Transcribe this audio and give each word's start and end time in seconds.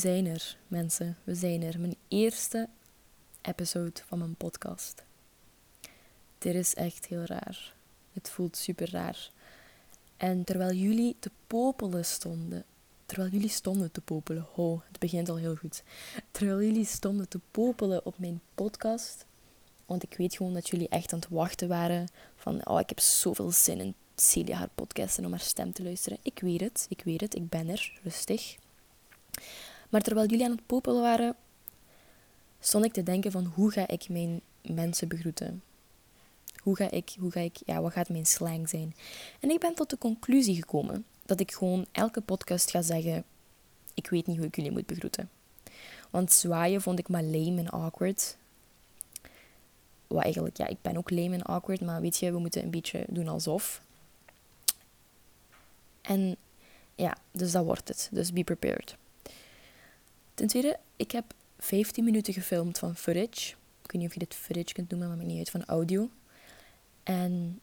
zijn 0.00 0.26
er, 0.26 0.56
mensen. 0.68 1.16
We 1.24 1.34
zijn 1.34 1.62
er. 1.62 1.80
Mijn 1.80 1.96
eerste 2.08 2.68
episode 3.42 4.00
van 4.06 4.18
mijn 4.18 4.34
podcast. 4.34 5.02
Dit 6.38 6.54
is 6.54 6.74
echt 6.74 7.06
heel 7.06 7.24
raar. 7.24 7.74
Het 8.12 8.30
voelt 8.30 8.56
super 8.56 8.90
raar. 8.90 9.30
En 10.16 10.44
terwijl 10.44 10.72
jullie 10.72 11.16
te 11.18 11.30
popelen 11.46 12.04
stonden, 12.04 12.64
terwijl 13.06 13.30
jullie 13.30 13.48
stonden 13.48 13.92
te 13.92 14.00
popelen, 14.00 14.46
ho, 14.52 14.82
het 14.88 14.98
begint 14.98 15.28
al 15.28 15.36
heel 15.36 15.56
goed. 15.56 15.82
Terwijl 16.30 16.62
jullie 16.62 16.86
stonden 16.86 17.28
te 17.28 17.40
popelen 17.50 18.06
op 18.06 18.18
mijn 18.18 18.40
podcast, 18.54 19.24
want 19.86 20.02
ik 20.02 20.14
weet 20.16 20.36
gewoon 20.36 20.54
dat 20.54 20.68
jullie 20.68 20.88
echt 20.88 21.12
aan 21.12 21.18
het 21.18 21.28
wachten 21.28 21.68
waren 21.68 22.08
van, 22.36 22.66
oh, 22.66 22.80
ik 22.80 22.88
heb 22.88 23.00
zoveel 23.00 23.50
zin 23.50 23.80
in 23.80 23.94
Celia 24.16 24.56
haar 24.56 24.70
podcast 24.74 25.18
en 25.18 25.24
om 25.24 25.30
haar 25.30 25.40
stem 25.40 25.72
te 25.72 25.82
luisteren. 25.82 26.18
Ik 26.22 26.38
weet 26.40 26.60
het, 26.60 26.86
ik 26.88 27.02
weet 27.04 27.20
het, 27.20 27.34
ik 27.34 27.48
ben 27.48 27.68
er, 27.68 27.98
rustig. 28.02 28.56
Maar 29.90 30.00
terwijl 30.00 30.28
jullie 30.28 30.44
aan 30.44 30.50
het 30.50 30.66
popelen 30.66 31.00
waren, 31.00 31.36
stond 32.60 32.84
ik 32.84 32.92
te 32.92 33.02
denken 33.02 33.30
van 33.30 33.44
hoe 33.54 33.70
ga 33.70 33.88
ik 33.88 34.08
mijn 34.08 34.40
mensen 34.62 35.08
begroeten? 35.08 35.62
Hoe 36.56 36.76
ga 36.76 36.90
ik, 36.90 37.14
hoe 37.18 37.30
ga 37.30 37.40
ik, 37.40 37.56
ja, 37.66 37.80
wat 37.80 37.92
gaat 37.92 38.08
mijn 38.08 38.26
slang 38.26 38.68
zijn? 38.68 38.94
En 39.40 39.50
ik 39.50 39.60
ben 39.60 39.74
tot 39.74 39.90
de 39.90 39.98
conclusie 39.98 40.54
gekomen 40.54 41.04
dat 41.26 41.40
ik 41.40 41.52
gewoon 41.52 41.86
elke 41.92 42.20
podcast 42.20 42.70
ga 42.70 42.82
zeggen, 42.82 43.24
ik 43.94 44.10
weet 44.10 44.26
niet 44.26 44.36
hoe 44.36 44.46
ik 44.46 44.56
jullie 44.56 44.70
moet 44.70 44.86
begroeten. 44.86 45.30
Want 46.10 46.32
zwaaien 46.32 46.82
vond 46.82 46.98
ik 46.98 47.08
maar 47.08 47.22
lame 47.22 47.58
en 47.58 47.68
awkward. 47.68 48.36
Wat 50.06 50.22
eigenlijk, 50.22 50.56
ja, 50.56 50.66
ik 50.66 50.82
ben 50.82 50.96
ook 50.96 51.10
lame 51.10 51.34
en 51.34 51.42
awkward, 51.42 51.80
maar 51.80 52.00
weet 52.00 52.18
je, 52.18 52.32
we 52.32 52.38
moeten 52.38 52.62
een 52.62 52.70
beetje 52.70 53.04
doen 53.08 53.28
alsof. 53.28 53.82
En 56.00 56.36
ja, 56.94 57.16
dus 57.30 57.52
dat 57.52 57.64
wordt 57.64 57.88
het. 57.88 58.08
Dus 58.12 58.32
be 58.32 58.44
prepared. 58.44 58.96
Ten 60.40 60.48
tweede, 60.48 60.78
ik 60.96 61.10
heb 61.10 61.24
15 61.58 62.04
minuten 62.04 62.32
gefilmd 62.32 62.78
van 62.78 62.96
footage. 62.96 63.50
Ik 63.82 63.92
weet 63.92 64.00
niet 64.00 64.06
of 64.06 64.12
je 64.12 64.18
dit 64.18 64.34
footage 64.34 64.72
kunt 64.72 64.90
noemen, 64.90 65.08
maar 65.08 65.16
maakt 65.16 65.28
niet 65.28 65.38
uit, 65.38 65.50
van 65.50 65.64
audio. 65.64 66.10
En 67.02 67.60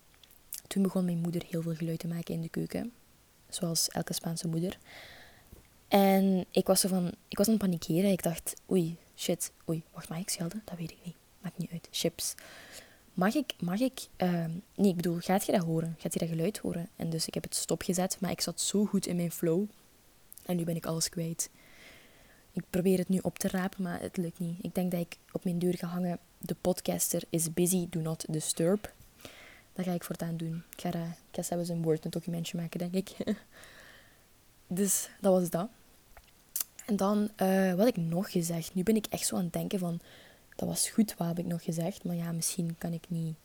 toen 0.67 0.83
begon 0.83 1.05
mijn 1.05 1.17
moeder 1.17 1.43
heel 1.49 1.61
veel 1.61 1.75
geluid 1.75 1.99
te 1.99 2.07
maken 2.07 2.33
in 2.33 2.41
de 2.41 2.49
keuken. 2.49 2.91
Zoals 3.49 3.87
elke 3.87 4.13
Spaanse 4.13 4.47
moeder. 4.47 4.77
En 5.87 6.45
ik 6.51 6.67
was, 6.67 6.79
zo 6.79 6.87
van, 6.87 7.11
ik 7.27 7.37
was 7.37 7.47
aan 7.47 7.53
het 7.53 7.61
panikeren. 7.61 8.11
Ik 8.11 8.23
dacht, 8.23 8.53
oei, 8.71 8.97
shit, 9.15 9.51
oei, 9.69 9.83
wacht, 9.93 10.09
mag 10.09 10.19
ik 10.19 10.29
schelden? 10.29 10.61
Dat 10.65 10.77
weet 10.77 10.91
ik 10.91 10.97
niet. 11.03 11.15
Maakt 11.41 11.57
niet 11.57 11.71
uit. 11.71 11.87
Chips. 11.91 12.33
Mag 13.13 13.35
ik, 13.35 13.53
mag 13.59 13.79
ik, 13.79 14.07
uh, 14.17 14.45
nee, 14.75 14.89
ik 14.89 14.95
bedoel, 14.95 15.19
gaat 15.19 15.45
je 15.45 15.51
dat 15.51 15.63
horen? 15.63 15.95
Gaat 15.99 16.13
je 16.13 16.19
dat 16.19 16.29
geluid 16.29 16.57
horen? 16.57 16.89
En 16.95 17.09
dus 17.09 17.27
ik 17.27 17.33
heb 17.33 17.43
het 17.43 17.55
stopgezet, 17.55 18.17
maar 18.19 18.31
ik 18.31 18.41
zat 18.41 18.61
zo 18.61 18.85
goed 18.85 19.05
in 19.05 19.15
mijn 19.15 19.31
flow. 19.31 19.65
En 20.45 20.55
nu 20.55 20.63
ben 20.63 20.75
ik 20.75 20.85
alles 20.85 21.09
kwijt. 21.09 21.49
Ik 22.57 22.63
probeer 22.69 22.97
het 22.97 23.09
nu 23.09 23.19
op 23.21 23.39
te 23.39 23.47
rapen, 23.47 23.83
maar 23.83 24.01
het 24.01 24.17
lukt 24.17 24.39
niet. 24.39 24.63
Ik 24.63 24.75
denk 24.75 24.91
dat 24.91 24.99
ik 24.99 25.17
op 25.31 25.43
mijn 25.43 25.59
deur 25.59 25.77
ga 25.77 25.87
hangen. 25.87 26.19
De 26.37 26.55
podcaster 26.61 27.23
is 27.29 27.53
busy, 27.53 27.87
do 27.89 27.99
not 27.99 28.25
disturb. 28.29 28.93
Dat 29.73 29.85
ga 29.85 29.91
ik 29.91 30.03
voortaan 30.03 30.37
doen. 30.37 30.63
Ik 30.75 30.81
ga, 30.81 30.93
uh, 30.93 31.01
ik 31.01 31.35
ga 31.35 31.41
zelfs 31.41 31.69
een 31.69 31.81
Word, 31.81 32.05
een 32.05 32.11
documentje 32.11 32.57
maken, 32.57 32.79
denk 32.79 32.93
ik. 32.93 33.15
dus 34.67 35.09
dat 35.21 35.33
was 35.33 35.49
dat. 35.49 35.69
En 36.85 36.95
dan, 36.95 37.29
uh, 37.41 37.73
wat 37.73 37.87
ik 37.87 37.97
nog 37.97 38.31
gezegd? 38.31 38.75
Nu 38.75 38.83
ben 38.83 38.95
ik 38.95 39.05
echt 39.09 39.27
zo 39.27 39.35
aan 39.35 39.43
het 39.43 39.53
denken 39.53 39.79
van... 39.79 39.99
Dat 40.55 40.67
was 40.67 40.89
goed, 40.89 41.15
wat 41.17 41.27
heb 41.27 41.39
ik 41.39 41.45
nog 41.45 41.63
gezegd? 41.63 42.03
Maar 42.03 42.15
ja, 42.15 42.31
misschien 42.31 42.75
kan 42.77 42.93
ik 42.93 43.03
niet... 43.07 43.35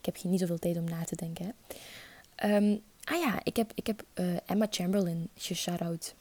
Ik 0.00 0.06
heb 0.06 0.24
niet 0.24 0.40
zoveel 0.40 0.58
tijd 0.58 0.76
om 0.76 0.84
na 0.84 1.04
te 1.04 1.16
denken. 1.16 1.54
Hè. 2.36 2.56
Um, 2.56 2.82
ah 3.04 3.20
ja, 3.20 3.40
ik 3.42 3.56
heb, 3.56 3.72
ik 3.74 3.86
heb 3.86 4.02
uh, 4.14 4.36
Emma 4.46 4.66
Chamberlain 4.70 5.28
geshout-out. 5.34 6.14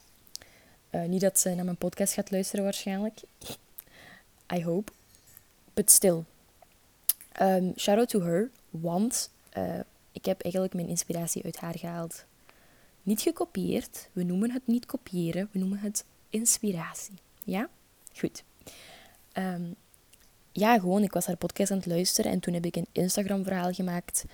Uh, 0.96 1.06
niet 1.06 1.22
dat 1.22 1.40
ze 1.40 1.50
naar 1.50 1.66
mijn 1.66 1.78
podcast 1.78 2.14
gaat 2.14 2.32
luisteren 2.32 2.64
waarschijnlijk. 2.64 3.20
I 4.54 4.64
hope. 4.64 4.92
But 5.74 5.92
still. 5.92 6.24
Um, 7.42 7.74
shout 7.78 7.98
out 7.98 8.10
to 8.10 8.22
her. 8.22 8.50
Want 8.70 9.30
uh, 9.58 9.80
ik 10.12 10.26
heb 10.26 10.42
eigenlijk 10.42 10.74
mijn 10.74 10.88
inspiratie 10.88 11.44
uit 11.44 11.58
haar 11.58 11.78
gehaald. 11.78 12.26
Niet 13.04 13.22
gekopieerd. 13.22 14.10
We 14.14 14.24
noemen 14.24 14.52
het 14.52 14.68
niet 14.68 14.86
kopiëren. 14.86 15.50
We 15.52 15.60
noemen 15.60 15.78
het 15.78 16.06
inspiratie. 16.30 17.14
Ja? 17.44 17.70
Goed. 18.14 18.44
Um, 19.34 19.76
ja, 20.52 20.80
gewoon. 20.80 21.04
Ik 21.04 21.14
was 21.14 21.26
haar 21.26 21.38
podcast 21.38 21.72
aan 21.72 21.78
het 21.78 21.86
luisteren. 21.86 22.32
En 22.32 22.40
toen 22.40 22.54
heb 22.54 22.66
ik 22.66 22.76
een 22.76 22.88
Instagram 22.92 23.44
verhaal 23.44 23.74
gemaakt. 23.74 24.26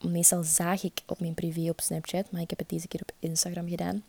Meestal 0.00 0.42
zag 0.42 0.82
ik 0.82 1.00
op 1.06 1.20
mijn 1.20 1.34
privé 1.34 1.68
op 1.68 1.80
Snapchat. 1.80 2.30
Maar 2.30 2.40
ik 2.40 2.50
heb 2.50 2.58
het 2.58 2.68
deze 2.68 2.88
keer 2.88 3.00
op 3.00 3.12
Instagram 3.18 3.68
gedaan. 3.68 4.04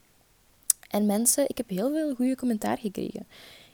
En 0.91 1.05
mensen, 1.05 1.49
ik 1.49 1.57
heb 1.57 1.69
heel 1.69 1.91
veel 1.91 2.15
goede 2.15 2.35
commentaar 2.35 2.77
gekregen. 2.77 3.27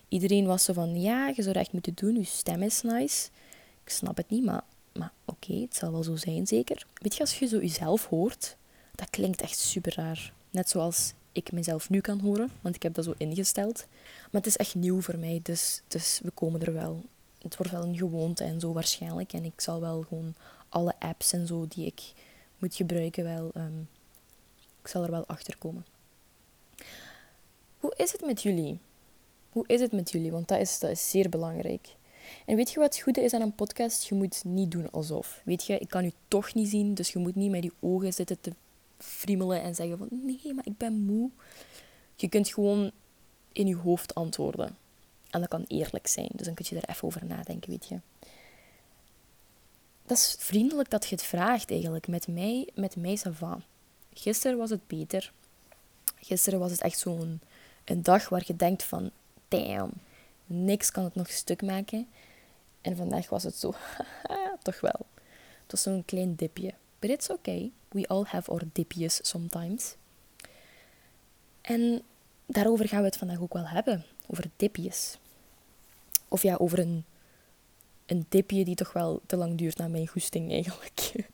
Iedereen 0.08 0.46
was 0.46 0.64
zo 0.64 0.74
van, 0.74 1.02
ja, 1.02 1.28
je 1.28 1.42
zou 1.42 1.54
dat 1.54 1.64
echt 1.64 1.72
moeten 1.72 1.94
doen, 1.96 2.16
je 2.16 2.24
stem 2.24 2.62
is 2.62 2.82
nice. 2.82 3.30
Ik 3.84 3.90
snap 3.90 4.18
het 4.18 4.30
niet, 4.30 4.44
maar, 4.44 4.64
maar 4.94 5.12
oké, 5.26 5.54
het 5.54 5.76
zal 5.76 5.92
wel 5.92 6.04
zo 6.04 6.16
zijn 6.16 6.48
zeker. 6.48 6.86
Weet 6.94 7.14
je, 7.16 7.20
als 7.20 7.40
je 7.40 7.48
zo 7.48 7.58
jezelf 7.58 8.06
hoort, 8.06 8.56
dat 8.96 9.10
klinkt 9.10 9.42
echt 9.42 9.58
super 9.58 9.94
raar. 9.96 10.34
Net 10.50 10.70
zoals 10.70 11.14
ik 11.32 11.52
mezelf 11.52 11.90
nu 11.90 12.02
kan 12.02 12.20
horen, 12.20 12.52
want 12.62 12.76
ik 12.76 12.84
heb 12.84 12.94
dat 12.94 13.06
zo 13.06 13.14
ingesteld. 13.18 13.86
Maar 14.32 14.42
het 14.42 14.46
is 14.46 14.58
echt 14.58 14.76
nieuw 14.76 15.02
voor 15.02 15.18
mij, 15.18 15.40
dus, 15.44 15.82
dus 15.88 16.20
we 16.24 16.32
komen 16.32 16.62
er 16.62 16.74
wel. 16.74 17.04
Het 17.42 17.58
wordt 17.58 17.72
wel 17.72 17.84
een 17.84 17.98
gewoonte 17.98 18.44
en 18.44 18.60
zo 18.60 18.74
waarschijnlijk. 18.74 19.34
En 19.34 19.44
ik 19.44 19.62
zal 19.62 19.80
wel 19.80 20.06
gewoon 20.08 20.34
alle 20.70 20.94
apps 21.00 21.34
en 21.34 21.48
zo 21.48 21.66
die 21.68 21.86
ik 21.86 22.02
moet 22.58 22.76
gebruiken 22.76 23.24
wel... 23.24 23.52
Um, 23.56 23.88
ik 24.82 24.88
zal 24.94 25.04
er 25.04 25.12
wel 25.12 25.28
achter 25.28 25.58
komen. 25.58 25.86
Hoe 27.80 27.94
is 27.96 28.12
het 28.12 28.26
met 28.26 28.42
jullie? 28.42 28.80
Hoe 29.50 29.64
is 29.68 29.82
het 29.82 29.92
met 29.92 30.12
jullie? 30.12 30.32
Want 30.32 30.48
dat 30.48 30.60
is, 30.60 30.80
dat 30.80 30.90
is 30.90 31.10
zeer 31.10 31.30
belangrijk. 31.30 31.88
En 32.46 32.56
weet 32.56 32.72
je 32.72 32.80
wat 32.80 32.94
het 32.94 33.04
goede 33.04 33.22
is 33.22 33.34
aan 33.34 33.42
een 33.42 33.56
podcast? 33.56 34.08
Je 34.08 34.16
moet 34.16 34.44
niet 34.44 34.72
doen 34.72 34.92
alsof. 34.92 35.42
Weet 35.46 35.66
je, 35.66 35.78
ik 35.78 35.90
kan 35.90 36.06
u 36.06 36.12
toch 36.28 36.54
niet 36.54 36.70
zien, 36.70 36.94
dus 36.94 37.12
je 37.12 37.20
moet 37.20 37.36
niet 37.36 37.52
met 37.52 37.62
die 37.62 37.72
ogen 37.80 38.14
zitten 38.14 38.42
te 38.42 38.52
friemelen 38.98 39.62
en 39.62 39.76
zeggen 39.76 39.98
van 39.98 40.08
nee, 40.10 40.54
maar 40.54 40.66
ik 40.66 40.78
ben 40.78 40.94
moe. 40.94 41.30
Je 42.16 42.30
kunt 42.30 42.48
gewoon 42.48 42.92
in 43.52 43.68
je 43.68 43.76
hoofd 43.76 44.16
antwoorden. 44.16 44.78
En 45.30 45.40
dat 45.40 45.50
kan 45.50 45.66
eerlijk 45.68 46.08
zijn, 46.08 46.30
dus 46.32 46.46
dan 46.46 46.56
kun 46.56 46.66
je 46.70 46.76
er 46.76 46.90
even 46.90 47.04
over 47.04 47.26
nadenken, 47.26 47.70
weet 47.70 47.88
je. 47.88 48.00
Dat 50.06 50.18
is 50.18 50.36
vriendelijk 50.40 50.90
dat 50.90 51.08
je 51.08 51.16
het 51.16 51.24
vraagt 51.24 51.72
eigenlijk. 51.72 52.08
Met 52.08 52.28
mij, 52.28 52.70
met 52.76 52.96
mij 52.96 53.18
ça 53.18 53.58
Gisteren 54.14 54.58
was 54.58 54.70
het 54.70 54.88
beter. 54.88 55.32
Gisteren 56.16 56.60
was 56.60 56.72
het 56.72 56.82
echt 56.82 57.00
zo'n 57.00 57.42
een 57.90 58.04
dag 58.04 58.30
waar 58.30 58.44
je 58.46 58.56
denkt 58.56 58.84
van, 58.84 59.12
damn, 59.48 59.92
niks 60.46 60.92
kan 60.92 61.04
het 61.04 61.16
nog 61.16 61.30
stuk 61.30 61.62
maken. 61.62 62.08
En 62.82 62.96
vandaag 62.96 63.30
was 63.30 63.44
het 63.44 63.56
zo, 63.56 63.74
toch 64.62 64.80
wel. 64.80 65.06
Het 65.62 65.72
was 65.72 65.82
zo'n 65.82 66.06
klein 66.06 66.36
dipje. 66.36 66.74
But 67.00 67.10
it's 67.10 67.30
okay. 67.30 67.72
We 67.88 68.08
all 68.08 68.24
have 68.24 68.52
our 68.52 68.64
dipjes 68.74 69.20
sometimes. 69.22 69.96
En 71.62 72.02
daarover 72.46 72.88
gaan 72.88 73.00
we 73.00 73.06
het 73.06 73.18
vandaag 73.18 73.40
ook 73.40 73.54
wel 73.54 73.68
hebben. 73.68 74.06
Over 74.28 74.50
dipjes. 74.56 75.18
Of 76.28 76.42
ja, 76.42 76.56
over 76.56 76.80
een, 76.80 77.06
een 78.06 78.26
dipje 78.30 78.66
die 78.66 78.76
toch 78.76 78.94
wel 78.94 79.22
te 79.26 79.36
lang 79.36 79.58
duurt 79.58 79.78
naar 79.78 79.90
mijn 79.90 80.08
goesting 80.08 80.52
eigenlijk. 80.52 81.26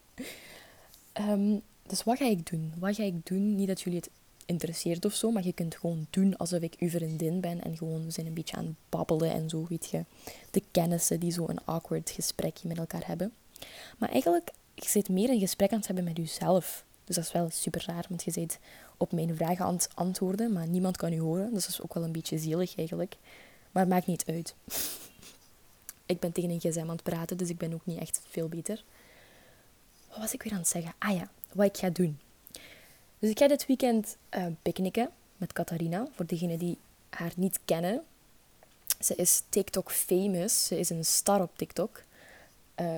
um, 1.13 1.61
dus 1.87 2.03
wat 2.03 2.17
ga 2.17 2.25
ik 2.25 2.49
doen? 2.49 2.73
Wat 2.77 2.95
ga 2.95 3.03
ik 3.03 3.25
doen? 3.25 3.55
Niet 3.55 3.67
dat 3.67 3.81
jullie 3.81 3.99
het 3.99 4.09
interesseert 4.45 5.05
of 5.05 5.13
zo, 5.13 5.31
maar 5.31 5.45
je 5.45 5.53
kunt 5.53 5.75
gewoon 5.75 6.07
doen 6.09 6.37
alsof 6.37 6.59
ik 6.59 6.75
uw 6.79 6.89
vriendin 6.89 7.39
ben 7.39 7.63
en 7.63 7.77
gewoon 7.77 8.11
zijn 8.11 8.25
een 8.25 8.33
beetje 8.33 8.55
aan 8.55 8.65
het 8.65 8.75
babbelen 8.89 9.31
en 9.31 9.49
zo, 9.49 9.65
weet 9.69 9.89
je. 9.89 10.05
De 10.51 10.63
kennissen 10.71 11.19
die 11.19 11.31
zo 11.31 11.47
een 11.47 11.65
awkward 11.65 12.09
gesprekje 12.09 12.67
met 12.67 12.77
elkaar 12.77 13.07
hebben. 13.07 13.33
Maar 13.97 14.09
eigenlijk, 14.09 14.51
je 14.73 14.89
zit 14.89 15.09
meer 15.09 15.29
een 15.29 15.39
gesprek 15.39 15.71
aan 15.71 15.77
het 15.77 15.87
hebben 15.87 16.03
met 16.05 16.17
jezelf. 16.17 16.85
Dus 17.03 17.15
dat 17.15 17.25
is 17.25 17.31
wel 17.31 17.49
super 17.49 17.83
raar, 17.87 18.05
want 18.09 18.23
je 18.23 18.31
zit 18.31 18.59
op 18.97 19.11
mijn 19.11 19.35
vragen 19.35 19.65
aan 19.65 19.73
het 19.73 19.89
antwoorden, 19.93 20.53
maar 20.53 20.67
niemand 20.67 20.97
kan 20.97 21.11
je 21.11 21.19
horen. 21.19 21.53
Dus 21.53 21.63
dat 21.63 21.71
is 21.71 21.81
ook 21.81 21.93
wel 21.93 22.03
een 22.03 22.11
beetje 22.11 22.37
zielig 22.37 22.77
eigenlijk. 22.77 23.17
Maar 23.71 23.83
het 23.83 23.91
maakt 23.91 24.07
niet 24.07 24.25
uit. 24.25 24.55
ik 26.05 26.19
ben 26.19 26.31
tegen 26.31 26.49
een 26.49 26.59
gsm 26.59 26.79
aan 26.79 26.89
het 26.89 27.03
praten, 27.03 27.37
dus 27.37 27.49
ik 27.49 27.57
ben 27.57 27.73
ook 27.73 27.85
niet 27.85 27.99
echt 27.99 28.21
veel 28.29 28.47
beter. 28.47 28.83
Wat 30.09 30.17
was 30.17 30.33
ik 30.33 30.43
weer 30.43 30.53
aan 30.53 30.59
het 30.59 30.67
zeggen? 30.67 30.93
Ah 30.97 31.15
ja, 31.15 31.29
wat 31.53 31.65
ik 31.65 31.77
ga 31.77 31.89
doen. 31.89 32.19
Dus 33.23 33.31
ik 33.31 33.39
ga 33.39 33.47
dit 33.47 33.65
weekend 33.65 34.17
uh, 34.37 34.45
picknicken 34.61 35.09
met 35.37 35.53
Catharina. 35.53 36.07
Voor 36.15 36.25
degenen 36.25 36.57
die 36.57 36.77
haar 37.09 37.31
niet 37.35 37.59
kennen. 37.65 38.03
Ze 38.99 39.15
is 39.15 39.43
TikTok 39.49 39.91
famous. 39.91 40.65
Ze 40.65 40.79
is 40.79 40.89
een 40.89 41.05
star 41.05 41.41
op 41.41 41.51
TikTok. 41.57 42.03
Uh, 42.81 42.97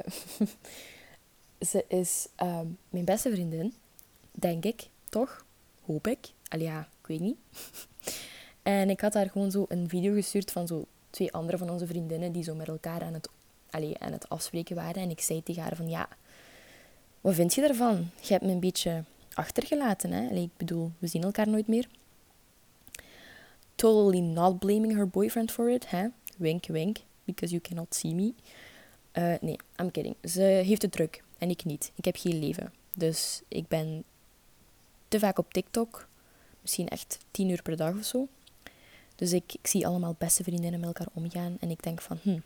ze 1.71 1.85
is 1.87 2.27
uh, 2.41 2.59
mijn 2.89 3.05
beste 3.05 3.31
vriendin. 3.31 3.73
Denk 4.31 4.63
ik, 4.63 4.87
toch? 5.09 5.45
Hoop 5.85 6.07
ik. 6.07 6.31
Allee, 6.47 6.65
ja, 6.65 6.87
ik 7.01 7.07
weet 7.07 7.19
niet. 7.19 7.37
en 8.63 8.89
ik 8.89 9.01
had 9.01 9.13
haar 9.13 9.29
gewoon 9.29 9.51
zo 9.51 9.65
een 9.67 9.89
video 9.89 10.13
gestuurd 10.13 10.51
van 10.51 10.67
zo 10.67 10.85
twee 11.09 11.33
andere 11.33 11.57
van 11.57 11.69
onze 11.69 11.87
vriendinnen 11.87 12.31
die 12.31 12.43
zo 12.43 12.55
met 12.55 12.67
elkaar 12.67 13.01
aan 13.01 13.13
het, 13.13 13.29
allee, 13.69 13.99
aan 13.99 14.11
het 14.11 14.29
afspreken 14.29 14.75
waren. 14.75 15.01
En 15.01 15.09
ik 15.09 15.21
zei 15.21 15.43
tegen 15.43 15.61
haar 15.61 15.75
van 15.75 15.89
ja, 15.89 16.07
wat 17.21 17.33
vind 17.33 17.53
je 17.53 17.61
ervan? 17.61 18.09
Je 18.21 18.33
hebt 18.33 18.45
me 18.45 18.51
een 18.51 18.59
beetje 18.59 19.03
achtergelaten. 19.35 20.11
Hè? 20.11 20.29
ik 20.29 20.57
bedoel, 20.57 20.91
we 20.99 21.07
zien 21.07 21.23
elkaar 21.23 21.47
nooit 21.47 21.67
meer. 21.67 21.87
totally 23.75 24.21
not 24.21 24.59
blaming 24.59 24.95
her 24.95 25.05
boyfriend 25.05 25.51
for 25.51 25.69
it. 25.69 25.89
Hè? 25.89 26.07
Wink, 26.37 26.67
wink, 26.67 26.97
because 27.25 27.51
you 27.53 27.61
cannot 27.61 27.95
see 27.95 28.13
me. 28.13 28.33
Uh, 29.13 29.35
nee, 29.41 29.57
I'm 29.79 29.91
kidding. 29.91 30.15
Ze 30.23 30.41
heeft 30.41 30.81
het 30.81 30.91
druk 30.91 31.23
en 31.37 31.49
ik 31.49 31.65
niet. 31.65 31.91
Ik 31.95 32.05
heb 32.05 32.15
geen 32.17 32.39
leven. 32.39 32.73
Dus 32.95 33.41
ik 33.47 33.67
ben 33.67 34.03
te 35.07 35.19
vaak 35.19 35.37
op 35.37 35.53
TikTok. 35.53 36.07
Misschien 36.61 36.87
echt 36.87 37.17
tien 37.31 37.49
uur 37.49 37.61
per 37.61 37.77
dag 37.77 37.97
of 37.97 38.05
zo. 38.05 38.27
Dus 39.15 39.33
ik, 39.33 39.53
ik 39.53 39.67
zie 39.67 39.87
allemaal 39.87 40.15
beste 40.17 40.43
vriendinnen 40.43 40.79
met 40.79 40.89
elkaar 40.89 41.13
omgaan. 41.13 41.57
En 41.59 41.69
ik 41.69 41.83
denk 41.83 42.01
van, 42.01 42.17
hm. 42.21 42.39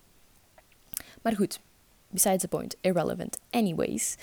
Maar 1.22 1.36
goed, 1.36 1.60
besides 2.08 2.42
the 2.42 2.48
point, 2.48 2.76
irrelevant. 2.82 3.38
Anyways. 3.50 4.16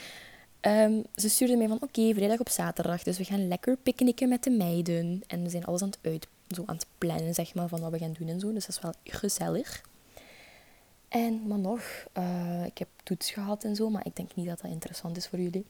Um, 0.66 1.04
ze 1.16 1.28
stuurde 1.28 1.56
mij 1.56 1.68
van, 1.68 1.78
oké, 1.82 2.14
vrijdag 2.14 2.38
op 2.38 2.48
zaterdag. 2.48 3.02
Dus 3.02 3.18
we 3.18 3.24
gaan 3.24 3.48
lekker 3.48 3.76
picknicken 3.76 4.28
met 4.28 4.42
de 4.42 4.50
meiden. 4.50 5.22
En 5.26 5.42
we 5.42 5.50
zijn 5.50 5.64
alles 5.64 5.82
aan 5.82 5.88
het 5.88 5.98
uit, 6.02 6.26
zo 6.48 6.62
aan 6.66 6.76
het 6.76 6.86
plannen, 6.98 7.34
zeg 7.34 7.54
maar, 7.54 7.68
van 7.68 7.80
wat 7.80 7.90
we 7.90 7.98
gaan 7.98 8.12
doen 8.18 8.28
en 8.28 8.40
zo. 8.40 8.52
Dus 8.52 8.66
dat 8.66 8.76
is 8.76 8.82
wel 8.82 8.94
gezellig. 9.04 9.82
En, 11.08 11.46
maar 11.46 11.58
nog, 11.58 11.80
uh, 12.18 12.64
ik 12.64 12.78
heb 12.78 12.88
toets 13.02 13.30
gehad 13.30 13.64
en 13.64 13.76
zo, 13.76 13.90
maar 13.90 14.06
ik 14.06 14.16
denk 14.16 14.34
niet 14.34 14.46
dat 14.46 14.60
dat 14.60 14.70
interessant 14.70 15.16
is 15.16 15.26
voor 15.26 15.38
jullie. 15.38 15.66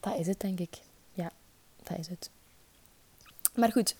Dat 0.00 0.18
is 0.18 0.26
het, 0.26 0.40
denk 0.40 0.58
ik. 0.58 0.78
Ja, 1.12 1.30
dat 1.82 1.98
is 1.98 2.08
het. 2.08 2.30
Maar 3.54 3.72
goed, 3.72 3.96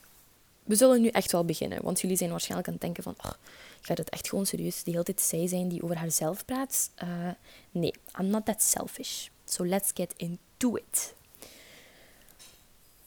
we 0.65 0.75
zullen 0.75 1.01
nu 1.01 1.09
echt 1.09 1.33
wel 1.33 1.45
beginnen. 1.45 1.83
Want 1.83 2.01
jullie 2.01 2.17
zijn 2.17 2.31
waarschijnlijk 2.31 2.69
aan 2.69 2.75
het 2.75 2.83
denken 2.83 3.03
van... 3.03 3.15
Oh, 3.19 3.33
gaat 3.81 3.99
het 3.99 4.09
echt 4.09 4.29
gewoon 4.29 4.47
serieus 4.47 4.83
de 4.83 4.91
hele 4.91 5.03
tijd 5.03 5.21
zij 5.21 5.47
zijn 5.47 5.69
die 5.69 5.83
over 5.83 5.97
haarzelf 5.97 6.45
praat? 6.45 6.91
Uh, 7.03 7.31
nee, 7.71 7.95
I'm 8.21 8.27
not 8.27 8.45
that 8.45 8.63
selfish. 8.63 9.29
So 9.49 9.67
let's 9.67 9.91
get 9.95 10.15
into 10.17 10.77
it. 10.77 11.15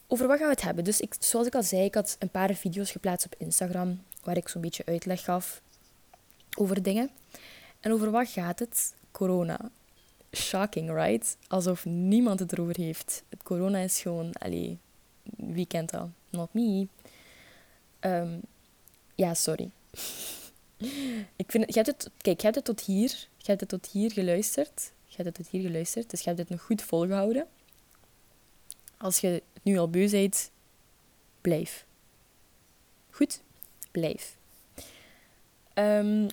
Over 0.06 0.26
wat 0.26 0.38
gaan 0.38 0.46
we 0.46 0.52
het 0.52 0.62
hebben? 0.62 0.84
Dus 0.84 1.00
ik, 1.00 1.14
zoals 1.18 1.46
ik 1.46 1.54
al 1.54 1.62
zei, 1.62 1.84
ik 1.84 1.94
had 1.94 2.16
een 2.18 2.30
paar 2.30 2.54
video's 2.54 2.90
geplaatst 2.90 3.26
op 3.26 3.34
Instagram... 3.38 4.02
waar 4.22 4.36
ik 4.36 4.48
zo'n 4.48 4.60
beetje 4.60 4.86
uitleg 4.86 5.24
gaf 5.24 5.60
over 6.56 6.82
dingen. 6.82 7.10
En 7.80 7.92
over 7.92 8.10
wat 8.10 8.28
gaat 8.28 8.58
het? 8.58 8.94
Corona. 9.10 9.70
Shocking, 10.32 10.90
right? 10.90 11.36
Alsof 11.48 11.84
niemand 11.84 12.38
het 12.38 12.52
erover 12.52 12.76
heeft. 12.76 13.22
Corona 13.42 13.78
is 13.78 14.00
gewoon... 14.00 14.32
Allee, 14.32 14.78
wie 15.36 15.66
kent 15.66 15.90
dat? 15.90 16.08
Not 16.30 16.54
me. 16.54 16.86
Um, 18.00 18.40
ja, 19.14 19.34
sorry. 19.34 19.70
ik 21.42 21.50
vind, 21.50 21.74
je 21.74 21.80
hebt 21.80 21.86
het, 21.86 22.10
kijk, 22.16 22.36
je 22.40 22.44
hebt 22.44 22.56
het 22.56 22.64
tot 22.64 22.80
hier, 22.80 23.10
je 23.36 23.46
hebt 23.46 23.60
het 23.60 23.68
tot 23.68 23.86
hier 23.86 24.12
geluisterd. 24.12 24.92
Je 25.16 25.22
hebt 25.22 25.36
het 25.36 25.48
hier 25.48 25.62
geluisterd, 25.62 26.10
dus 26.10 26.20
je 26.20 26.26
hebt 26.26 26.38
het 26.38 26.48
nog 26.48 26.62
goed 26.62 26.82
volgehouden. 26.82 27.46
Als 28.96 29.18
je 29.18 29.42
nu 29.62 29.78
al 29.78 29.90
beu 29.90 30.10
bent, 30.10 30.50
blijf. 31.40 31.86
Goed? 33.10 33.42
Blijf. 33.90 34.36
Um, 35.74 36.28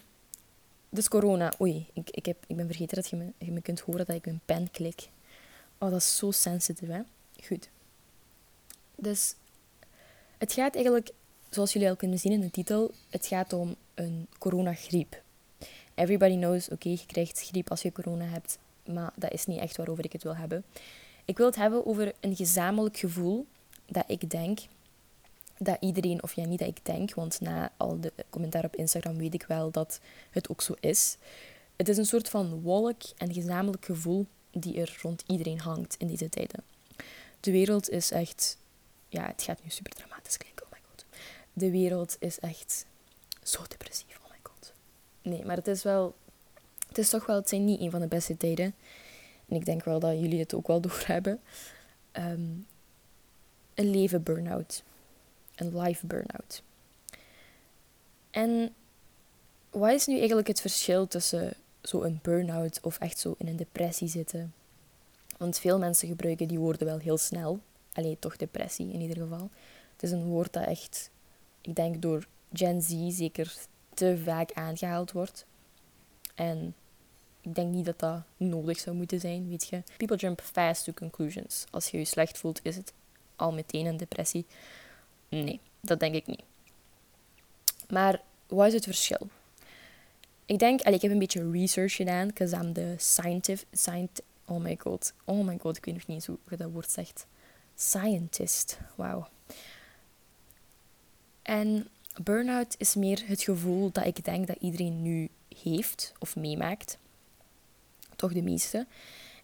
dus 0.89 1.07
corona. 1.07 1.53
Oei, 1.61 1.87
ik, 1.93 2.09
ik, 2.09 2.25
heb, 2.25 2.43
ik 2.47 2.55
ben 2.55 2.65
vergeten 2.65 2.95
dat 2.95 3.09
je 3.09 3.15
me, 3.15 3.31
je 3.37 3.61
kunt 3.61 3.79
horen 3.79 4.05
dat 4.05 4.15
ik 4.15 4.25
mijn 4.25 4.41
pen 4.45 4.71
klik. 4.71 5.09
Oh, 5.77 5.89
dat 5.89 5.99
is 5.99 6.17
zo 6.17 6.31
sensitive, 6.31 6.91
hè? 6.91 7.01
Goed. 7.45 7.69
Dus 8.95 9.35
het 10.37 10.53
gaat 10.53 10.75
eigenlijk 10.75 11.11
zoals 11.49 11.73
jullie 11.73 11.89
al 11.89 11.95
kunnen 11.95 12.19
zien 12.19 12.31
in 12.31 12.41
de 12.41 12.51
titel, 12.51 12.91
het 13.09 13.25
gaat 13.25 13.53
om 13.53 13.75
een 13.93 14.27
coronagriep. 14.37 15.21
Everybody 15.95 16.35
knows, 16.35 16.69
oké, 16.69 16.89
je 16.89 17.05
krijgt 17.05 17.47
griep 17.47 17.69
als 17.69 17.81
je 17.81 17.91
corona 17.91 18.25
hebt, 18.25 18.57
maar 18.93 19.11
dat 19.15 19.31
is 19.31 19.45
niet 19.45 19.59
echt 19.59 19.77
waarover 19.77 20.05
ik 20.05 20.11
het 20.11 20.23
wil 20.23 20.35
hebben. 20.35 20.63
Ik 21.25 21.37
wil 21.37 21.45
het 21.45 21.55
hebben 21.55 21.85
over 21.85 22.13
een 22.19 22.35
gezamenlijk 22.35 22.97
gevoel 22.97 23.45
dat 23.85 24.03
ik 24.07 24.29
denk 24.29 24.59
dat 25.57 25.77
iedereen, 25.79 26.23
of 26.23 26.33
ja, 26.33 26.45
niet 26.45 26.59
dat 26.59 26.67
ik 26.67 26.85
denk, 26.85 27.13
want 27.13 27.41
na 27.41 27.71
al 27.77 27.99
de 27.99 28.13
commentaar 28.29 28.65
op 28.65 28.75
Instagram 28.75 29.17
weet 29.17 29.33
ik 29.33 29.43
wel 29.43 29.71
dat 29.71 29.99
het 30.31 30.49
ook 30.49 30.61
zo 30.61 30.75
is. 30.79 31.17
Het 31.75 31.89
is 31.89 31.97
een 31.97 32.05
soort 32.05 32.29
van 32.29 32.61
wolk 32.61 33.01
en 33.17 33.33
gezamenlijk 33.33 33.85
gevoel 33.85 34.25
die 34.51 34.81
er 34.81 34.97
rond 35.01 35.23
iedereen 35.27 35.59
hangt 35.59 35.95
in 35.97 36.07
deze 36.07 36.29
tijden. 36.29 36.63
De 37.39 37.51
wereld 37.51 37.89
is 37.89 38.11
echt, 38.11 38.57
ja, 39.09 39.27
het 39.27 39.43
gaat 39.43 39.63
nu 39.63 39.69
super 39.69 39.93
dramatisch 39.93 40.37
klinken 40.37 40.59
de 41.59 41.71
wereld 41.71 42.15
is 42.19 42.39
echt 42.39 42.85
zo 43.43 43.61
depressief. 43.67 44.19
Oh 44.23 44.31
my 44.31 44.37
god. 44.43 44.73
Nee, 45.21 45.45
maar 45.45 45.55
het 45.55 45.67
is 45.67 45.83
wel... 45.83 46.15
Het 46.89 46.97
is 46.97 47.09
toch 47.09 47.25
wel... 47.25 47.35
Het 47.35 47.49
zijn 47.49 47.65
niet 47.65 47.79
een 47.79 47.91
van 47.91 47.99
de 47.99 48.07
beste 48.07 48.37
tijden. 48.37 48.75
En 49.47 49.55
ik 49.55 49.65
denk 49.65 49.83
wel 49.83 49.99
dat 49.99 50.19
jullie 50.19 50.39
het 50.39 50.53
ook 50.53 50.67
wel 50.67 50.81
doorhebben. 50.87 51.41
Um, 52.13 52.67
een 53.73 53.89
leven 53.89 54.23
burn-out. 54.23 54.83
Een 55.55 55.77
life 55.77 56.05
burn-out. 56.05 56.63
En 58.31 58.73
wat 59.69 59.91
is 59.91 60.05
nu 60.05 60.17
eigenlijk 60.17 60.47
het 60.47 60.61
verschil 60.61 61.07
tussen 61.07 61.53
zo'n 61.81 62.19
burn-out 62.21 62.79
of 62.81 62.99
echt 62.99 63.19
zo 63.19 63.35
in 63.37 63.47
een 63.47 63.55
depressie 63.55 64.07
zitten? 64.07 64.53
Want 65.37 65.59
veel 65.59 65.79
mensen 65.79 66.07
gebruiken 66.07 66.47
die 66.47 66.59
woorden 66.59 66.87
wel 66.87 66.97
heel 66.97 67.17
snel. 67.17 67.59
Alleen 67.93 68.19
toch 68.19 68.37
depressie 68.37 68.93
in 68.93 69.01
ieder 69.01 69.17
geval. 69.17 69.49
Het 69.93 70.03
is 70.03 70.11
een 70.11 70.25
woord 70.25 70.53
dat 70.53 70.65
echt 70.65 71.09
ik 71.61 71.75
denk 71.75 72.01
door 72.01 72.27
Gen 72.53 72.81
Z 72.81 73.07
zeker 73.09 73.55
te 73.93 74.21
vaak 74.23 74.51
aangehaald 74.53 75.11
wordt. 75.11 75.45
En 76.35 76.75
ik 77.49 77.55
denk 77.55 77.73
niet 77.73 77.85
dat 77.85 77.99
dat 77.99 78.21
nodig 78.37 78.79
zou 78.79 78.95
moeten 78.95 79.19
zijn, 79.19 79.49
weet 79.49 79.67
je. 79.67 79.83
People 79.97 80.17
jump 80.17 80.41
fast 80.41 80.83
to 80.83 80.93
conclusions. 80.93 81.65
Als 81.71 81.89
je 81.89 81.97
je 81.97 82.05
slecht 82.05 82.37
voelt, 82.37 82.59
is 82.63 82.75
het 82.75 82.93
al 83.35 83.53
meteen 83.53 83.85
een 83.85 83.97
depressie. 83.97 84.45
Nee, 85.29 85.59
dat 85.81 85.99
denk 85.99 86.15
ik 86.15 86.27
niet. 86.27 86.43
Maar 87.89 88.21
wat 88.47 88.67
is 88.67 88.73
het 88.73 88.83
verschil? 88.83 89.27
Ik 90.45 90.59
denk, 90.59 90.81
ik 90.81 91.01
heb 91.01 91.11
een 91.11 91.19
beetje 91.19 91.51
research 91.51 91.95
gedaan, 91.95 92.27
because 92.27 92.55
I'm 92.55 92.73
the 92.73 92.95
scientist, 92.97 93.65
scient, 93.71 94.21
oh 94.45 94.61
my 94.61 94.77
god, 94.79 95.13
oh 95.25 95.45
my 95.45 95.57
god, 95.61 95.77
ik 95.77 95.85
weet 95.85 95.95
nog 95.95 96.07
niet 96.07 96.15
eens 96.15 96.25
hoe 96.25 96.37
je 96.49 96.57
dat 96.57 96.71
woord 96.71 96.91
zegt. 96.91 97.25
Scientist, 97.75 98.79
wauw. 98.95 99.27
En 101.41 101.87
burn-out 102.23 102.75
is 102.77 102.95
meer 102.95 103.23
het 103.25 103.41
gevoel 103.41 103.91
dat 103.91 104.05
ik 104.05 104.25
denk 104.25 104.47
dat 104.47 104.57
iedereen 104.59 105.01
nu 105.01 105.29
heeft 105.63 106.13
of 106.19 106.35
meemaakt. 106.35 106.97
Toch 108.19 108.33
de 108.33 108.41
meeste. 108.41 108.87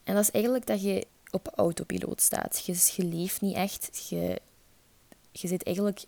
En 0.04 0.14
dat 0.14 0.24
is 0.24 0.32
eigenlijk 0.32 0.66
dat 0.66 0.82
je 0.82 1.08
op 1.32 1.52
autopiloot 1.56 2.22
staat. 2.22 2.64
Je, 2.66 2.92
je 2.96 3.04
leeft 3.04 3.42
niet 3.42 3.56
echt. 3.56 4.08
Je, 4.10 4.42
je 5.32 5.48
zit 5.48 5.64
eigenlijk... 5.64 6.06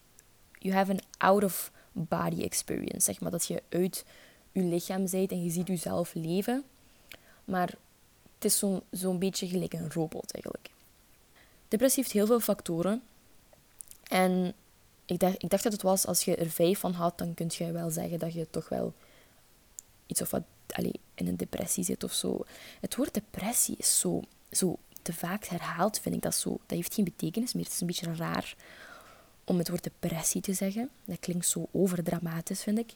You 0.51 0.75
have 0.75 0.91
an 0.91 0.99
out-of-body 1.17 2.41
experience. 2.41 2.99
Zeg 2.99 3.19
maar 3.19 3.31
dat 3.31 3.45
je 3.47 3.63
uit 3.69 4.05
je 4.51 4.61
lichaam 4.61 5.09
bent 5.09 5.31
en 5.31 5.43
je 5.43 5.49
ziet 5.49 5.67
jezelf 5.67 6.13
leven. 6.13 6.63
Maar 7.45 7.73
het 8.35 8.45
is 8.45 8.63
zo'n 8.91 9.19
beetje 9.19 9.47
gelijk 9.47 9.73
een 9.73 9.91
robot 9.91 10.31
eigenlijk. 10.31 10.69
Depressie 11.67 12.03
heeft 12.03 12.15
heel 12.15 12.25
veel 12.25 12.39
factoren. 12.39 13.01
En 14.03 14.53
ik 15.05 15.19
dacht, 15.19 15.43
ik 15.43 15.49
dacht 15.49 15.63
dat 15.63 15.71
het 15.71 15.81
was 15.81 16.05
als 16.05 16.23
je 16.23 16.35
er 16.35 16.49
vijf 16.49 16.79
van 16.79 16.93
had, 16.93 17.17
dan 17.17 17.33
kun 17.33 17.47
je 17.49 17.71
wel 17.71 17.89
zeggen 17.89 18.19
dat 18.19 18.33
je 18.33 18.47
toch 18.49 18.69
wel 18.69 18.93
iets 20.05 20.21
of 20.21 20.31
wat 20.31 20.43
allez, 20.75 20.93
in 21.13 21.27
een 21.27 21.37
depressie 21.37 21.83
zit 21.83 22.03
of 22.03 22.13
zo. 22.13 22.45
Het 22.79 22.95
woord 22.95 23.13
depressie 23.13 23.75
is 23.77 23.99
zo, 23.99 24.21
zo 24.51 24.77
te 25.01 25.13
vaak 25.13 25.45
herhaald, 25.45 25.99
vind 25.99 26.15
ik 26.15 26.21
dat 26.21 26.35
zo. 26.35 26.49
Dat 26.49 26.77
heeft 26.77 26.93
geen 26.93 27.05
betekenis 27.05 27.53
meer. 27.53 27.63
Het 27.63 27.73
is 27.73 27.81
een 27.81 27.87
beetje 27.87 28.15
raar 28.15 28.55
om 29.43 29.57
het 29.57 29.69
woord 29.69 29.83
depressie 29.83 30.41
te 30.41 30.53
zeggen. 30.53 30.89
Dat 31.05 31.19
klinkt 31.19 31.47
zo 31.47 31.67
overdramatisch, 31.71 32.63
vind 32.63 32.79
ik. 32.79 32.95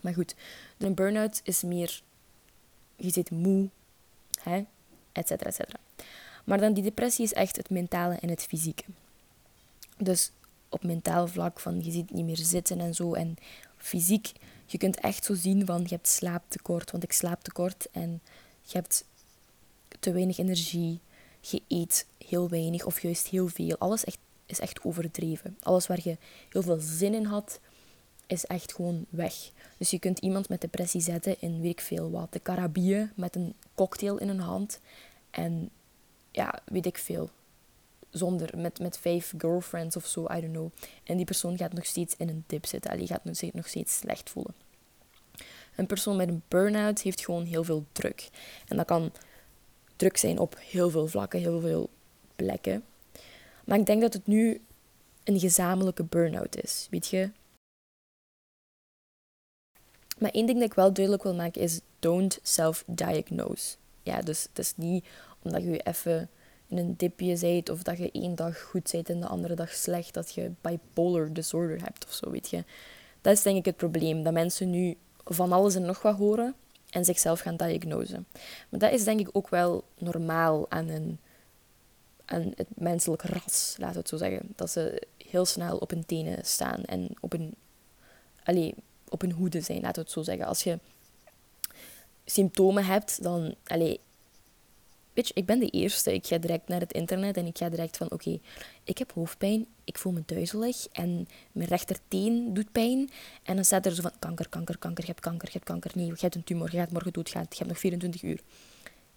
Maar 0.00 0.14
goed, 0.14 0.34
een 0.78 0.94
burn-out 0.94 1.40
is 1.44 1.62
meer... 1.62 2.02
Je 2.96 3.10
zit 3.10 3.30
moe, 3.30 3.68
hè, 4.42 4.64
et 5.12 5.28
cetera, 5.28 5.50
et 5.50 5.54
cetera. 5.54 5.78
Maar 6.44 6.58
dan 6.58 6.72
die 6.72 6.82
depressie 6.82 7.24
is 7.24 7.32
echt 7.32 7.56
het 7.56 7.70
mentale 7.70 8.14
en 8.14 8.28
het 8.28 8.42
fysieke. 8.42 8.84
Dus 9.98 10.30
op 10.68 10.84
mentaal 10.84 11.26
vlak, 11.26 11.60
van 11.60 11.84
je 11.84 11.90
ziet 11.90 12.10
niet 12.10 12.24
meer 12.24 12.36
zitten 12.36 12.80
en 12.80 12.94
zo. 12.94 13.14
En 13.14 13.36
fysiek, 13.76 14.32
je 14.70 14.78
kunt 14.78 15.00
echt 15.00 15.24
zo 15.24 15.34
zien 15.34 15.66
van 15.66 15.82
je 15.82 15.88
hebt 15.88 16.08
slaaptekort, 16.08 16.90
want 16.90 17.02
ik 17.02 17.12
slaap 17.12 17.42
tekort 17.42 17.88
en 17.92 18.20
je 18.62 18.72
hebt 18.72 19.04
te 20.00 20.12
weinig 20.12 20.38
energie, 20.38 21.00
je 21.40 21.62
eet 21.68 22.06
heel 22.26 22.48
weinig 22.48 22.84
of 22.84 23.00
juist 23.02 23.26
heel 23.26 23.48
veel. 23.48 23.76
Alles 23.78 24.04
echt, 24.04 24.18
is 24.46 24.58
echt 24.58 24.84
overdreven. 24.84 25.56
Alles 25.60 25.86
waar 25.86 26.00
je 26.02 26.16
heel 26.48 26.62
veel 26.62 26.78
zin 26.80 27.14
in 27.14 27.24
had, 27.24 27.60
is 28.26 28.44
echt 28.44 28.74
gewoon 28.74 29.06
weg. 29.08 29.34
Dus 29.76 29.90
je 29.90 29.98
kunt 29.98 30.18
iemand 30.18 30.48
met 30.48 30.60
depressie 30.60 31.00
zetten 31.00 31.40
in 31.40 31.60
weet 31.60 31.70
ik 31.70 31.80
veel 31.80 32.10
wat, 32.10 32.32
de 32.32 32.42
Caribbeeën 32.42 33.10
met 33.14 33.36
een 33.36 33.54
cocktail 33.74 34.18
in 34.18 34.28
een 34.28 34.40
hand 34.40 34.80
en 35.30 35.70
ja, 36.30 36.60
weet 36.64 36.86
ik 36.86 36.98
veel 36.98 37.30
zonder, 38.10 38.58
met, 38.58 38.78
met 38.78 38.98
vijf 38.98 39.32
girlfriends 39.38 39.96
of 39.96 40.06
zo, 40.06 40.20
I 40.20 40.40
don't 40.40 40.52
know. 40.52 40.70
En 41.04 41.16
die 41.16 41.24
persoon 41.24 41.56
gaat 41.56 41.72
nog 41.72 41.86
steeds 41.86 42.16
in 42.16 42.28
een 42.28 42.44
dip 42.46 42.66
zitten. 42.66 42.98
Die 42.98 43.06
gaat 43.06 43.22
zich 43.30 43.52
nog 43.52 43.68
steeds 43.68 43.96
slecht 43.96 44.30
voelen. 44.30 44.54
Een 45.76 45.86
persoon 45.86 46.16
met 46.16 46.28
een 46.28 46.42
burn-out 46.48 47.00
heeft 47.00 47.24
gewoon 47.24 47.44
heel 47.44 47.64
veel 47.64 47.84
druk. 47.92 48.28
En 48.68 48.76
dat 48.76 48.86
kan 48.86 49.12
druk 49.96 50.16
zijn 50.16 50.38
op 50.38 50.56
heel 50.60 50.90
veel 50.90 51.06
vlakken, 51.06 51.40
heel 51.40 51.60
veel 51.60 51.90
plekken. 52.36 52.84
Maar 53.64 53.78
ik 53.78 53.86
denk 53.86 54.00
dat 54.00 54.12
het 54.12 54.26
nu 54.26 54.60
een 55.24 55.38
gezamenlijke 55.38 56.04
burn-out 56.04 56.62
is. 56.62 56.86
Weet 56.90 57.08
je, 57.08 57.30
Maar 60.20 60.30
één 60.30 60.46
ding 60.46 60.58
dat 60.58 60.68
ik 60.68 60.74
wel 60.74 60.92
duidelijk 60.92 61.24
wil 61.24 61.34
maken 61.34 61.60
is: 61.60 61.80
don't 61.98 62.38
self-diagnose. 62.42 63.76
Ja, 64.02 64.20
dus 64.20 64.42
het 64.42 64.58
is 64.58 64.72
niet 64.76 65.04
omdat 65.42 65.62
je 65.62 65.78
even 65.78 66.30
in 66.70 66.78
een 66.78 66.94
dipje 66.96 67.38
bent 67.38 67.68
of 67.68 67.82
dat 67.82 67.98
je 67.98 68.10
één 68.12 68.34
dag 68.34 68.60
goed 68.60 68.90
bent 68.92 69.10
en 69.10 69.20
de 69.20 69.26
andere 69.26 69.54
dag 69.54 69.72
slecht, 69.72 70.14
dat 70.14 70.34
je 70.34 70.52
bipolar 70.60 71.32
disorder 71.32 71.82
hebt 71.82 72.06
of 72.06 72.12
zo, 72.12 72.30
weet 72.30 72.50
je. 72.50 72.64
Dat 73.20 73.32
is 73.32 73.42
denk 73.42 73.56
ik 73.56 73.64
het 73.64 73.76
probleem, 73.76 74.22
dat 74.22 74.32
mensen 74.32 74.70
nu 74.70 74.96
van 75.24 75.52
alles 75.52 75.74
en 75.74 75.82
nog 75.82 76.02
wat 76.02 76.16
horen 76.16 76.54
en 76.90 77.04
zichzelf 77.04 77.40
gaan 77.40 77.56
diagnosen. 77.56 78.26
Maar 78.68 78.80
dat 78.80 78.92
is 78.92 79.04
denk 79.04 79.20
ik 79.20 79.28
ook 79.32 79.48
wel 79.48 79.84
normaal 79.98 80.70
aan, 80.70 80.88
een, 80.88 81.18
aan 82.24 82.52
het 82.54 82.68
menselijk 82.74 83.22
ras, 83.22 83.74
laten 83.78 83.94
we 83.94 84.00
het 84.00 84.08
zo 84.08 84.16
zeggen. 84.16 84.52
Dat 84.56 84.70
ze 84.70 85.02
heel 85.16 85.44
snel 85.44 85.76
op 85.76 85.90
hun 85.90 86.06
tenen 86.06 86.44
staan 86.44 86.84
en 86.84 87.08
op 87.20 87.32
hun, 87.32 87.54
allez, 88.44 88.72
op 89.08 89.20
hun 89.20 89.32
hoede 89.32 89.60
zijn, 89.60 89.80
laten 89.80 89.94
we 89.94 90.00
het 90.00 90.10
zo 90.10 90.22
zeggen. 90.22 90.46
Als 90.46 90.62
je 90.62 90.78
symptomen 92.24 92.84
hebt, 92.84 93.22
dan... 93.22 93.54
Allez, 93.64 93.96
ik 95.28 95.46
ben 95.46 95.58
de 95.58 95.66
eerste. 95.66 96.14
Ik 96.14 96.26
ga 96.26 96.38
direct 96.38 96.68
naar 96.68 96.80
het 96.80 96.92
internet 96.92 97.36
en 97.36 97.46
ik 97.46 97.58
ga 97.58 97.68
direct 97.68 97.96
van... 97.96 98.10
Oké, 98.10 98.38
ik 98.84 98.98
heb 98.98 99.12
hoofdpijn, 99.12 99.66
ik 99.84 99.98
voel 99.98 100.12
me 100.12 100.22
duizelig 100.26 100.86
en 100.92 101.28
mijn 101.52 101.68
rechterteen 101.68 102.54
doet 102.54 102.72
pijn. 102.72 103.10
En 103.42 103.54
dan 103.54 103.64
staat 103.64 103.86
er 103.86 103.94
zo 103.94 104.02
van... 104.02 104.12
Kanker, 104.18 104.48
kanker, 104.48 104.78
kanker, 104.78 105.04
je 105.04 105.10
hebt 105.10 105.22
kanker, 105.22 105.46
je 105.46 105.52
hebt 105.52 105.64
kanker. 105.64 105.90
Nee, 105.94 106.06
je 106.06 106.14
hebt 106.18 106.34
een 106.34 106.44
tumor, 106.44 106.70
je 106.70 106.76
gaat 106.76 106.92
morgen 106.92 107.12
doodgaan. 107.12 107.46
Je 107.48 107.56
hebt 107.56 107.68
nog 107.68 107.78
24 107.78 108.22
uur. 108.22 108.40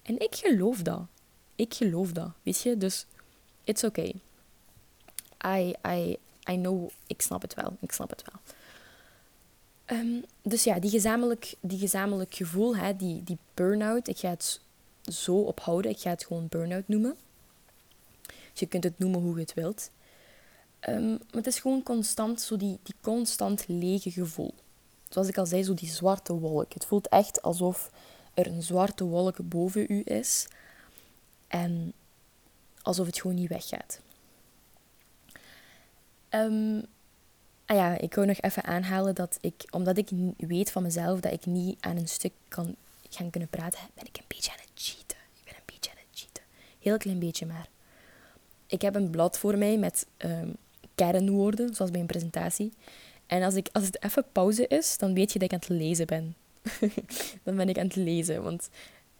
En 0.02 0.18
ik 0.18 0.34
geloof 0.34 0.82
dat. 0.82 1.02
Ik 1.56 1.74
geloof 1.74 2.12
dat, 2.12 2.30
weet 2.42 2.60
je. 2.60 2.76
Dus, 2.76 3.06
it's 3.64 3.84
okay. 3.84 4.14
I, 5.46 5.74
I, 5.88 6.16
I 6.50 6.56
know, 6.56 6.90
ik 7.06 7.22
snap 7.22 7.42
het 7.42 7.54
wel. 7.54 7.76
Ik 7.80 7.92
snap 7.92 8.10
het 8.10 8.24
wel. 8.30 8.40
Ehm, 9.84 10.20
dus 10.42 10.64
ja, 10.64 10.78
die 10.78 10.90
gezamenlijk, 10.90 11.54
die 11.60 11.78
gezamenlijk 11.78 12.34
gevoel, 12.34 12.76
hè, 12.76 12.96
die, 12.96 13.22
die 13.22 13.38
burn-out, 13.54 14.08
ik 14.08 14.18
ga 14.18 14.28
het 14.28 14.60
zo 15.12 15.36
ophouden. 15.36 15.90
Ik 15.90 15.98
ga 15.98 16.10
het 16.10 16.24
gewoon 16.24 16.46
burn-out 16.48 16.88
noemen. 16.88 17.16
Dus 18.26 18.60
je 18.60 18.66
kunt 18.66 18.84
het 18.84 18.98
noemen 18.98 19.20
hoe 19.20 19.34
je 19.34 19.40
het 19.40 19.54
wilt. 19.54 19.90
Um, 20.88 21.08
maar 21.08 21.18
het 21.30 21.46
is 21.46 21.58
gewoon 21.58 21.82
constant, 21.82 22.40
zo 22.40 22.56
die, 22.56 22.78
die 22.82 22.94
constant 23.00 23.64
lege 23.68 24.10
gevoel. 24.10 24.54
Zoals 25.08 25.28
ik 25.28 25.38
al 25.38 25.46
zei, 25.46 25.62
zo 25.62 25.74
die 25.74 25.88
zwarte 25.88 26.32
wolk. 26.32 26.72
Het 26.72 26.84
voelt 26.84 27.08
echt 27.08 27.42
alsof 27.42 27.90
er 28.34 28.46
een 28.46 28.62
zwarte 28.62 29.04
wolk 29.04 29.48
boven 29.48 29.86
u 29.88 30.02
is. 30.04 30.46
En 31.48 31.92
alsof 32.82 33.06
het 33.06 33.20
gewoon 33.20 33.36
niet 33.36 33.48
weggaat. 33.48 34.00
Um, 36.30 36.84
Ah 37.66 37.76
ja, 37.76 37.98
ik 37.98 38.14
wil 38.14 38.24
nog 38.24 38.40
even 38.40 38.64
aanhalen 38.64 39.14
dat 39.14 39.38
ik, 39.40 39.64
omdat 39.70 39.96
ik 39.96 40.10
weet 40.36 40.70
van 40.70 40.82
mezelf 40.82 41.20
dat 41.20 41.32
ik 41.32 41.46
niet 41.46 41.76
aan 41.80 41.96
een 41.96 42.08
stuk 42.08 42.32
kan 42.48 42.76
gaan 43.16 43.30
kunnen 43.30 43.48
praten, 43.48 43.78
ben 43.94 44.04
ik 44.06 44.16
een 44.16 44.24
beetje 44.28 44.50
aan 44.50 44.58
het 44.60 44.70
cheaten. 44.74 45.18
Ik 45.34 45.44
ben 45.44 45.54
een 45.54 45.62
beetje 45.66 45.90
aan 45.90 45.96
het 45.96 46.20
cheaten. 46.20 46.42
Heel 46.78 46.96
klein 46.96 47.18
beetje 47.18 47.46
maar. 47.46 47.68
Ik 48.66 48.82
heb 48.82 48.94
een 48.94 49.10
blad 49.10 49.38
voor 49.38 49.58
mij 49.58 49.78
met 49.78 50.06
um, 50.18 50.56
kernwoorden, 50.94 51.74
zoals 51.74 51.90
bij 51.90 52.00
een 52.00 52.06
presentatie. 52.06 52.72
En 53.26 53.42
als, 53.42 53.54
ik, 53.54 53.68
als 53.72 53.84
het 53.84 54.02
even 54.02 54.24
pauze 54.32 54.66
is, 54.66 54.98
dan 54.98 55.14
weet 55.14 55.32
je 55.32 55.38
dat 55.38 55.52
ik 55.52 55.54
aan 55.54 55.68
het 55.68 55.78
lezen 55.78 56.06
ben. 56.06 56.36
dan 57.44 57.56
ben 57.56 57.68
ik 57.68 57.78
aan 57.78 57.86
het 57.86 57.96
lezen, 57.96 58.42
want 58.42 58.68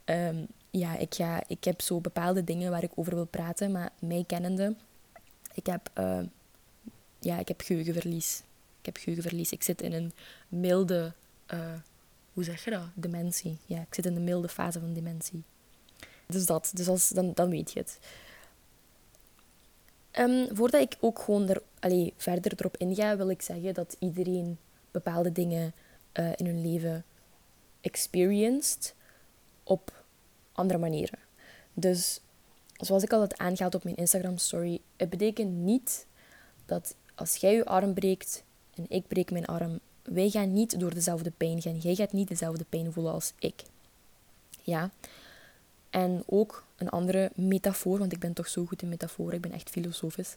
um, 0.05 0.47
ja, 0.71 0.97
ik, 0.97 1.15
ga, 1.15 1.43
ik 1.47 1.65
heb 1.65 1.81
zo 1.81 2.01
bepaalde 2.01 2.45
dingen 2.45 2.71
waar 2.71 2.83
ik 2.83 2.93
over 2.95 3.15
wil 3.15 3.27
praten, 3.27 3.73
maar 3.73 3.93
mij 3.99 4.25
kennende, 4.27 4.75
ik 5.55 5.67
heb... 5.67 5.91
Uh, 5.99 6.19
ja, 7.25 7.39
ik 7.39 7.49
heb 7.49 7.61
geheugenverlies. 7.61 8.43
Ik 8.79 8.87
heb 8.87 8.97
geheugenverlies. 8.97 9.53
Ik 9.53 9.63
zit 9.63 9.83
in 9.83 9.93
een 9.93 10.13
milde, 10.49 11.13
uh, 11.55 11.73
hoe 12.35 12.45
zeg 12.45 12.64
je 12.64 12.71
dat? 12.71 12.87
Dementie. 12.95 13.59
Ja, 13.67 13.81
ik 13.81 13.95
zit 13.95 14.07
in 14.07 14.14
de 14.14 14.21
milde 14.21 14.49
fase 14.49 14.81
van 14.81 14.93
dementie. 14.93 15.43
Dus 16.26 16.47
dat, 16.47 16.71
dus 16.75 16.88
als, 16.88 17.09
dan, 17.09 17.33
dan 17.35 17.50
weet 17.50 17.73
je 17.73 17.79
het. 17.79 17.99
Um, 20.19 20.57
voordat 20.57 20.81
ik 20.81 20.97
ook 21.00 21.19
gewoon 21.19 21.49
er, 21.49 21.62
allez, 21.79 22.11
verder 22.17 22.53
erop 22.57 22.76
inga, 22.76 23.17
wil 23.17 23.31
ik 23.31 23.43
zeggen 23.43 23.75
dat 23.75 23.97
iedereen 23.99 24.59
bepaalde 24.91 25.33
dingen 25.33 25.73
uh, 26.14 26.33
in 26.37 26.47
hun 26.47 26.62
leven 26.62 27.05
experienced 27.81 28.95
op 29.62 30.05
andere 30.53 30.79
manieren. 30.79 31.19
Dus 31.73 32.21
zoals 32.76 33.03
ik 33.03 33.12
altijd 33.12 33.38
aangehaald 33.38 33.75
op 33.75 33.85
mijn 33.85 33.97
Instagram 33.97 34.38
story, 34.38 34.81
het 34.97 35.11
betekent 35.11 35.53
niet 35.53 36.07
dat 36.67 36.95
als 37.14 37.37
jij 37.37 37.55
je 37.55 37.64
arm 37.64 37.95
breekt 37.95 38.45
en 38.75 38.87
ik 38.88 39.07
breek 39.09 39.31
mijn 39.31 39.47
arm, 39.47 39.81
wij 40.04 40.30
gaan 40.30 40.52
niet 40.52 40.80
door 40.80 40.94
dezelfde 40.94 41.30
pijn 41.30 41.62
gaan. 41.62 41.78
Jij 41.78 41.94
gaat 41.94 42.12
niet 42.12 42.28
dezelfde 42.28 42.64
pijn 42.68 42.92
voelen 42.92 43.12
als 43.12 43.32
ik. 43.38 43.62
Ja. 44.62 44.90
En 45.90 46.23
ook 46.26 46.64
een 46.76 46.88
andere 46.88 47.30
metafoor, 47.34 47.99
want 47.99 48.12
ik 48.12 48.18
ben 48.18 48.32
toch 48.32 48.49
zo 48.49 48.64
goed 48.64 48.82
in 48.82 48.88
metaforen, 48.88 49.34
ik 49.34 49.40
ben 49.40 49.52
echt 49.52 49.70
filosofisch. 49.70 50.37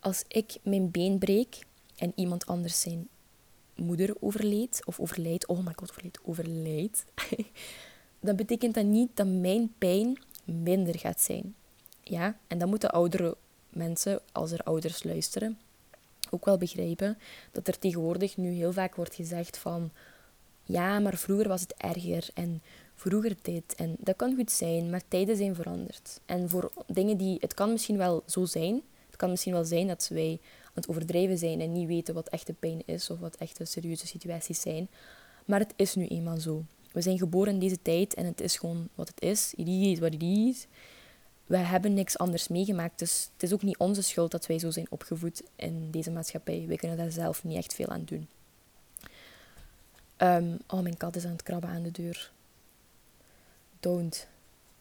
Als 0.00 0.24
ik 0.28 0.56
mijn 0.62 0.90
been 0.90 1.18
breek 1.18 1.58
en 1.96 2.12
iemand 2.14 2.46
anders 2.46 2.80
zijn 2.80 3.08
moeder 3.74 4.14
overleed, 4.20 4.82
of 4.84 5.00
overlijdt, 5.00 5.46
oh 5.46 5.58
my 5.58 5.72
god, 5.76 5.90
overlijdt, 5.90 6.18
overlijdt, 6.24 7.04
dan 8.20 8.36
betekent 8.36 8.74
dat 8.74 8.84
niet 8.84 9.10
dat 9.14 9.26
mijn 9.26 9.72
pijn 9.78 10.18
minder 10.44 10.98
gaat 10.98 11.20
zijn. 11.20 11.54
Ja, 12.02 12.38
en 12.46 12.58
dan 12.58 12.68
moeten 12.68 12.90
oudere 12.90 13.36
mensen, 13.68 14.20
als 14.32 14.50
er 14.50 14.62
ouders 14.62 15.02
luisteren, 15.02 15.58
ook 16.32 16.44
wel 16.44 16.56
begrijpen 16.56 17.18
dat 17.52 17.68
er 17.68 17.78
tegenwoordig 17.78 18.36
nu 18.36 18.50
heel 18.50 18.72
vaak 18.72 18.94
wordt 18.94 19.14
gezegd 19.14 19.58
van 19.58 19.90
ja, 20.64 20.98
maar 20.98 21.16
vroeger 21.16 21.48
was 21.48 21.60
het 21.60 21.74
erger 21.76 22.28
en 22.34 22.62
vroeger 22.94 23.36
dit. 23.42 23.74
En 23.74 23.96
dat 23.98 24.16
kan 24.16 24.34
goed 24.34 24.50
zijn, 24.50 24.90
maar 24.90 25.02
tijden 25.08 25.36
zijn 25.36 25.54
veranderd. 25.54 26.20
En 26.26 26.48
voor 26.48 26.72
dingen 26.86 27.16
die, 27.16 27.36
het 27.40 27.54
kan 27.54 27.70
misschien 27.70 27.96
wel 27.96 28.22
zo 28.26 28.44
zijn, 28.44 28.82
het 29.06 29.16
kan 29.16 29.30
misschien 29.30 29.52
wel 29.52 29.64
zijn 29.64 29.86
dat 29.86 30.08
wij 30.12 30.38
aan 30.64 30.70
het 30.74 30.88
overdrijven 30.88 31.38
zijn 31.38 31.60
en 31.60 31.72
niet 31.72 31.86
weten 31.86 32.14
wat 32.14 32.28
echte 32.28 32.52
pijn 32.52 32.82
is 32.84 33.10
of 33.10 33.18
wat 33.18 33.36
echte 33.36 33.64
serieuze 33.64 34.06
situaties 34.06 34.60
zijn. 34.60 34.88
Maar 35.44 35.60
het 35.60 35.72
is 35.76 35.94
nu 35.94 36.06
eenmaal 36.06 36.38
zo. 36.38 36.64
We 36.92 37.00
zijn 37.00 37.18
geboren 37.18 37.52
in 37.52 37.58
deze 37.58 37.82
tijd 37.82 38.14
en 38.14 38.24
het 38.24 38.40
is 38.40 38.56
gewoon 38.56 38.88
wat 38.94 39.08
het 39.08 39.20
is. 39.22 39.54
It 39.56 39.68
is 39.68 39.98
wat 39.98 40.12
het 40.12 40.22
is 40.22 40.66
wij 41.50 41.62
hebben 41.62 41.94
niks 41.94 42.18
anders 42.18 42.48
meegemaakt. 42.48 42.98
Dus 42.98 43.30
het 43.32 43.42
is 43.42 43.52
ook 43.52 43.62
niet 43.62 43.78
onze 43.78 44.02
schuld 44.02 44.30
dat 44.30 44.46
wij 44.46 44.58
zo 44.58 44.70
zijn 44.70 44.86
opgevoed 44.90 45.42
in 45.56 45.90
deze 45.90 46.10
maatschappij. 46.10 46.64
Wij 46.66 46.76
kunnen 46.76 46.96
daar 46.96 47.10
zelf 47.10 47.44
niet 47.44 47.56
echt 47.56 47.74
veel 47.74 47.86
aan 47.88 48.04
doen. 48.04 48.28
Um, 50.18 50.58
oh, 50.66 50.80
mijn 50.80 50.96
kat 50.96 51.16
is 51.16 51.24
aan 51.24 51.30
het 51.30 51.42
krabben 51.42 51.70
aan 51.70 51.82
de 51.82 51.90
deur. 51.90 52.32
Don't. 53.80 54.26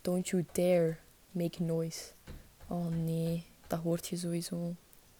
Don't 0.01 0.27
you 0.27 0.45
dare 0.51 0.95
make 1.31 1.63
noise. 1.63 1.99
Oh 2.67 2.87
nee, 2.87 3.45
dat 3.67 3.79
hoort 3.79 4.07
je 4.07 4.17
sowieso. 4.17 4.75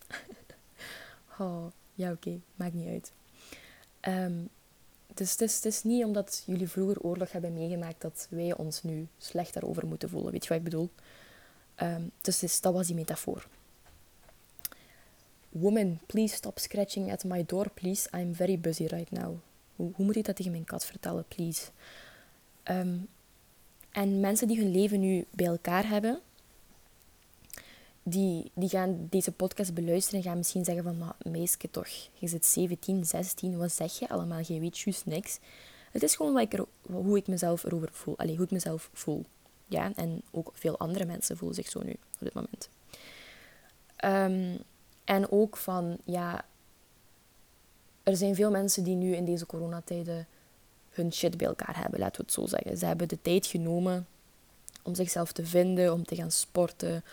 oh, 1.39 1.65
ja 1.93 2.11
oké, 2.11 2.39
maakt 2.55 2.73
niet 2.73 2.87
uit. 2.87 3.11
Um, 4.07 4.49
dus 5.13 5.31
het 5.31 5.41
is, 5.41 5.55
het 5.55 5.65
is 5.65 5.83
niet 5.83 6.03
omdat 6.03 6.43
jullie 6.45 6.69
vroeger 6.69 7.01
oorlog 7.01 7.31
hebben 7.31 7.53
meegemaakt 7.53 8.01
dat 8.01 8.27
wij 8.29 8.55
ons 8.57 8.83
nu 8.83 9.07
slecht 9.17 9.53
daarover 9.53 9.87
moeten 9.87 10.09
voelen. 10.09 10.31
Weet 10.31 10.43
je 10.43 10.49
wat 10.49 10.57
ik 10.57 10.63
bedoel? 10.63 10.89
Um, 11.81 12.11
dus, 12.21 12.61
dat 12.61 12.73
was 12.73 12.87
die 12.87 12.95
metafoor. 12.95 13.47
Woman, 15.49 15.99
please 16.05 16.35
stop 16.35 16.59
scratching 16.59 17.11
at 17.11 17.23
my 17.23 17.43
door, 17.45 17.69
please. 17.69 18.09
I'm 18.17 18.35
very 18.35 18.59
busy 18.59 18.85
right 18.85 19.11
now. 19.11 19.37
Hoe, 19.75 19.91
hoe 19.95 20.05
moet 20.05 20.15
ik 20.15 20.25
dat 20.25 20.35
tegen 20.35 20.51
mijn 20.51 20.65
kat 20.65 20.85
vertellen, 20.85 21.25
please? 21.27 21.69
Um, 22.63 23.07
en 23.91 24.19
mensen 24.19 24.47
die 24.47 24.59
hun 24.59 24.71
leven 24.71 24.99
nu 24.99 25.25
bij 25.31 25.45
elkaar 25.45 25.87
hebben, 25.87 26.21
die, 28.03 28.51
die 28.53 28.69
gaan 28.69 29.07
deze 29.09 29.31
podcast 29.31 29.73
beluisteren 29.73 30.19
en 30.19 30.25
gaan 30.25 30.37
misschien 30.37 30.65
zeggen 30.65 30.83
van, 30.83 30.97
maar 30.97 31.15
meisje 31.31 31.69
toch, 31.71 31.87
je 32.13 32.27
zit 32.27 32.45
17, 32.45 33.05
16, 33.05 33.57
wat 33.57 33.71
zeg 33.71 33.99
je 33.99 34.09
allemaal? 34.09 34.41
Je 34.47 34.59
weet 34.59 34.79
juist 34.79 35.05
niks. 35.05 35.39
Het 35.91 36.03
is 36.03 36.15
gewoon 36.15 36.33
wat 36.33 36.41
ik 36.41 36.53
er, 36.53 36.65
hoe 36.81 37.17
ik 37.17 37.27
mezelf 37.27 37.63
erover 37.63 37.89
voel. 37.91 38.17
Allee, 38.17 38.35
hoe 38.35 38.45
ik 38.45 38.51
mezelf 38.51 38.89
voel. 38.93 39.25
Ja, 39.69 39.91
en 39.95 40.21
ook 40.31 40.51
veel 40.53 40.77
andere 40.77 41.05
mensen 41.05 41.37
voelen 41.37 41.55
zich 41.55 41.69
zo 41.69 41.81
nu 41.83 41.91
op 41.91 42.19
dit 42.19 42.33
moment. 42.33 42.69
Ehm, 43.95 44.57
en 45.03 45.31
ook 45.31 45.57
van, 45.57 45.97
ja, 46.03 46.45
er 48.03 48.17
zijn 48.17 48.35
veel 48.35 48.51
mensen 48.51 48.83
die 48.83 48.95
nu 48.95 49.15
in 49.15 49.25
deze 49.25 49.45
coronatijden 49.45 50.27
hun 50.89 51.13
shit 51.13 51.37
bij 51.37 51.47
elkaar 51.47 51.81
hebben, 51.81 51.99
laten 51.99 52.15
we 52.15 52.21
het 52.21 52.33
zo 52.33 52.45
zeggen. 52.45 52.77
Ze 52.77 52.85
hebben 52.85 53.07
de 53.07 53.21
tijd 53.21 53.45
genomen 53.45 54.07
om 54.83 54.95
zichzelf 54.95 55.31
te 55.31 55.45
vinden, 55.45 55.93
om 55.93 56.05
te 56.05 56.15
gaan 56.15 56.31
sporten, 56.31 57.03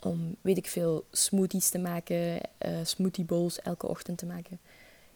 om, 0.00 0.36
weet 0.40 0.56
ik 0.56 0.66
veel, 0.66 1.04
smoothies 1.10 1.68
te 1.68 1.78
maken, 1.78 2.40
uh, 2.66 2.78
smoothie 2.82 3.24
bowls 3.24 3.60
elke 3.60 3.88
ochtend 3.88 4.18
te 4.18 4.26
maken. 4.26 4.58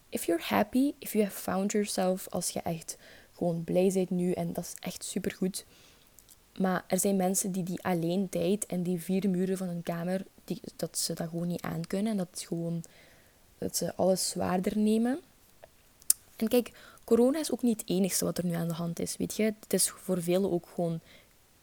If 0.08 0.24
you're 0.24 0.42
happy, 0.42 0.94
if 0.98 1.12
you 1.12 1.24
have 1.24 1.36
found 1.36 1.72
yourself, 1.72 2.28
als 2.28 2.50
je 2.50 2.60
echt 2.60 2.96
gewoon 3.32 3.64
blij 3.64 3.90
bent 3.94 4.10
nu, 4.10 4.32
en 4.32 4.52
dat 4.52 4.64
is 4.64 4.74
echt 4.80 5.04
supergoed, 5.04 5.64
maar 6.58 6.84
er 6.86 6.98
zijn 6.98 7.16
mensen 7.16 7.52
die 7.52 7.62
die 7.62 7.82
alleen 7.82 8.28
tijd 8.28 8.66
en 8.66 8.82
die 8.82 9.00
vier 9.00 9.30
muren 9.30 9.56
van 9.56 9.68
een 9.68 9.82
kamer, 9.82 10.25
die, 10.44 10.60
dat 10.76 10.98
ze 10.98 11.14
dat 11.14 11.28
gewoon 11.28 11.46
niet 11.46 11.62
aankunnen. 11.62 12.12
En 12.12 12.18
dat, 12.18 12.44
gewoon, 12.46 12.84
dat 13.58 13.76
ze 13.76 13.94
alles 13.94 14.28
zwaarder 14.28 14.78
nemen. 14.78 15.20
En 16.36 16.48
kijk, 16.48 16.72
corona 17.04 17.38
is 17.38 17.52
ook 17.52 17.62
niet 17.62 17.80
het 17.80 17.90
enigste 17.90 18.25
wat 18.25 18.38
er 18.38 18.44
nu 18.44 18.52
aan 18.52 18.68
de 18.68 18.75
hand 18.75 18.98
is. 18.98 19.16
Weet 19.16 19.36
je, 19.36 19.42
het 19.42 19.72
is 19.72 19.90
voor 19.90 20.22
velen 20.22 20.52
ook 20.52 20.68
gewoon 20.75 21.00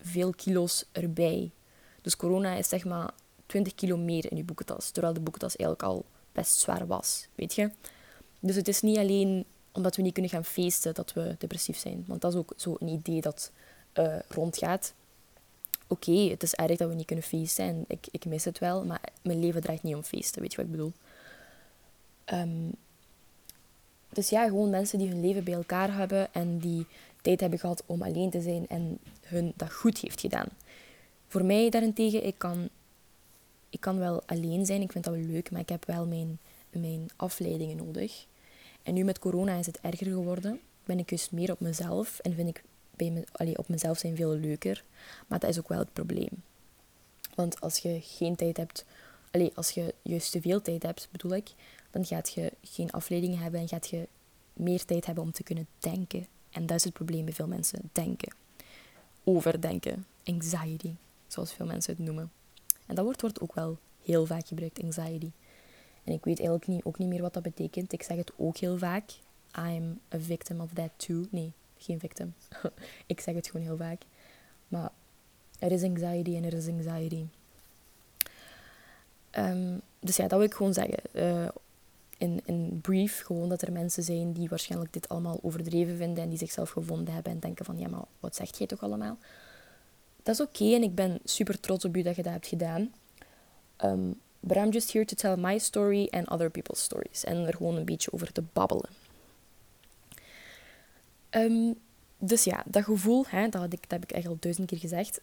veel 0.01 0.31
kilo's 0.31 0.85
erbij. 0.91 1.51
Dus 2.01 2.15
corona 2.15 2.55
is 2.55 2.69
zeg 2.69 2.85
maar 2.85 3.11
20 3.45 3.75
kilo 3.75 3.97
meer 3.97 4.31
in 4.31 4.37
je 4.37 4.43
boekentas, 4.43 4.89
terwijl 4.91 5.13
de 5.13 5.19
boekentas 5.19 5.55
eigenlijk 5.55 5.89
al 5.89 6.05
best 6.31 6.59
zwaar 6.59 6.87
was, 6.87 7.27
weet 7.35 7.53
je. 7.53 7.71
Dus 8.39 8.55
het 8.55 8.67
is 8.67 8.81
niet 8.81 8.97
alleen 8.97 9.45
omdat 9.71 9.95
we 9.95 10.01
niet 10.01 10.13
kunnen 10.13 10.31
gaan 10.31 10.45
feesten 10.45 10.93
dat 10.93 11.13
we 11.13 11.35
depressief 11.37 11.77
zijn. 11.77 12.03
Want 12.07 12.21
dat 12.21 12.33
is 12.33 12.39
ook 12.39 12.53
zo'n 12.55 12.87
idee 12.87 13.21
dat 13.21 13.51
uh, 13.99 14.15
rondgaat. 14.27 14.93
Oké, 15.87 16.11
het 16.11 16.43
is 16.43 16.53
erg 16.53 16.77
dat 16.77 16.89
we 16.89 16.95
niet 16.95 17.05
kunnen 17.05 17.25
feesten 17.25 17.65
en 17.65 17.85
ik, 17.87 18.07
ik 18.11 18.25
mis 18.25 18.45
het 18.45 18.59
wel, 18.59 18.85
maar 18.85 19.01
mijn 19.21 19.39
leven 19.39 19.61
draait 19.61 19.83
niet 19.83 19.95
om 19.95 20.03
feesten, 20.03 20.41
weet 20.41 20.51
je 20.51 20.57
wat 20.57 20.65
ik 20.65 20.71
bedoel? 20.71 20.91
Um, 22.33 22.71
dus 24.09 24.29
ja, 24.29 24.45
gewoon 24.45 24.69
mensen 24.69 24.99
die 24.99 25.09
hun 25.09 25.21
leven 25.21 25.43
bij 25.43 25.53
elkaar 25.53 25.95
hebben 25.95 26.33
en 26.33 26.59
die 26.59 26.85
tijd 27.21 27.39
hebben 27.39 27.59
gehad 27.59 27.83
om 27.85 28.01
alleen 28.01 28.29
te 28.29 28.41
zijn 28.41 28.67
en 28.67 28.99
hun 29.21 29.53
dat 29.55 29.73
goed 29.73 29.97
heeft 29.97 30.19
gedaan. 30.19 30.47
Voor 31.27 31.45
mij 31.45 31.69
daarentegen, 31.69 32.25
ik 32.25 32.37
kan, 32.37 32.69
ik 33.69 33.79
kan 33.79 33.97
wel 33.97 34.23
alleen 34.25 34.65
zijn, 34.65 34.81
ik 34.81 34.91
vind 34.91 35.03
dat 35.03 35.13
wel 35.13 35.23
leuk, 35.23 35.51
maar 35.51 35.61
ik 35.61 35.69
heb 35.69 35.85
wel 35.85 36.05
mijn, 36.05 36.39
mijn 36.69 37.09
afleidingen 37.15 37.77
nodig. 37.77 38.25
En 38.83 38.93
nu 38.93 39.03
met 39.03 39.19
corona 39.19 39.55
is 39.57 39.65
het 39.65 39.79
erger 39.81 40.07
geworden. 40.07 40.59
Ben 40.85 40.99
ik 40.99 41.07
dus 41.07 41.29
meer 41.29 41.51
op 41.51 41.59
mezelf 41.59 42.19
en 42.19 42.33
vind 42.33 42.49
ik 42.49 42.63
bij 42.95 43.09
me, 43.11 43.57
op 43.57 43.67
mezelf 43.67 43.97
zijn 43.97 44.15
veel 44.15 44.35
leuker. 44.35 44.83
Maar 45.27 45.39
dat 45.39 45.49
is 45.49 45.59
ook 45.59 45.67
wel 45.67 45.79
het 45.79 45.93
probleem. 45.93 46.43
Want 47.35 47.61
als 47.61 47.77
je 47.77 47.99
geen 48.01 48.35
tijd 48.35 48.57
hebt, 48.57 48.85
allee, 49.31 49.51
als 49.55 49.69
je 49.69 49.93
juist 50.01 50.31
te 50.31 50.41
veel 50.41 50.61
tijd 50.61 50.83
hebt, 50.83 51.07
bedoel 51.11 51.35
ik, 51.35 51.51
dan 51.91 52.05
gaat 52.05 52.33
je 52.33 52.51
geen 52.61 52.91
afleidingen 52.91 53.37
hebben 53.37 53.59
en 53.59 53.67
gaat 53.67 53.89
je 53.89 54.07
meer 54.53 54.85
tijd 54.85 55.05
hebben 55.05 55.23
om 55.23 55.31
te 55.31 55.43
kunnen 55.43 55.67
denken. 55.79 56.27
En 56.51 56.65
dat 56.65 56.77
is 56.77 56.83
het 56.83 56.93
probleem 56.93 57.25
bij 57.25 57.33
veel 57.33 57.47
mensen: 57.47 57.89
denken. 57.91 58.33
Overdenken. 59.23 60.05
Anxiety, 60.23 60.91
zoals 61.27 61.53
veel 61.53 61.65
mensen 61.65 61.95
het 61.95 62.05
noemen. 62.05 62.31
En 62.85 62.95
dat 62.95 63.05
woord 63.05 63.21
wordt 63.21 63.41
ook 63.41 63.55
wel 63.55 63.77
heel 64.03 64.25
vaak 64.25 64.47
gebruikt, 64.47 64.83
anxiety. 64.83 65.31
En 66.03 66.13
ik 66.13 66.23
weet 66.23 66.39
eigenlijk 66.39 66.67
niet, 66.67 66.83
ook 66.83 66.97
niet 66.97 67.07
meer 67.07 67.21
wat 67.21 67.33
dat 67.33 67.43
betekent. 67.43 67.93
Ik 67.93 68.03
zeg 68.03 68.17
het 68.17 68.31
ook 68.37 68.57
heel 68.57 68.77
vaak. 68.77 69.11
I'm 69.57 69.99
a 70.13 70.19
victim 70.19 70.61
of 70.61 70.73
that 70.73 70.89
too. 70.95 71.25
Nee, 71.29 71.53
geen 71.83 71.99
victim. 71.99 72.33
ik 73.05 73.21
zeg 73.21 73.35
het 73.35 73.47
gewoon 73.47 73.65
heel 73.65 73.77
vaak. 73.77 74.01
Maar 74.67 74.89
er 75.59 75.71
is 75.71 75.83
anxiety 75.83 76.35
en 76.35 76.43
er 76.43 76.53
is 76.53 76.67
anxiety. 76.67 77.25
Um, 79.37 79.81
dus 79.99 80.15
ja, 80.15 80.27
dat 80.27 80.37
wil 80.39 80.47
ik 80.47 80.53
gewoon 80.53 80.73
zeggen. 80.73 80.99
Uh, 81.13 81.47
in, 82.17 82.41
in 82.45 82.79
brief, 82.81 83.21
gewoon 83.21 83.49
dat 83.49 83.61
er 83.61 83.71
mensen 83.71 84.03
zijn 84.03 84.33
die 84.33 84.49
waarschijnlijk 84.49 84.93
dit 84.93 85.09
allemaal 85.09 85.39
overdreven 85.41 85.97
vinden 85.97 86.23
en 86.23 86.29
die 86.29 86.37
zichzelf 86.37 86.69
gevonden 86.69 87.13
hebben 87.13 87.31
en 87.31 87.39
denken 87.39 87.65
van, 87.65 87.79
ja, 87.79 87.87
maar 87.87 88.03
wat 88.19 88.35
zegt 88.35 88.57
jij 88.57 88.67
toch 88.67 88.83
allemaal? 88.83 89.17
Dat 90.23 90.35
is 90.35 90.41
oké 90.41 90.73
en 90.73 90.83
ik 90.83 90.95
ben 90.95 91.19
super 91.23 91.59
trots 91.59 91.85
op 91.85 91.95
u 91.95 92.01
dat 92.01 92.15
je 92.15 92.23
dat 92.23 92.31
hebt 92.31 92.47
gedaan. 92.47 92.93
Um, 93.83 94.19
but 94.39 94.57
I'm 94.57 94.69
just 94.69 94.93
here 94.93 95.05
to 95.05 95.15
tell 95.15 95.35
my 95.37 95.57
story 95.57 96.07
and 96.11 96.29
other 96.29 96.49
people's 96.49 96.83
stories. 96.83 97.23
En 97.23 97.47
er 97.47 97.55
gewoon 97.55 97.75
een 97.75 97.85
beetje 97.85 98.13
over 98.13 98.31
te 98.31 98.43
babbelen. 98.53 98.89
Um, 101.35 101.75
dus 102.17 102.43
ja, 102.43 102.63
dat 102.65 102.83
gevoel, 102.83 103.25
hè, 103.27 103.49
dat, 103.49 103.73
ik, 103.73 103.81
dat 103.81 103.91
heb 103.91 104.03
ik 104.03 104.11
eigenlijk 104.11 104.27
al 104.27 104.37
duizend 104.39 104.67
keer 104.67 104.77
gezegd. 104.77 105.21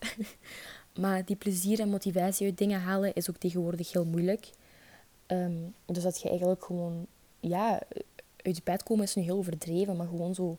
maar 1.03 1.25
die 1.25 1.37
plezier 1.37 1.81
en 1.81 1.89
motivatie 1.89 2.47
uit 2.47 2.59
dingen 2.59 2.81
halen 2.81 3.15
is 3.15 3.31
ook 3.31 3.37
tegenwoordig 3.37 3.93
heel 3.93 4.05
moeilijk. 4.05 4.51
Ehm, 5.27 5.59
dus 5.87 6.03
dat 6.03 6.21
je 6.21 6.29
eigenlijk 6.29 6.65
gewoon, 6.65 7.07
ja, 7.41 7.83
uit 8.37 8.65
bed 8.65 8.83
komen 8.83 9.05
is 9.05 9.15
nu 9.15 9.23
heel 9.23 9.37
overdreven, 9.37 9.97
maar 9.97 10.07
gewoon 10.07 10.35
zo 10.35 10.59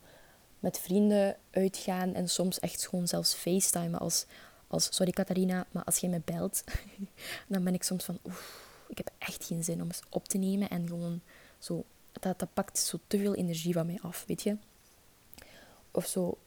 met 0.60 0.80
vrienden 0.80 1.38
uitgaan 1.52 2.14
en 2.14 2.30
soms 2.30 2.60
echt 2.60 2.88
gewoon 2.88 3.08
zelfs 3.08 3.34
facetimen 3.34 4.00
als, 4.00 4.26
als 4.68 4.96
sorry 4.96 5.12
Catharina, 5.12 5.66
maar 5.72 5.84
als 5.84 5.98
je 5.98 6.10
me 6.10 6.22
belt, 6.26 6.64
dan 7.48 7.64
ben 7.64 7.74
ik 7.74 7.84
soms 7.84 8.06
van, 8.06 8.20
oef, 8.26 8.70
ik 8.88 8.98
heb 8.98 9.12
echt 9.18 9.46
geen 9.46 9.64
zin 9.64 9.82
om 9.82 9.88
eens 9.88 10.04
op 10.10 10.28
te 10.28 10.38
nemen 10.38 10.70
en 10.70 10.88
gewoon 10.88 11.22
zo, 11.60 11.84
dat, 12.12 12.40
dat 12.40 12.54
pakt 12.54 12.78
zo 12.78 13.00
te 13.08 13.18
veel 13.18 13.36
energie 13.36 13.74
van 13.74 13.86
mij 13.86 14.00
af, 14.02 14.24
weet 14.28 14.44
je. 14.44 14.58
Of 15.92 16.06
zo, 16.06 16.38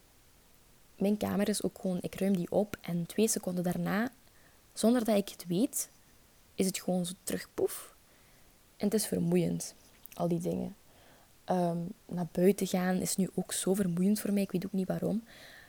mijn 0.97 1.17
kamer 1.17 1.49
is 1.49 1.63
ook 1.63 1.79
gewoon, 1.81 1.99
ik 2.01 2.15
ruim 2.15 2.37
die 2.37 2.51
op 2.51 2.77
en 2.81 3.07
twee 3.07 3.29
seconden 3.29 3.65
daarna, 3.65 4.11
zonder 4.73 5.05
dat 5.05 5.17
ik 5.17 5.29
het 5.29 5.47
weet, 5.47 5.91
is 6.55 6.67
het 6.67 6.81
gewoon 6.81 7.07
zo 7.07 7.13
terug 7.23 7.49
poef. 7.55 7.95
En 8.77 8.85
het 8.85 8.95
is 8.95 9.07
vermoeiend, 9.07 9.75
al 10.15 10.29
die 10.29 10.41
dingen. 10.41 10.77
Ehm, 11.45 11.79
naar 12.07 12.29
buiten 12.33 12.67
gaan 12.67 12.97
is 12.97 13.17
nu 13.17 13.31
ook 13.35 13.53
zo 13.53 13.75
vermoeiend 13.75 14.21
voor 14.21 14.33
mij. 14.33 14.43
Ik 14.43 14.53
weet 14.53 14.67
ook 14.67 14.73
niet 14.73 14.89
waarom. 14.89 15.25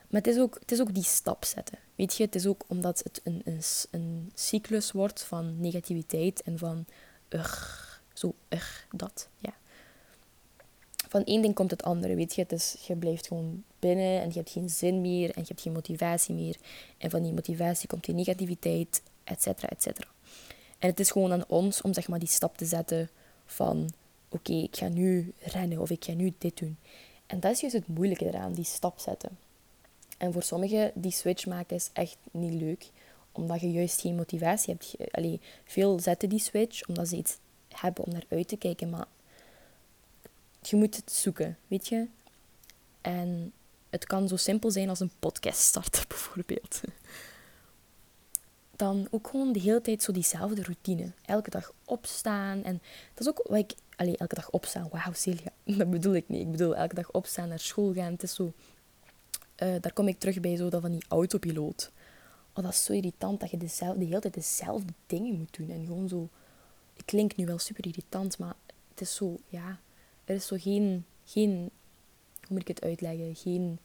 Maar 0.09 0.21
het 0.21 0.27
is 0.27 0.39
ook, 0.39 0.57
het 0.59 0.71
is 0.71 0.81
ook 0.81 0.93
die 0.93 1.03
stap 1.03 1.45
zetten. 1.45 1.77
Weet 1.95 2.15
je, 2.15 2.23
het 2.23 2.35
is 2.35 2.45
ook 2.45 2.63
omdat 2.67 3.01
het 3.03 3.21
een, 3.23 3.41
een, 3.45 3.61
een 3.91 4.31
cyclus 4.33 4.91
wordt 4.91 5.23
van 5.23 5.59
negativiteit 5.59 6.41
en 6.41 6.57
van 6.57 6.85
ugh, 7.29 7.99
zo 8.13 8.35
ugh, 8.49 8.83
dat. 8.91 9.29
Ja. 9.37 9.53
Van 11.15 11.23
één 11.23 11.41
ding 11.41 11.53
komt 11.53 11.71
het 11.71 11.83
andere, 11.83 12.15
weet 12.15 12.35
je. 12.35 12.45
Is, 12.47 12.75
je 12.87 12.95
blijft 12.95 13.27
gewoon 13.27 13.63
binnen 13.79 14.21
en 14.21 14.27
je 14.27 14.33
hebt 14.33 14.49
geen 14.49 14.69
zin 14.69 15.01
meer 15.01 15.29
en 15.29 15.41
je 15.41 15.47
hebt 15.47 15.61
geen 15.61 15.73
motivatie 15.73 16.35
meer. 16.35 16.55
En 16.97 17.09
van 17.09 17.23
die 17.23 17.33
motivatie 17.33 17.87
komt 17.87 18.05
die 18.05 18.15
negativiteit, 18.15 19.01
et 19.23 19.41
cetera, 19.41 19.67
et 19.67 19.83
cetera. 19.83 20.07
En 20.79 20.89
het 20.89 20.99
is 20.99 21.11
gewoon 21.11 21.31
aan 21.31 21.43
ons 21.47 21.81
om 21.81 21.93
zeg 21.93 22.07
maar, 22.07 22.19
die 22.19 22.27
stap 22.27 22.57
te 22.57 22.65
zetten 22.65 23.09
van 23.45 23.89
oké, 24.29 24.53
ik 24.53 24.75
ga 24.75 24.87
nu 24.87 25.33
rennen 25.39 25.79
of 25.79 25.89
ik 25.89 26.03
ga 26.03 26.13
nu 26.13 26.33
dit 26.37 26.57
doen. 26.57 26.77
En 27.25 27.39
dat 27.39 27.51
is 27.51 27.59
juist 27.59 27.75
het 27.75 27.87
moeilijke 27.87 28.25
eraan, 28.25 28.53
die 28.53 28.65
stap 28.65 28.99
zetten. 28.99 29.37
En 30.17 30.33
voor 30.33 30.43
sommigen, 30.43 30.91
die 30.93 31.11
switch 31.11 31.45
maken 31.45 31.75
is 31.75 31.89
echt 31.93 32.17
niet 32.31 32.61
leuk, 32.61 32.89
omdat 33.31 33.61
je 33.61 33.71
juist 33.71 34.01
geen 34.01 34.15
motivatie 34.15 34.73
hebt. 34.73 35.13
Allee, 35.13 35.39
veel 35.63 35.99
zetten 35.99 36.29
die 36.29 36.39
switch 36.39 36.87
omdat 36.87 37.07
ze 37.07 37.15
iets 37.15 37.37
hebben 37.69 38.05
om 38.05 38.11
naar 38.11 38.25
uit 38.29 38.47
te 38.47 38.57
kijken, 38.57 38.89
maar 38.89 39.05
je 40.69 40.75
moet 40.75 40.95
het 40.95 41.11
zoeken, 41.11 41.57
weet 41.67 41.87
je. 41.87 42.07
En 43.01 43.53
het 43.89 44.05
kan 44.05 44.27
zo 44.27 44.35
simpel 44.35 44.71
zijn 44.71 44.89
als 44.89 44.99
een 44.99 45.11
podcast 45.19 45.59
starten, 45.59 46.03
bijvoorbeeld 46.07 46.81
dan 48.75 49.07
ook 49.11 49.27
gewoon 49.27 49.51
de 49.51 49.59
hele 49.59 49.81
tijd 49.81 50.03
zo 50.03 50.11
diezelfde 50.11 50.63
routine. 50.63 51.11
Elke 51.25 51.49
dag 51.49 51.73
opstaan. 51.85 52.63
En 52.63 52.81
dat 53.13 53.27
is 53.27 53.27
ook 53.27 53.47
wat 53.47 53.57
ik... 53.57 53.73
Allee, 53.95 54.17
elke 54.17 54.35
dag 54.35 54.49
opstaan. 54.49 54.87
Wauw, 54.91 55.13
Celia. 55.13 55.51
Dat 55.77 55.89
bedoel 55.89 56.15
ik 56.15 56.29
niet. 56.29 56.41
Ik 56.41 56.51
bedoel, 56.51 56.75
elke 56.75 56.95
dag 56.95 57.11
opstaan, 57.11 57.49
naar 57.49 57.59
school 57.59 57.93
gaan. 57.93 58.11
Het 58.11 58.23
is 58.23 58.35
zo... 58.35 58.53
Uh, 59.63 59.75
daar 59.81 59.93
kom 59.93 60.07
ik 60.07 60.19
terug 60.19 60.39
bij 60.39 60.55
zo 60.55 60.69
dat 60.69 60.81
van 60.81 60.91
die 60.91 61.05
autopiloot. 61.07 61.91
Oh, 62.53 62.63
dat 62.63 62.73
is 62.73 62.83
zo 62.83 62.93
irritant 62.93 63.39
dat 63.39 63.51
je 63.51 63.57
de 63.57 63.95
hele 63.97 64.19
tijd 64.19 64.33
dezelfde 64.33 64.93
dingen 65.05 65.37
moet 65.37 65.57
doen. 65.57 65.69
En 65.69 65.85
gewoon 65.85 66.07
zo... 66.07 66.29
Het 66.93 67.05
klinkt 67.05 67.35
nu 67.35 67.45
wel 67.45 67.59
super 67.59 67.85
irritant, 67.85 68.37
maar 68.37 68.55
het 68.89 69.01
is 69.01 69.15
zo... 69.15 69.37
Ja, 69.47 69.79
er 70.25 70.35
is 70.35 70.47
zo 70.47 70.55
geen... 70.59 71.05
geen 71.25 71.69
hoe 72.39 72.53
moet 72.53 72.61
ik 72.61 72.67
het 72.67 72.81
uitleggen? 72.81 73.35
Geen 73.35 73.79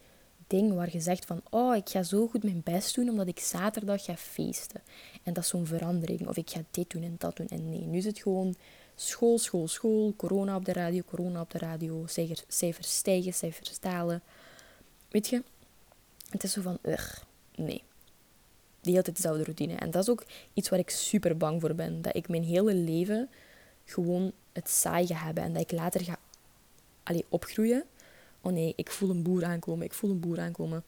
ding 0.47 0.75
waar 0.75 0.93
je 0.93 1.01
zegt 1.01 1.25
van, 1.25 1.43
oh, 1.51 1.77
ik 1.77 1.89
ga 1.89 2.03
zo 2.03 2.27
goed 2.27 2.43
mijn 2.43 2.61
best 2.65 2.95
doen 2.95 3.09
omdat 3.09 3.29
ik 3.29 3.39
zaterdag 3.39 4.05
ga 4.05 4.17
feesten. 4.17 4.81
En 5.23 5.33
dat 5.33 5.43
is 5.43 5.49
zo'n 5.49 5.67
verandering. 5.67 6.29
Of 6.29 6.37
ik 6.37 6.51
ga 6.51 6.63
dit 6.71 6.91
doen 6.91 7.03
en 7.03 7.15
dat 7.19 7.37
doen. 7.37 7.49
En 7.49 7.69
nee, 7.69 7.81
nu 7.81 7.99
is 7.99 8.05
het 8.05 8.19
gewoon 8.19 8.55
school, 8.95 9.39
school, 9.39 9.69
school, 9.69 10.15
corona 10.17 10.57
op 10.57 10.65
de 10.65 10.73
radio, 10.73 11.03
corona 11.07 11.41
op 11.41 11.51
de 11.51 11.59
radio, 11.59 12.07
cijfers, 12.07 12.43
cijfers 12.49 12.97
stijgen, 12.97 13.35
cijfers 13.35 13.81
dalen. 13.81 14.23
Weet 15.09 15.29
je? 15.29 15.43
Het 16.31 16.43
is 16.43 16.53
zo 16.53 16.61
van, 16.61 16.79
ugh, 16.83 17.23
nee. 17.55 17.83
De 18.81 18.91
hele 18.91 19.03
tijd 19.03 19.17
dezelfde 19.17 19.45
routine. 19.45 19.75
En 19.75 19.91
dat 19.91 20.03
is 20.03 20.09
ook 20.09 20.25
iets 20.55 20.69
waar 20.69 20.79
ik 20.79 20.91
super 20.91 21.37
bang 21.37 21.61
voor 21.61 21.75
ben. 21.75 22.03
Dat 22.03 22.17
ik 22.17 22.29
mijn 22.29 22.45
hele 22.45 22.75
leven 22.75 23.29
gewoon 23.85 24.33
het 24.53 24.69
saai 24.69 25.07
ga 25.07 25.25
hebben. 25.25 25.43
En 25.43 25.53
dat 25.53 25.63
ik 25.63 25.73
later 25.73 26.05
ga 26.05 26.19
allee, 27.11 27.25
opgroeien 27.29 27.85
Oh 28.41 28.53
nee, 28.53 28.73
ik 28.77 28.91
voel 28.91 29.11
een 29.11 29.23
boer 29.23 29.45
aankomen. 29.45 29.87
Ik 29.87 29.93
voel 29.93 30.11
een 30.11 30.21
boer 30.21 30.41
aankomen. 30.41 30.85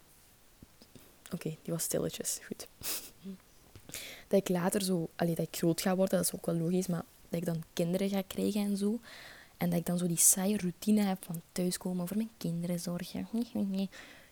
Oké, 1.33 1.57
die 1.63 1.73
was 1.73 1.83
stilletjes. 1.83 2.41
Goed. 2.47 2.69
dat 4.29 4.41
ik 4.41 4.49
later 4.49 4.83
zo... 4.83 5.09
Allee, 5.17 5.35
dat 5.35 5.47
ik 5.47 5.57
groot 5.57 5.81
ga 5.81 5.97
worden, 5.97 6.19
dat 6.19 6.27
is 6.27 6.35
ook 6.35 6.47
wel 6.47 6.55
logisch. 6.55 6.87
Maar 6.87 7.05
dat 7.29 7.41
ik 7.41 7.47
dan 7.47 7.63
kinderen 7.73 8.09
ga 8.09 8.23
krijgen 8.27 8.61
en 8.61 8.77
zo. 8.77 9.01
En 9.57 9.71
dat 9.71 9.79
ik 9.79 9.87
dan 9.87 9.99
zo 9.99 10.07
die 10.07 10.19
saaie 10.19 10.57
routine 10.57 11.03
heb 11.03 11.25
van 11.25 11.43
thuiskomen, 11.53 12.09
voor 12.09 12.17
mijn 12.17 12.31
kinderen 12.37 12.81
zorgen. 12.81 13.29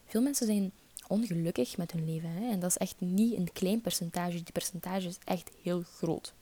Veel 0.07 0.22
mensen 0.22 0.46
zijn 0.46 0.72
ongelukkig 1.07 1.76
met 1.76 1.92
hun 1.92 2.05
leven. 2.05 2.31
Hè? 2.31 2.50
En 2.50 2.61
dat 2.61 2.70
is 2.70 2.76
echt 2.76 2.94
niet 2.98 3.37
een 3.37 3.53
klein 3.53 3.81
percentage. 3.81 4.35
Die 4.35 4.53
percentage 4.53 5.09
is 5.09 5.18
echt 5.24 5.50
heel 5.62 5.83
groot. 5.83 6.33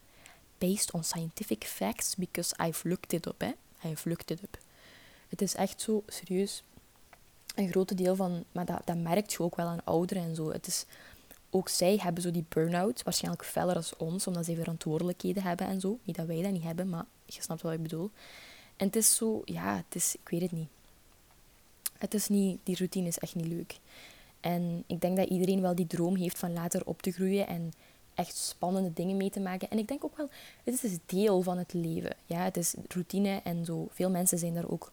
Based 0.59 0.93
on 0.93 1.05
scientific 1.05 1.65
facts, 1.65 2.17
because 2.17 2.55
I've 2.67 2.89
looked 2.89 3.13
it 3.13 3.27
up. 3.27 3.41
Hè? 3.41 3.53
I've 3.91 4.09
looked 4.09 4.31
it 4.31 4.43
up. 4.43 4.59
Het 5.29 5.43
is 5.43 5.55
echt 5.55 5.81
zo 5.81 6.03
serieus 6.07 6.63
een 7.55 7.71
grote 7.71 7.95
deel 7.95 8.17
van, 8.17 8.45
maar 8.53 8.65
dat, 8.65 8.81
dat 8.85 8.97
merkt 8.97 9.33
je 9.33 9.43
ook 9.43 9.57
wel 9.57 9.67
aan 9.67 9.85
ouderen 9.85 10.23
en 10.23 10.35
zo. 10.35 10.51
Het 10.53 10.67
is, 10.67 10.87
ook 11.51 11.69
zij 11.69 11.97
hebben 12.03 12.23
zo 12.23 12.31
die 12.31 12.45
burn-out, 12.49 13.03
waarschijnlijk 13.03 13.45
feller 13.45 13.77
als 13.77 13.97
ons, 13.97 14.27
omdat 14.27 14.45
ze 14.45 14.55
verantwoordelijkheden 14.55 15.43
hebben 15.43 15.67
en 15.67 15.81
zo. 15.81 15.99
Niet 16.03 16.17
dat 16.17 16.27
wij 16.27 16.43
dat 16.43 16.53
niet 16.53 16.63
hebben, 16.63 16.89
maar 16.89 17.05
je 17.25 17.43
snapt 17.43 17.63
wat 17.63 17.73
ik 17.73 17.83
bedoel. 17.83 18.11
En 18.77 18.87
het 18.87 18.97
is 18.97 19.17
zo, 19.17 19.43
ja, 19.45 19.77
het 19.77 19.95
is, 19.95 20.15
ik 20.15 20.29
weet 20.29 20.41
het 20.41 20.53
niet. 20.53 20.69
Het 21.99 22.15
is 22.15 22.29
niet, 22.29 22.61
die 22.63 22.77
routine 22.77 23.07
is 23.07 23.19
echt 23.19 23.35
niet 23.35 23.47
leuk. 23.47 23.79
En 24.41 24.85
ik 24.87 25.01
denk 25.01 25.17
dat 25.17 25.29
iedereen 25.29 25.61
wel 25.61 25.75
die 25.75 25.87
droom 25.87 26.17
heeft 26.17 26.39
van 26.39 26.53
later 26.53 26.87
op 26.87 27.03
te 27.03 27.11
groeien 27.11 27.47
en 27.47 27.73
echt 28.15 28.37
spannende 28.37 28.93
dingen 28.93 29.17
mee 29.17 29.31
te 29.31 29.41
maken. 29.41 29.71
En 29.71 29.79
ik 29.79 29.89
denk 29.89 30.05
ook 30.05 30.17
wel, 30.17 30.29
het 30.65 30.75
is 30.75 30.81
dus 30.81 30.99
deel 31.07 31.43
van 31.43 31.59
het 31.59 31.73
leven. 31.73 32.17
Ja, 32.27 32.43
het 32.43 32.57
is 32.57 32.75
routine 32.89 33.41
en 33.45 33.65
zo. 33.65 33.89
Veel 33.91 34.11
mensen 34.11 34.39
zijn 34.39 34.55
daar 34.55 34.69
ook, 34.71 34.93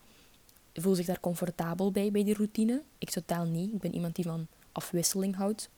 voelen 0.82 0.96
zich 0.96 1.06
daar 1.06 1.20
comfortabel 1.20 1.92
bij, 1.92 2.12
bij 2.12 2.24
die 2.24 2.34
routine. 2.34 2.82
Ik 2.98 3.10
totaal 3.10 3.46
niet. 3.46 3.74
Ik 3.74 3.80
ben 3.80 3.94
iemand 3.94 4.16
die 4.16 4.26
van 4.26 4.48
afwisseling 4.72 5.36
houdt. 5.36 5.70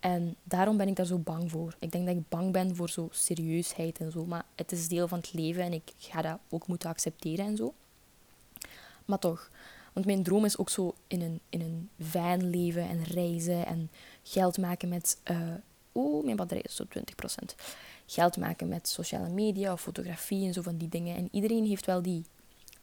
En 0.00 0.36
daarom 0.42 0.76
ben 0.76 0.88
ik 0.88 0.96
daar 0.96 1.06
zo 1.06 1.18
bang 1.18 1.50
voor. 1.50 1.76
Ik 1.78 1.92
denk 1.92 2.06
dat 2.06 2.16
ik 2.16 2.28
bang 2.28 2.52
ben 2.52 2.76
voor 2.76 2.90
zo 2.90 3.08
serieusheid 3.10 3.98
en 3.98 4.12
zo. 4.12 4.24
Maar 4.24 4.44
het 4.54 4.72
is 4.72 4.88
deel 4.88 5.08
van 5.08 5.18
het 5.18 5.32
leven 5.32 5.62
en 5.62 5.72
ik 5.72 5.92
ga 5.96 6.22
dat 6.22 6.38
ook 6.48 6.66
moeten 6.66 6.88
accepteren 6.88 7.46
en 7.46 7.56
zo. 7.56 7.74
Maar 9.04 9.18
toch, 9.18 9.50
want 9.92 10.06
mijn 10.06 10.22
droom 10.22 10.44
is 10.44 10.58
ook 10.58 10.70
zo 10.70 10.94
in 11.06 11.20
een, 11.20 11.40
in 11.48 11.60
een 11.60 11.88
van 11.98 12.50
leven 12.50 12.88
en 12.88 13.04
reizen 13.04 13.66
en 13.66 13.90
geld 14.22 14.58
maken 14.58 14.88
met. 14.88 15.18
Uh, 15.30 15.54
Oeh, 15.94 16.24
mijn 16.24 16.36
batterij 16.36 16.62
is 16.62 16.76
zo 16.76 16.84
20%. 16.84 17.54
Geld 18.06 18.36
maken 18.36 18.68
met 18.68 18.88
sociale 18.88 19.28
media 19.28 19.72
of 19.72 19.80
fotografie 19.80 20.46
en 20.46 20.52
zo 20.52 20.62
van 20.62 20.76
die 20.76 20.88
dingen. 20.88 21.16
En 21.16 21.28
iedereen 21.30 21.64
heeft 21.64 21.86
wel 21.86 22.02
die, 22.02 22.24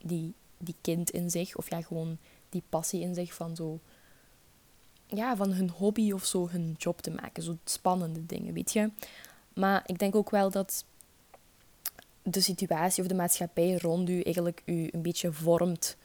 die, 0.04 0.34
die 0.58 0.76
kind 0.82 1.10
in 1.10 1.30
zich, 1.30 1.56
of 1.56 1.70
ja, 1.70 1.82
gewoon 1.82 2.18
die 2.50 2.64
passie 2.70 3.02
in 3.02 3.14
zich 3.14 3.34
van 3.34 3.56
zo 3.56 3.80
ja, 5.08 5.36
van 5.36 5.52
hun 5.52 5.70
hobby 5.70 6.12
of 6.12 6.26
zo 6.26 6.50
hun 6.50 6.76
job 6.78 7.02
te 7.02 7.12
maken. 7.12 7.44
Zo 7.44 7.58
spannende 7.64 8.26
dingen, 8.26 8.54
weet 8.54 8.74
je. 8.74 8.92
Maar 9.54 9.84
ik 9.86 10.00
denk 10.00 10.16
ook 10.16 10.30
wel 10.30 10.52
dat 10.52 10.86
de 12.22 12.42
situatie 12.42 13.04
of 13.04 13.10
de 13.10 13.16
maatschappij 13.16 13.78
rond 13.78 14.10
u 14.10 14.22
eigenlijk 14.22 14.62
u 14.66 14.88
een 14.92 15.02
beetje 15.02 15.34
vormt 15.34 15.98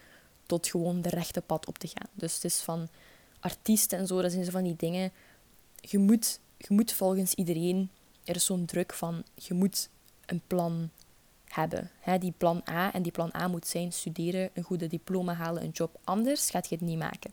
tot 0.46 0.66
gewoon 0.66 1.02
de 1.02 1.08
rechte 1.08 1.40
pad 1.40 1.66
op 1.66 1.78
te 1.78 1.86
gaan. 1.86 2.08
Dus 2.12 2.34
het 2.34 2.44
is 2.44 2.60
van 2.60 2.88
artiesten 3.40 3.98
en 3.98 4.06
zo, 4.06 4.22
dat 4.22 4.32
zijn 4.32 4.44
zo 4.44 4.50
van 4.50 4.64
die 4.64 4.76
dingen. 4.76 5.12
Je 5.80 5.98
moet, 5.98 6.40
je 6.56 6.66
moet 6.68 6.92
volgens 6.92 7.34
iedereen, 7.34 7.90
er 8.24 8.34
is 8.34 8.44
zo'n 8.44 8.64
druk 8.64 8.92
van, 8.92 9.24
je 9.34 9.54
moet 9.54 9.88
een 10.26 10.42
plan 10.46 10.90
hebben. 11.54 11.90
Hè, 12.00 12.18
die 12.18 12.34
plan 12.36 12.62
A 12.70 12.92
en 12.92 13.02
die 13.02 13.12
plan 13.12 13.30
A 13.36 13.48
moet 13.48 13.66
zijn 13.66 13.92
studeren, 13.92 14.50
een 14.54 14.62
goede 14.62 14.86
diploma 14.86 15.34
halen, 15.34 15.62
een 15.62 15.70
job. 15.70 15.98
Anders 16.04 16.50
gaat 16.50 16.68
je 16.68 16.74
het 16.74 16.84
niet 16.84 16.98
maken. 16.98 17.32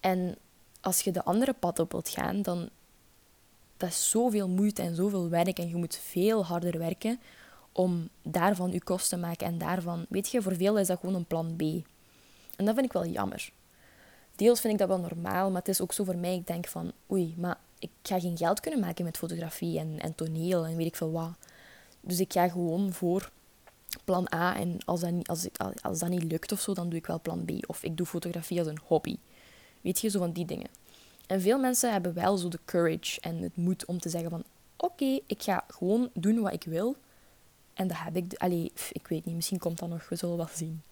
En 0.00 0.36
als 0.80 1.00
je 1.00 1.10
de 1.10 1.24
andere 1.24 1.52
pad 1.52 1.78
op 1.78 1.92
wilt 1.92 2.08
gaan, 2.08 2.42
dan 2.42 2.68
dat 3.76 3.88
is 3.88 4.10
zoveel 4.10 4.48
moeite 4.48 4.82
en 4.82 4.94
zoveel 4.94 5.28
werk. 5.28 5.58
En 5.58 5.68
je 5.68 5.76
moet 5.76 5.96
veel 5.96 6.44
harder 6.44 6.78
werken 6.78 7.20
om 7.72 8.08
daarvan 8.22 8.72
je 8.72 8.82
kost 8.82 9.08
te 9.08 9.16
maken. 9.16 9.46
En 9.46 9.58
daarvan, 9.58 10.06
weet 10.08 10.30
je, 10.30 10.42
voor 10.42 10.56
veel 10.56 10.78
is 10.78 10.86
dat 10.86 10.98
gewoon 11.00 11.14
een 11.14 11.24
plan 11.24 11.56
B. 11.56 11.60
En 12.56 12.64
dat 12.64 12.74
vind 12.74 12.86
ik 12.86 12.92
wel 12.92 13.06
jammer. 13.06 13.52
Deels 14.36 14.60
vind 14.60 14.72
ik 14.72 14.78
dat 14.78 14.88
wel 14.88 15.00
normaal, 15.00 15.50
maar 15.50 15.58
het 15.58 15.68
is 15.68 15.80
ook 15.80 15.92
zo 15.92 16.04
voor 16.04 16.16
mij, 16.16 16.34
ik 16.34 16.46
denk 16.46 16.66
van, 16.66 16.92
oei, 17.10 17.34
maar 17.36 17.58
ik 17.78 17.90
ga 18.02 18.20
geen 18.20 18.36
geld 18.36 18.60
kunnen 18.60 18.80
maken 18.80 19.04
met 19.04 19.16
fotografie 19.16 19.78
en, 19.78 19.98
en 19.98 20.14
toneel 20.14 20.66
en 20.66 20.76
weet 20.76 20.86
ik 20.86 20.96
veel 20.96 21.12
wat. 21.12 21.32
Dus 22.00 22.20
ik 22.20 22.32
ga 22.32 22.48
gewoon 22.48 22.92
voor 22.92 23.30
plan 24.04 24.28
A 24.34 24.56
en 24.56 24.78
als 24.84 25.00
dat, 25.00 25.10
niet, 25.10 25.28
als, 25.28 25.44
ik, 25.44 25.56
als 25.82 25.98
dat 25.98 26.08
niet 26.08 26.22
lukt 26.22 26.52
of 26.52 26.60
zo, 26.60 26.74
dan 26.74 26.88
doe 26.88 26.98
ik 26.98 27.06
wel 27.06 27.20
plan 27.20 27.44
B. 27.44 27.50
Of 27.66 27.82
ik 27.82 27.96
doe 27.96 28.06
fotografie 28.06 28.58
als 28.58 28.68
een 28.68 28.80
hobby. 28.84 29.16
Weet 29.80 30.00
je, 30.00 30.08
zo 30.08 30.18
van 30.18 30.32
die 30.32 30.44
dingen. 30.44 30.68
En 31.26 31.40
veel 31.40 31.58
mensen 31.58 31.92
hebben 31.92 32.14
wel 32.14 32.36
zo 32.36 32.48
de 32.48 32.58
courage 32.64 33.20
en 33.20 33.36
het 33.36 33.56
moed 33.56 33.84
om 33.84 33.98
te 33.98 34.08
zeggen 34.08 34.30
van... 34.30 34.44
Oké, 34.76 35.20
ik 35.26 35.42
ga 35.42 35.64
gewoon 35.68 36.10
doen 36.14 36.40
wat 36.40 36.52
ik 36.52 36.64
wil. 36.64 36.96
En 37.74 37.88
dat 37.88 37.96
heb 38.00 38.16
ik... 38.16 38.34
Allee, 38.34 38.72
ik 38.92 39.06
weet 39.06 39.24
niet, 39.24 39.34
misschien 39.34 39.58
komt 39.58 39.78
dat 39.78 39.88
nog. 39.88 40.08
We 40.08 40.16
zullen 40.16 40.36
wel 40.36 40.48
zien. 40.54 40.82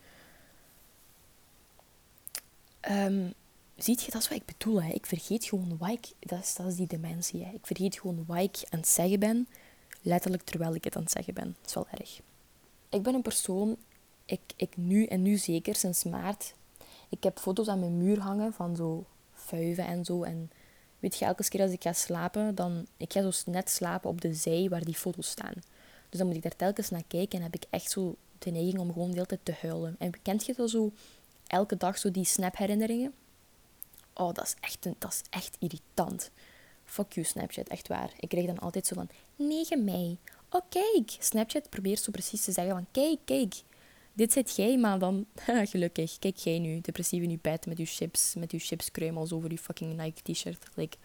Um, 2.90 3.34
ziet 3.76 4.02
je, 4.02 4.10
dat 4.10 4.22
is 4.22 4.28
wat 4.28 4.38
ik 4.38 4.44
bedoel. 4.44 4.82
Hè. 4.82 4.92
Ik 4.92 5.06
vergeet 5.06 5.44
gewoon 5.44 5.76
wat 5.78 5.90
ik... 5.90 6.08
Dat 6.18 6.38
is, 6.38 6.54
dat 6.54 6.66
is 6.66 6.76
die 6.76 6.86
dementie. 6.86 7.44
Hè. 7.44 7.50
Ik 7.52 7.66
vergeet 7.66 7.98
gewoon 7.98 8.24
wat 8.26 8.38
ik 8.38 8.56
aan 8.68 8.78
het 8.78 8.88
zeggen 8.88 9.18
ben. 9.18 9.48
Letterlijk 10.02 10.42
terwijl 10.42 10.74
ik 10.74 10.84
het 10.84 10.96
aan 10.96 11.02
het 11.02 11.10
zeggen 11.10 11.34
ben. 11.34 11.56
Dat 11.60 11.68
is 11.68 11.74
wel 11.74 11.86
erg. 11.90 12.20
Ik 12.88 13.02
ben 13.02 13.14
een 13.14 13.22
persoon... 13.22 13.76
Ik, 14.24 14.40
ik 14.56 14.76
nu 14.76 15.04
en 15.04 15.22
nu 15.22 15.36
zeker, 15.36 15.74
sinds 15.74 16.04
maart 16.04 16.54
ik 17.08 17.22
heb 17.22 17.38
foto's 17.38 17.68
aan 17.68 17.80
mijn 17.80 17.98
muur 17.98 18.20
hangen 18.20 18.52
van 18.52 18.76
zo 18.76 19.04
vuiven 19.32 19.86
en 19.86 20.04
zo. 20.04 20.22
En 20.22 20.50
weet 20.98 21.18
je, 21.18 21.24
elke 21.24 21.48
keer 21.48 21.60
als 21.60 21.70
ik 21.70 21.82
ga 21.82 21.92
slapen, 21.92 22.54
dan... 22.54 22.86
Ik 22.96 23.12
ga 23.12 23.30
zo 23.30 23.50
net 23.50 23.70
slapen 23.70 24.10
op 24.10 24.20
de 24.20 24.34
zij 24.34 24.68
waar 24.68 24.84
die 24.84 24.94
foto's 24.94 25.28
staan. 25.28 25.54
Dus 26.08 26.18
dan 26.18 26.26
moet 26.26 26.36
ik 26.36 26.42
daar 26.42 26.56
telkens 26.56 26.90
naar 26.90 27.02
kijken 27.06 27.38
en 27.38 27.44
heb 27.44 27.54
ik 27.54 27.64
echt 27.70 27.90
zo 27.90 28.16
de 28.38 28.50
neiging 28.50 28.78
om 28.78 28.92
gewoon 28.92 29.08
de 29.08 29.14
hele 29.14 29.26
tijd 29.26 29.44
te 29.44 29.54
huilen. 29.60 29.96
En 29.98 30.22
kent 30.22 30.46
je 30.46 30.54
dat 30.54 30.70
zo 30.70 30.92
elke 31.46 31.76
dag 31.76 31.98
zo 31.98 32.10
die 32.10 32.24
snap-herinneringen? 32.24 33.12
Oh, 34.14 34.34
dat 34.34 34.44
is, 34.44 34.54
echt 34.60 34.86
een, 34.86 34.94
dat 34.98 35.12
is 35.12 35.22
echt 35.30 35.56
irritant. 35.58 36.30
Fuck 36.88 37.12
you, 37.12 37.26
Snapchat, 37.26 37.68
echt 37.68 37.88
waar. 37.88 38.12
Ik 38.20 38.28
krijg 38.28 38.46
dan 38.46 38.58
altijd 38.58 38.86
zo 38.86 38.94
van 38.94 39.08
9 39.36 39.84
mei. 39.84 40.18
Oh, 40.50 40.60
kijk. 40.68 41.16
Snapchat 41.18 41.68
probeert 41.68 42.02
zo 42.02 42.10
precies 42.10 42.44
te 42.44 42.52
zeggen 42.52 42.74
van 42.74 42.86
kijk, 42.92 43.18
kijk 43.24 43.54
dit 44.18 44.32
zit 44.32 44.56
jij, 44.56 44.78
maar 44.78 44.98
dan, 44.98 45.26
gelukkig, 45.72 46.18
kijk 46.18 46.36
jij 46.36 46.58
nu, 46.58 46.80
depressief 46.80 47.22
in 47.22 47.30
je 47.30 47.38
bed 47.42 47.66
met 47.66 47.78
je 47.78 47.84
chips, 47.84 48.34
met 48.34 48.52
je 48.52 48.58
chipskruimels 48.58 49.32
over 49.32 49.50
je 49.50 49.58
fucking 49.58 49.96
Nike 49.96 50.32
t-shirt. 50.32 50.68
Like, 50.74 50.96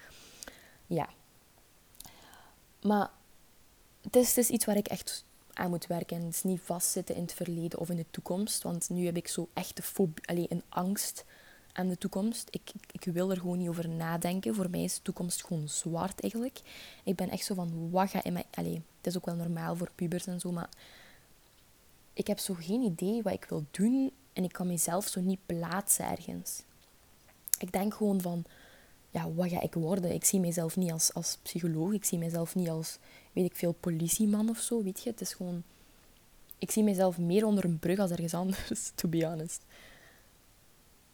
ja. 0.88 1.10
Maar 2.82 3.10
het 4.02 4.16
is, 4.16 4.50
iets 4.50 4.66
waar 4.66 4.78
ik 4.78 4.88
echt 4.88 5.26
aan 5.54 5.70
moet 5.70 5.88
werken. 5.88 6.18
En 6.18 6.24
het 6.24 6.34
is 6.34 6.44
niet 6.44 6.62
vastzitten 6.62 7.16
in 7.16 7.22
het 7.22 7.34
verleden 7.34 7.80
of 7.80 7.90
in 7.90 7.96
de 7.96 8.06
toekomst. 8.12 8.64
Want 8.64 8.90
nu 8.90 9.06
heb 9.06 9.18
ik 9.18 9.28
zo 9.28 9.50
echt 9.54 9.78
een, 9.78 9.84
fobie, 9.84 10.28
allez, 10.28 10.46
een 10.50 10.64
angst 10.70 11.26
aan 11.74 11.88
de 11.88 11.98
toekomst. 11.98 12.48
Ik, 12.52 12.62
ik, 12.74 12.84
ik, 12.92 13.14
wil 13.14 13.32
er 13.32 13.38
gewoon 13.38 13.58
niet 13.58 13.70
over 13.70 13.90
nadenken. 13.90 14.56
Voor 14.56 14.70
mij 14.70 14.84
is 14.84 14.96
de 14.96 15.02
toekomst 15.02 15.46
gewoon 15.46 15.70
zwart 15.70 16.22
eigenlijk. 16.22 16.62
Ik 17.04 17.16
ben 17.16 17.30
echt 17.30 17.46
zo 17.46 17.54
van, 17.54 17.90
wat 17.92 18.10
ga 18.10 18.24
in 18.24 18.34
mij... 18.34 18.46
Allez, 18.54 18.74
het 18.74 19.08
is 19.08 19.18
ook 19.18 19.26
wel 19.26 19.36
normaal 19.36 19.76
voor 19.76 19.92
pubers 19.96 20.28
en 20.28 20.40
zo, 20.40 20.52
maar 20.52 20.70
ik 22.14 22.28
heb 22.28 22.40
zo 22.40 22.54
geen 22.54 22.82
idee 22.82 23.22
wat 23.22 23.34
ik 23.34 23.46
wil 23.50 23.66
doen 23.72 24.12
en 24.34 24.44
ik 24.44 24.52
kan 24.52 24.68
mezelf 24.68 25.08
zo 25.08 25.22
niet 25.22 25.40
plaatsen 25.46 26.10
ergens. 26.10 26.64
Ik 27.60 27.72
denk 27.72 27.94
gewoon 27.94 28.22
van, 28.22 28.44
ja, 29.10 29.32
wat 29.32 29.50
ga 29.50 29.62
ik 29.62 29.74
worden? 29.74 30.14
Ik 30.14 30.26
zie 30.26 30.40
mezelf 30.40 30.78
niet 30.78 30.92
als, 30.92 31.14
als 31.14 31.38
psycholoog, 31.42 31.94
ik 31.94 32.06
zie 32.06 32.18
mezelf 32.18 32.56
niet 32.56 32.70
als, 32.70 32.98
weet 33.32 33.46
ik 33.46 33.56
veel, 33.56 33.72
politieman 33.72 34.50
of 34.50 34.58
zo, 34.58 34.84
weet 34.84 35.04
je. 35.04 35.10
Het 35.10 35.22
is 35.22 35.34
gewoon, 35.34 35.64
ik 36.58 36.72
zie 36.72 36.84
mezelf 36.84 37.18
meer 37.18 37.46
onder 37.46 37.66
een 37.66 37.80
brug 37.80 38.00
als 38.00 38.12
ergens 38.12 38.34
anders, 38.34 38.92
to 38.96 39.10
be 39.10 39.26
honest. 39.26 39.62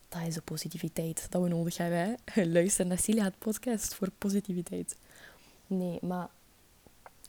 Dat 0.10 0.22
is 0.28 0.34
de 0.34 0.42
positiviteit 0.42 1.28
dat 1.30 1.42
we 1.42 1.48
nodig 1.48 1.78
hebben. 1.78 2.18
Hè? 2.26 2.46
Luister 2.58 2.86
naar 2.86 3.00
Celia's 3.00 3.32
podcast 3.38 3.94
voor 3.94 4.10
positiviteit. 4.18 4.96
Nee, 5.68 6.00
maar 6.02 6.30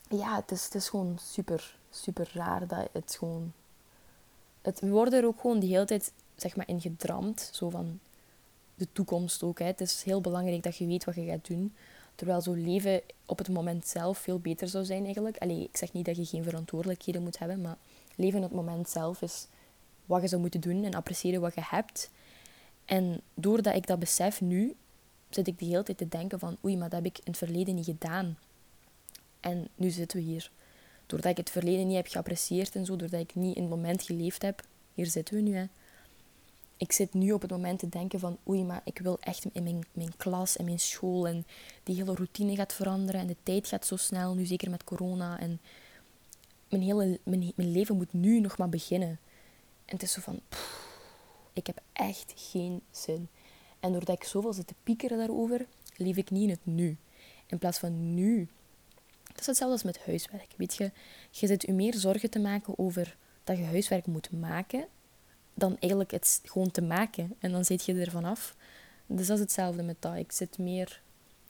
ja, 0.08 0.36
het 0.36 0.50
is, 0.50 0.64
het 0.64 0.74
is 0.74 0.88
gewoon 0.88 1.18
super, 1.20 1.76
super 1.90 2.30
raar 2.34 2.66
dat 2.66 2.88
het 2.92 3.16
gewoon 3.18 3.52
het, 4.62 4.80
we 4.80 4.88
worden 4.88 5.20
er 5.20 5.26
ook 5.26 5.40
gewoon 5.40 5.58
die 5.58 5.72
hele 5.72 5.84
tijd 5.84 6.12
zeg 6.36 6.56
maar, 6.56 6.68
in 6.68 6.80
gedramd. 6.80 7.50
Zo 7.52 7.70
van 7.70 8.00
de 8.74 8.86
toekomst 8.92 9.42
ook. 9.42 9.58
Hè. 9.58 9.64
Het 9.64 9.80
is 9.80 10.02
heel 10.02 10.20
belangrijk 10.20 10.62
dat 10.62 10.76
je 10.76 10.86
weet 10.86 11.04
wat 11.04 11.14
je 11.14 11.24
gaat 11.24 11.46
doen. 11.46 11.74
Terwijl 12.14 12.40
zo 12.40 12.52
leven 12.52 13.02
op 13.26 13.38
het 13.38 13.48
moment 13.48 13.86
zelf 13.86 14.18
veel 14.18 14.38
beter 14.38 14.68
zou 14.68 14.84
zijn 14.84 15.04
eigenlijk. 15.04 15.38
Allee, 15.38 15.62
ik 15.62 15.76
zeg 15.76 15.92
niet 15.92 16.04
dat 16.04 16.16
je 16.16 16.24
geen 16.24 16.44
verantwoordelijkheden 16.44 17.22
moet 17.22 17.38
hebben, 17.38 17.60
maar 17.60 17.76
leven 18.14 18.38
op 18.38 18.50
het 18.50 18.60
moment 18.60 18.88
zelf 18.88 19.22
is 19.22 19.46
wat 20.06 20.22
je 20.22 20.28
zou 20.28 20.40
moeten 20.40 20.60
doen 20.60 20.84
en 20.84 20.94
appreciëren 20.94 21.40
wat 21.40 21.54
je 21.54 21.62
hebt. 21.64 22.10
En 22.90 23.20
doordat 23.34 23.74
ik 23.74 23.86
dat 23.86 23.98
besef 23.98 24.40
nu, 24.40 24.74
zit 25.28 25.46
ik 25.46 25.58
de 25.58 25.64
hele 25.64 25.82
tijd 25.82 25.98
te 25.98 26.08
denken 26.08 26.38
van 26.38 26.56
oei, 26.64 26.76
maar 26.76 26.88
dat 26.88 27.02
heb 27.02 27.12
ik 27.12 27.18
in 27.18 27.24
het 27.24 27.36
verleden 27.36 27.74
niet 27.74 27.84
gedaan. 27.84 28.38
En 29.40 29.68
nu 29.74 29.90
zitten 29.90 30.18
we 30.18 30.24
hier 30.24 30.50
doordat 31.06 31.30
ik 31.30 31.36
het 31.36 31.50
verleden 31.50 31.86
niet 31.86 31.96
heb 31.96 32.06
geapprecieerd 32.06 32.74
en 32.74 32.84
zo, 32.84 32.96
doordat 32.96 33.20
ik 33.20 33.34
niet 33.34 33.56
in 33.56 33.62
het 33.62 33.70
moment 33.70 34.02
geleefd 34.02 34.42
heb, 34.42 34.62
hier 34.94 35.06
zitten 35.06 35.34
we 35.34 35.40
nu. 35.40 35.54
Hè. 35.54 35.64
Ik 36.76 36.92
zit 36.92 37.14
nu 37.14 37.32
op 37.32 37.42
het 37.42 37.50
moment 37.50 37.78
te 37.78 37.88
denken 37.88 38.20
van 38.20 38.38
oei, 38.48 38.64
maar 38.64 38.80
ik 38.84 38.98
wil 38.98 39.18
echt 39.20 39.44
in 39.52 39.62
mijn, 39.62 39.86
mijn 39.92 40.16
klas 40.16 40.56
en 40.56 40.64
mijn 40.64 40.80
school 40.80 41.28
en 41.28 41.46
die 41.82 41.96
hele 41.96 42.14
routine 42.14 42.54
gaat 42.54 42.72
veranderen 42.72 43.20
en 43.20 43.26
de 43.26 43.36
tijd 43.42 43.68
gaat 43.68 43.86
zo 43.86 43.96
snel, 43.96 44.34
nu 44.34 44.44
zeker 44.44 44.70
met 44.70 44.84
corona. 44.84 45.40
En 45.40 45.60
mijn, 46.68 46.82
hele, 46.82 47.18
mijn, 47.22 47.52
mijn 47.54 47.72
leven 47.72 47.96
moet 47.96 48.12
nu 48.12 48.40
nog 48.40 48.58
maar 48.58 48.68
beginnen. 48.68 49.18
En 49.84 49.96
het 49.96 50.02
is 50.02 50.12
zo 50.12 50.20
van, 50.20 50.40
ik 51.60 51.66
heb 51.66 51.80
echt 51.92 52.32
geen 52.36 52.82
zin. 52.90 53.28
En 53.80 53.92
doordat 53.92 54.16
ik 54.16 54.24
zoveel 54.24 54.52
zit 54.52 54.66
te 54.66 54.74
piekeren 54.82 55.18
daarover, 55.18 55.66
leef 55.96 56.16
ik 56.16 56.30
niet 56.30 56.42
in 56.42 56.50
het 56.50 56.66
nu. 56.66 56.96
In 57.46 57.58
plaats 57.58 57.78
van 57.78 58.14
nu 58.14 58.48
dat 59.32 59.40
is 59.40 59.46
hetzelfde 59.46 59.74
als 59.74 59.82
met 59.96 60.06
huiswerk. 60.06 60.54
Weet 60.56 60.74
je, 60.74 60.90
je 61.30 61.46
zit 61.46 61.62
je 61.62 61.72
meer 61.72 61.94
zorgen 61.94 62.30
te 62.30 62.38
maken 62.38 62.78
over 62.78 63.16
dat 63.44 63.56
je 63.56 63.64
huiswerk 63.64 64.06
moet 64.06 64.32
maken, 64.32 64.86
dan 65.54 65.76
eigenlijk 65.78 66.10
het 66.10 66.40
gewoon 66.44 66.70
te 66.70 66.82
maken. 66.82 67.34
En 67.38 67.52
dan 67.52 67.64
zit 67.64 67.84
je 67.84 67.94
er 67.94 68.10
vanaf. 68.10 68.56
Dus 69.06 69.26
dat 69.26 69.36
is 69.36 69.42
hetzelfde 69.42 69.82
met 69.82 69.96
dat. 69.98 70.16
Ik 70.16 70.32
zit 70.32 70.58
meer 70.58 71.02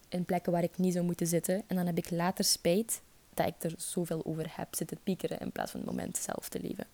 in 0.09 0.25
plekken 0.25 0.53
waar 0.53 0.63
ik 0.63 0.79
niet 0.79 0.93
zou 0.93 1.05
moeten 1.05 1.27
zitten. 1.27 1.63
En 1.67 1.77
dan 1.77 1.87
heb 1.87 1.99
ik 1.99 2.11
later 2.11 2.45
spijt 2.45 3.03
dat 3.35 3.47
ik 3.47 3.55
er 3.59 3.75
zoveel 3.77 4.25
over 4.25 4.47
heb 4.57 4.75
zitten 4.75 4.99
piekeren 5.03 5.39
in 5.41 5.53
plaats 5.53 5.71
van 5.71 5.81
het 5.81 5.89
moment 5.89 6.17
zelf 6.17 6.49
te 6.49 6.61
leven. 6.61 6.87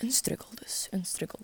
Een 0.00 0.10
struggle 0.10 0.54
dus, 0.54 0.88
een 0.90 1.04
struggle. 1.04 1.38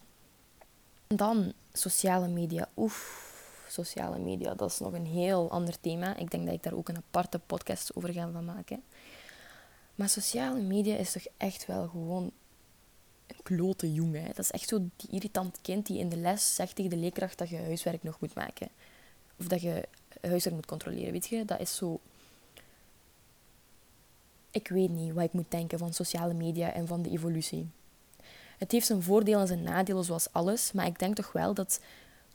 Dan 1.06 1.52
sociale 1.72 2.28
media. 2.28 2.68
Oef, 2.76 3.32
sociale 3.68 4.18
media, 4.18 4.54
dat 4.54 4.70
is 4.70 4.78
nog 4.78 4.92
een 4.92 5.06
heel 5.06 5.50
ander 5.50 5.80
thema. 5.80 6.16
Ik 6.16 6.30
denk 6.30 6.44
dat 6.44 6.54
ik 6.54 6.62
daar 6.62 6.72
ook 6.72 6.88
een 6.88 6.96
aparte 6.96 7.38
podcast 7.38 7.94
over 7.94 8.12
ga 8.12 8.30
van 8.30 8.44
maken. 8.44 8.82
Maar 9.94 10.08
sociale 10.08 10.60
media 10.60 10.96
is 10.96 11.12
toch 11.12 11.26
echt 11.36 11.66
wel 11.66 11.88
gewoon 11.88 12.30
een 13.26 13.42
klote 13.42 13.92
jongen. 13.92 14.22
Hè? 14.22 14.26
Dat 14.26 14.38
is 14.38 14.50
echt 14.50 14.68
zo 14.68 14.78
die 14.96 15.10
irritant 15.10 15.58
kind 15.62 15.86
die 15.86 15.98
in 15.98 16.08
de 16.08 16.16
les 16.16 16.54
zegt 16.54 16.74
tegen 16.74 16.90
de 16.90 16.96
leerkracht 16.96 17.38
dat 17.38 17.48
je 17.48 17.56
huiswerk 17.56 18.02
nog 18.02 18.20
moet 18.20 18.34
maken. 18.34 18.68
Of 19.38 19.46
dat 19.46 19.60
je 19.60 19.88
huiswerk 20.20 20.56
moet 20.56 20.66
controleren, 20.66 21.12
weet 21.12 21.26
je? 21.26 21.44
Dat 21.44 21.60
is 21.60 21.76
zo... 21.76 22.00
Ik 24.50 24.68
weet 24.68 24.90
niet 24.90 25.12
wat 25.12 25.24
ik 25.24 25.32
moet 25.32 25.50
denken 25.50 25.78
van 25.78 25.92
sociale 25.92 26.34
media 26.34 26.72
en 26.72 26.86
van 26.86 27.02
de 27.02 27.10
evolutie. 27.10 27.68
Het 28.58 28.72
heeft 28.72 28.86
zijn 28.86 29.02
voordelen 29.02 29.40
en 29.40 29.46
zijn 29.46 29.62
nadelen 29.62 30.04
zoals 30.04 30.32
alles, 30.32 30.72
maar 30.72 30.86
ik 30.86 30.98
denk 30.98 31.14
toch 31.14 31.32
wel 31.32 31.54
dat 31.54 31.80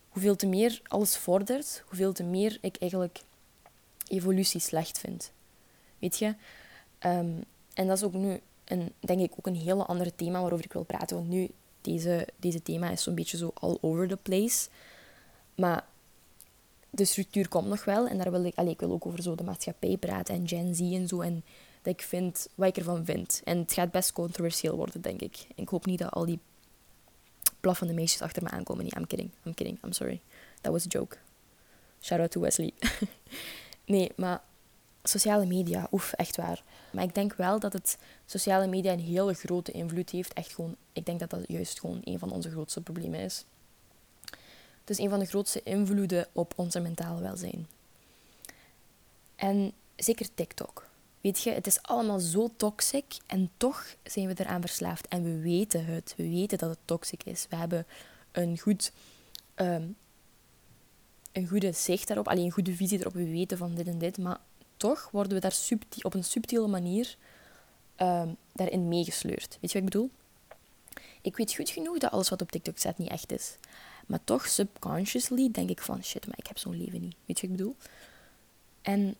hoeveel 0.09 0.35
te 0.35 0.47
meer 0.47 0.81
alles 0.87 1.17
vordert, 1.17 1.83
hoeveel 1.87 2.13
te 2.13 2.23
meer 2.23 2.57
ik 2.61 2.75
eigenlijk 2.79 3.21
evolutie 4.07 4.59
slecht 4.59 4.99
vind. 4.99 5.31
Weet 5.99 6.17
je? 6.17 6.35
Ehm, 6.99 7.31
en 7.73 7.87
dat 7.87 7.97
is 7.97 8.03
ook 8.03 8.13
nu, 8.13 8.39
een, 8.65 8.91
denk 8.99 9.19
ik, 9.19 9.31
ook 9.37 9.47
een 9.47 9.55
hele 9.55 9.85
andere 9.85 10.15
thema 10.15 10.39
waarover 10.41 10.65
ik 10.65 10.73
wil 10.73 10.83
praten. 10.83 11.15
Want 11.15 11.29
nu, 11.29 11.49
deze, 11.81 12.27
deze 12.37 12.61
thema 12.61 12.89
is 12.89 13.03
zo'n 13.03 13.15
beetje 13.15 13.37
zo 13.37 13.51
all 13.53 13.77
over 13.81 14.07
the 14.07 14.17
place. 14.17 14.69
Maar 15.55 15.85
de 16.89 17.05
structuur 17.05 17.47
komt 17.47 17.67
nog 17.67 17.85
wel. 17.85 18.07
En 18.07 18.17
daar 18.17 18.31
wil 18.31 18.43
ik, 18.43 18.55
allez, 18.55 18.71
ik 18.71 18.79
wil 18.79 18.91
ook 18.91 19.05
over 19.05 19.21
zo 19.21 19.35
de 19.35 19.43
maatschappij 19.43 19.97
praten 19.97 20.35
en 20.35 20.47
Gen 20.47 20.75
Z 20.75 20.79
en 20.79 21.07
zo. 21.07 21.21
En 21.21 21.43
dat 21.81 21.93
ik 21.93 22.01
vind, 22.01 22.47
wat 22.55 22.67
ik 22.67 22.77
ervan 22.77 23.05
vind. 23.05 23.41
En 23.43 23.57
het 23.57 23.73
gaat 23.73 23.91
best 23.91 24.11
controversieel 24.11 24.75
worden, 24.75 25.01
denk 25.01 25.21
ik. 25.21 25.47
Ik 25.55 25.69
hoop 25.69 25.85
niet 25.85 25.99
dat 25.99 26.11
al 26.11 26.25
die 26.25 26.39
blaffende 27.59 27.93
meisjes 27.93 28.21
achter 28.21 28.43
me 28.43 28.49
aankomen. 28.49 28.83
Nee, 28.83 28.93
I'm 28.97 29.07
kidding. 29.07 29.31
I'm 29.45 29.53
kidding. 29.53 29.83
I'm 29.83 29.91
sorry. 29.91 30.21
That 30.61 30.71
was 30.71 30.85
a 30.85 30.87
joke. 30.87 31.17
Shout 32.01 32.19
out 32.19 32.31
to 32.31 32.41
Wesley. 32.41 32.73
nee, 33.85 34.11
maar 34.15 34.41
sociale 35.03 35.45
media, 35.45 35.87
oef, 35.91 36.13
echt 36.13 36.35
waar. 36.35 36.63
Maar 36.91 37.03
ik 37.03 37.15
denk 37.15 37.33
wel 37.33 37.59
dat 37.59 37.73
het 37.73 37.97
sociale 38.25 38.67
media 38.67 38.91
een 38.91 38.99
hele 38.99 39.33
grote 39.33 39.71
invloed 39.71 40.09
heeft. 40.09 40.33
Echt 40.33 40.53
gewoon, 40.53 40.75
ik 40.93 41.05
denk 41.05 41.19
dat 41.19 41.29
dat 41.29 41.43
juist 41.47 41.79
gewoon 41.79 42.01
een 42.03 42.19
van 42.19 42.31
onze 42.31 42.49
grootste 42.49 42.81
problemen 42.81 43.19
is. 43.19 43.45
Het 44.79 44.89
is 44.89 44.97
een 44.97 45.09
van 45.09 45.19
de 45.19 45.25
grootste 45.25 45.63
invloeden 45.63 46.27
op 46.31 46.53
onze 46.55 46.79
mentale 46.79 47.21
welzijn. 47.21 47.67
En 49.35 49.73
zeker 49.95 50.33
TikTok. 50.33 50.89
Weet 51.21 51.41
je, 51.41 51.51
het 51.51 51.67
is 51.67 51.81
allemaal 51.81 52.19
zo 52.19 52.49
toxic 52.57 53.17
en 53.25 53.49
toch 53.57 53.95
zijn 54.03 54.27
we 54.27 54.33
eraan 54.37 54.61
verslaafd. 54.61 55.07
En 55.07 55.23
we 55.23 55.39
weten 55.39 55.85
het. 55.85 56.13
We 56.17 56.29
weten 56.29 56.57
dat 56.57 56.69
het 56.69 56.79
toxic 56.85 57.23
is. 57.23 57.45
We 57.49 57.55
hebben 57.55 57.85
een, 58.31 58.59
goed, 58.59 58.91
ehm, 59.55 59.87
een 61.31 61.47
goede 61.47 61.71
zicht 61.71 62.07
daarop, 62.07 62.27
alleen 62.27 62.45
een 62.45 62.51
goede 62.51 62.75
visie 62.75 62.99
erop. 62.99 63.13
We 63.13 63.29
weten 63.29 63.57
van 63.57 63.75
dit 63.75 63.87
en 63.87 63.97
dit. 63.97 64.17
Maar 64.17 64.39
toch 64.77 65.09
worden 65.11 65.33
we 65.33 65.39
daar 65.39 65.51
subtiel, 65.51 66.03
op 66.03 66.13
een 66.13 66.23
subtiele 66.23 66.67
manier 66.67 67.17
um, 67.97 68.37
daarin 68.53 68.87
meegesleurd. 68.87 69.57
Weet 69.61 69.71
je 69.71 69.81
wat 69.81 69.87
ik 69.87 69.91
bedoel? 69.93 70.09
Ik 71.21 71.37
weet 71.37 71.53
goed 71.53 71.69
genoeg 71.69 71.97
dat 71.97 72.11
alles 72.11 72.29
wat 72.29 72.41
op 72.41 72.51
TikTok 72.51 72.77
staat 72.77 72.97
niet 72.97 73.09
echt 73.09 73.31
is. 73.31 73.57
Maar 74.07 74.23
toch, 74.23 74.47
subconsciously, 74.47 75.49
denk 75.51 75.69
ik 75.69 75.81
van 75.81 76.03
shit, 76.03 76.27
maar 76.27 76.37
ik 76.37 76.47
heb 76.47 76.57
zo'n 76.57 76.77
leven 76.77 77.01
niet. 77.01 77.15
Weet 77.25 77.39
je 77.39 77.47
wat 77.47 77.51
ik 77.51 77.57
bedoel? 77.57 77.75
En 78.81 79.15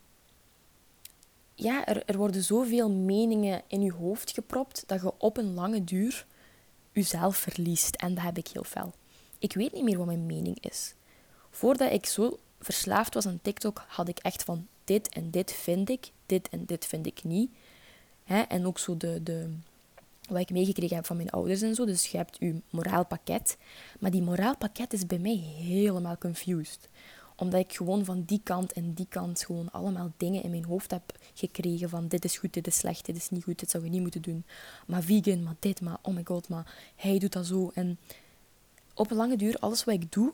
ja, 1.62 1.86
er, 1.86 2.04
er 2.06 2.18
worden 2.18 2.44
zoveel 2.44 2.90
meningen 2.92 3.62
in 3.68 3.82
je 3.82 3.92
hoofd 3.92 4.32
gepropt 4.32 4.84
dat 4.88 5.02
je 5.02 5.14
op 5.18 5.38
een 5.38 5.54
lange 5.54 5.84
duur 5.84 6.26
jezelf 6.92 7.38
verliest. 7.38 7.96
En 7.96 8.14
dat 8.14 8.24
heb 8.24 8.38
ik 8.38 8.48
heel 8.48 8.64
fel. 8.64 8.94
Ik 9.40 9.54
weet 9.54 9.74
niet 9.74 9.84
meer 9.84 9.98
wat 9.98 10.06
mijn 10.06 10.26
mening 10.26 10.58
is. 10.60 10.94
Voordat 11.50 11.92
ik 11.92 12.06
zo 12.06 12.40
verslaafd 12.60 13.14
was 13.14 13.26
aan 13.26 13.40
TikTok, 13.42 13.86
had 13.88 14.08
ik 14.08 14.20
echt 14.20 14.44
van 14.44 14.68
dit 14.84 15.10
en 15.10 15.32
dit 15.32 15.52
vind 15.52 15.90
ik, 15.90 16.12
dit 16.26 16.50
en 16.50 16.66
dit 16.66 16.86
vind 16.86 17.06
ik 17.06 17.24
niet. 17.24 17.52
Hè? 18.24 18.42
En 18.42 18.66
ook 18.66 18.80
zo 18.80 18.98
de, 18.98 19.24
de, 19.24 19.54
wat 20.30 20.42
ik 20.42 20.50
meegekregen 20.50 20.96
heb 20.96 21.06
van 21.06 21.18
mijn 21.18 21.30
ouders 21.30 21.62
en 21.62 21.76
zo. 21.76 21.86
Dus 21.86 22.08
je 22.08 22.18
hebt 22.18 22.38
je 22.40 22.62
moraalpakket. 22.70 23.58
Maar 24.00 24.12
die 24.12 24.22
moraalpakket 24.22 24.94
is 24.94 25.06
bij 25.06 25.20
mij 25.20 25.36
helemaal 25.58 26.18
confused 26.18 26.90
omdat 27.42 27.60
ik 27.60 27.76
gewoon 27.76 28.06
van 28.06 28.24
die 28.24 28.42
kant 28.44 28.74
en 28.74 28.94
die 28.94 29.06
kant 29.10 29.44
gewoon 29.46 29.72
allemaal 29.72 30.12
dingen 30.18 30.44
in 30.44 30.50
mijn 30.50 30.66
hoofd 30.66 30.92
heb 30.92 31.18
gekregen 31.34 31.90
van 31.90 32.08
dit 32.08 32.26
is 32.26 32.38
goed, 32.38 32.54
dit 32.54 32.68
is 32.68 32.78
slecht, 32.78 33.06
dit 33.06 33.16
is 33.16 33.30
niet 33.30 33.44
goed, 33.44 33.60
dit 33.60 33.70
zou 33.70 33.84
je 33.84 33.90
niet 33.90 34.02
moeten 34.02 34.22
doen. 34.22 34.46
Maar 34.88 35.02
vegan, 35.04 35.44
maar 35.44 35.56
dit, 35.60 35.82
maar 35.82 35.98
oh 36.02 36.14
my 36.14 36.22
god, 36.24 36.50
maar 36.50 36.94
hij 36.96 37.20
doet 37.20 37.34
dat 37.34 37.46
zo. 37.46 37.72
En 37.74 38.00
op 38.94 39.12
een 39.12 39.18
lange 39.18 39.36
duur, 39.36 39.58
alles 39.60 39.84
wat 39.84 39.94
ik 39.94 40.12
doe, 40.12 40.34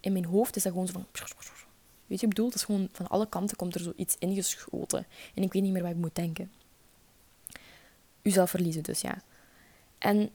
in 0.00 0.12
mijn 0.12 0.24
hoofd 0.24 0.56
is 0.56 0.62
dat 0.62 0.72
gewoon 0.72 0.86
zo 0.86 0.92
van... 0.92 1.06
Weet 2.06 2.20
je, 2.20 2.26
ik 2.26 2.34
bedoel, 2.34 2.48
dat 2.50 2.54
is 2.54 2.64
gewoon 2.64 2.88
van 2.92 3.08
alle 3.08 3.28
kanten 3.28 3.56
komt 3.56 3.74
er 3.74 3.80
zoiets 3.80 4.16
ingeschoten. 4.18 5.06
En 5.34 5.42
ik 5.42 5.52
weet 5.52 5.62
niet 5.62 5.72
meer 5.72 5.82
wat 5.82 5.90
ik 5.90 5.96
moet 5.96 6.14
denken. 6.14 6.52
Uzelf 8.22 8.50
verliezen 8.50 8.82
dus, 8.82 9.00
ja. 9.00 9.22
En 9.98 10.30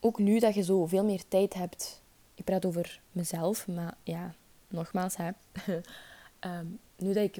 ook 0.00 0.18
nu 0.18 0.38
dat 0.38 0.54
je 0.54 0.62
zo 0.62 0.86
veel 0.86 1.04
meer 1.04 1.22
tijd 1.28 1.54
hebt... 1.54 2.02
Ik 2.34 2.44
praat 2.44 2.64
over 2.64 3.00
mezelf, 3.12 3.66
maar 3.66 3.96
ja, 4.02 4.34
nogmaals, 4.68 5.16
hè, 5.16 5.30
ehm, 6.38 6.66
nu 6.96 7.12
dat 7.12 7.24
ik 7.24 7.38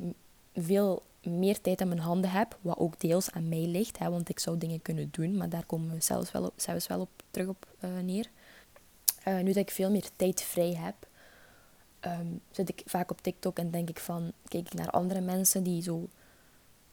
veel 0.55 1.03
meer 1.23 1.61
tijd 1.61 1.81
aan 1.81 1.89
mijn 1.89 2.01
handen 2.01 2.31
heb, 2.31 2.59
wat 2.61 2.79
ook 2.79 3.01
deels 3.01 3.31
aan 3.31 3.49
mij 3.49 3.67
ligt, 3.67 3.99
hè, 3.99 4.11
want 4.11 4.29
ik 4.29 4.39
zou 4.39 4.59
dingen 4.59 4.83
kunnen 4.83 5.09
doen, 5.11 5.37
maar 5.37 5.49
daar 5.49 5.65
komen 5.67 5.95
we 5.95 6.01
zelfs 6.01 6.33
wel 6.33 6.45
op, 6.45 6.53
zelfs 6.57 6.87
wel 6.87 7.01
op 7.01 7.11
terug 7.31 7.49
op 7.49 7.67
uh, 7.81 7.91
neer. 7.99 8.27
Uh, 9.29 9.39
nu 9.39 9.47
dat 9.47 9.57
ik 9.57 9.71
veel 9.71 9.91
meer 9.91 10.09
tijd 10.17 10.43
vrij 10.43 10.75
heb, 10.75 10.95
um, 12.01 12.41
zit 12.51 12.69
ik 12.69 12.83
vaak 12.85 13.11
op 13.11 13.21
TikTok 13.21 13.59
en 13.59 13.71
denk 13.71 13.89
ik 13.89 13.99
van, 13.99 14.33
kijk 14.49 14.67
ik 14.67 14.75
naar 14.75 14.91
andere 14.91 15.21
mensen 15.21 15.63
die 15.63 15.83
zo 15.83 16.09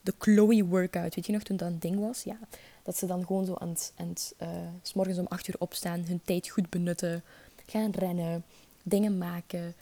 de 0.01 0.13
Chloe 0.17 0.65
workout, 0.65 1.15
weet 1.15 1.25
je 1.25 1.31
nog, 1.31 1.43
toen 1.43 1.57
dat 1.57 1.67
een 1.67 1.79
ding 1.79 1.99
was? 1.99 2.23
Ja, 2.23 2.37
dat 2.83 2.97
ze 2.97 3.05
dan 3.05 3.25
gewoon 3.25 3.45
zo 3.45 3.53
aan 3.53 3.69
het, 3.69 3.93
aan 3.95 4.07
het 4.07 4.33
uh, 4.41 4.49
s 4.81 4.93
morgens 4.93 5.17
om 5.17 5.27
acht 5.27 5.47
uur 5.47 5.55
opstaan, 5.57 6.05
hun 6.05 6.21
tijd 6.23 6.49
goed 6.49 6.69
benutten, 6.69 7.23
gaan 7.65 7.91
rennen, 7.91 8.43
dingen 8.83 9.17
maken, 9.17 9.75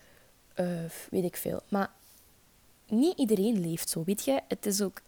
uh, 0.55 0.89
weet 1.09 1.23
ik 1.23 1.37
veel. 1.37 1.61
Maar 1.69 1.91
niet 2.87 3.17
iedereen 3.17 3.59
leeft 3.59 3.89
zo, 3.89 4.03
weet 4.03 4.25
je. 4.25 4.41
Het 4.47 4.65
is 4.65 4.81
ook... 4.81 5.01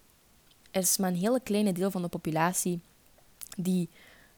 Er 0.70 0.82
is 0.82 0.96
maar 0.96 1.10
een 1.10 1.16
hele 1.16 1.40
kleine 1.40 1.72
deel 1.72 1.90
van 1.90 2.02
de 2.02 2.08
populatie 2.08 2.80
die 3.56 3.88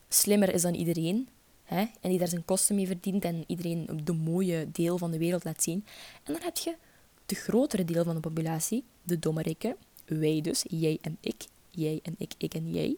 slimmer 0.09 0.55
is 0.55 0.63
dan 0.63 0.75
iedereen. 0.75 1.29
Hè? 1.65 1.81
En 2.01 2.11
die 2.11 2.19
daar 2.19 2.29
zijn 2.29 2.45
kosten 2.45 2.75
mee 2.75 2.87
verdient 2.87 3.25
en 3.25 3.45
iedereen 3.47 4.01
de 4.05 4.13
mooie 4.13 4.71
deel 4.73 4.99
van 4.99 5.11
de 5.11 5.19
wereld 5.19 5.45
laat 5.45 5.63
zien. 5.63 5.85
En 6.23 6.33
dan 6.33 6.43
heb 6.43 6.57
je 6.57 6.77
de 7.27 7.35
grotere 7.35 7.85
deel 7.85 8.05
van 8.05 8.15
de 8.15 8.21
populatie, 8.21 8.85
de 9.03 9.19
dommerikken, 9.19 9.77
wij 10.07 10.41
dus, 10.41 10.65
jij 10.69 10.99
en 11.01 11.17
ik, 11.21 11.47
jij 11.71 12.01
en 12.03 12.15
ik, 12.19 12.35
ik 12.39 12.55
en 12.55 12.73
jij, 12.73 12.97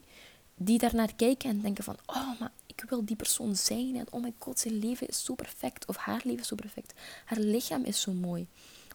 die 0.54 0.78
daarnaar 0.78 1.14
kijken 1.14 1.50
en 1.50 1.60
denken 1.60 1.84
van, 1.84 1.96
oh, 2.06 2.40
maar 2.40 2.52
ik 2.82 2.88
wil 2.88 3.04
die 3.04 3.16
persoon 3.16 3.56
zijn. 3.56 3.96
En 3.96 4.06
oh 4.10 4.22
my 4.22 4.32
god, 4.38 4.58
zijn 4.58 4.78
leven 4.78 5.08
is 5.08 5.24
zo 5.24 5.34
perfect. 5.34 5.86
Of 5.86 5.96
haar 5.96 6.20
leven 6.24 6.40
is 6.40 6.48
zo 6.48 6.56
perfect. 6.56 6.92
Haar 7.24 7.38
lichaam 7.38 7.84
is 7.84 8.00
zo 8.00 8.12
mooi. 8.12 8.46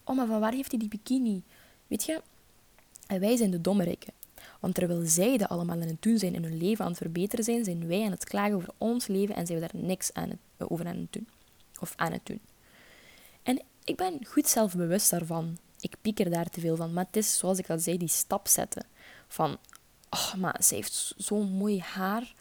Oh, 0.04 0.16
maar 0.16 0.28
van 0.28 0.40
waar 0.40 0.54
heeft 0.54 0.72
hij 0.72 0.80
die 0.80 0.90
bikini? 0.90 1.44
Weet 1.88 2.04
je? 2.04 2.22
En 3.08 3.20
wij 3.20 3.36
zijn 3.36 3.52
de 3.52 3.62
dommerikken. 3.62 4.14
Want 4.60 4.76
terwijl 4.76 5.02
zij 5.06 5.38
dat 5.38 5.50
allemaal 5.50 5.82
aan 5.82 5.88
het 5.88 6.02
doen 6.02 6.18
zijn 6.18 6.36
en 6.36 6.44
hun 6.44 6.58
leven 6.58 6.86
aan 6.86 6.92
het 6.92 7.00
verbeteren 7.00 7.46
zijn, 7.46 7.64
zijn 7.64 7.88
wij 7.88 8.06
aan 8.06 8.12
het 8.12 8.24
klagen 8.24 8.56
over 8.56 8.70
ons 8.78 9.08
leven 9.08 9.36
en 9.36 9.46
zijn 9.46 9.60
we 9.60 9.68
daar 9.72 9.84
niks 9.84 10.14
aan 10.14 10.30
het, 10.30 10.70
over 10.70 10.88
aan 10.88 10.98
het 10.98 11.14
doen. 11.14 11.28
Of 11.80 11.94
aan 11.96 12.12
het 12.12 12.26
doen. 12.26 12.40
En 13.44 13.62
ik 13.84 13.96
ben 13.96 14.26
goed 14.26 14.48
zelfbewust 14.48 15.10
daarvan. 15.10 15.58
Ik 15.80 15.96
pieker 16.02 16.30
daar 16.30 16.50
te 16.50 16.60
veel 16.60 16.76
van. 16.76 16.94
Maar 16.94 17.06
het 17.06 17.16
is, 17.16 17.38
zoals 17.38 17.58
ik 17.58 17.70
al 17.70 17.80
zei, 17.80 17.98
die 17.98 18.08
stap 18.08 18.48
zetten. 18.48 18.86
Van, 19.28 19.58
oh, 20.10 20.34
maar 20.34 20.64
ze 20.64 20.76
heeft 20.76 21.14
zo'n 21.18 21.52
mooi 21.52 21.80
haar. 21.80 22.34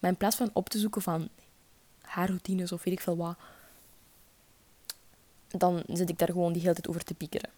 Maar 0.00 0.10
in 0.10 0.16
plaats 0.16 0.36
van 0.36 0.50
op 0.52 0.68
te 0.68 0.78
zoeken 0.78 1.02
van 1.02 1.28
haarroutines 2.00 2.72
of 2.72 2.82
weet 2.82 2.94
ik 2.94 3.00
veel 3.00 3.16
wat, 3.16 3.36
dan 5.48 5.82
zit 5.86 6.08
ik 6.08 6.18
daar 6.18 6.28
gewoon 6.28 6.52
die 6.52 6.62
hele 6.62 6.74
tijd 6.74 6.88
over 6.88 7.04
te 7.04 7.14
piekeren. 7.14 7.50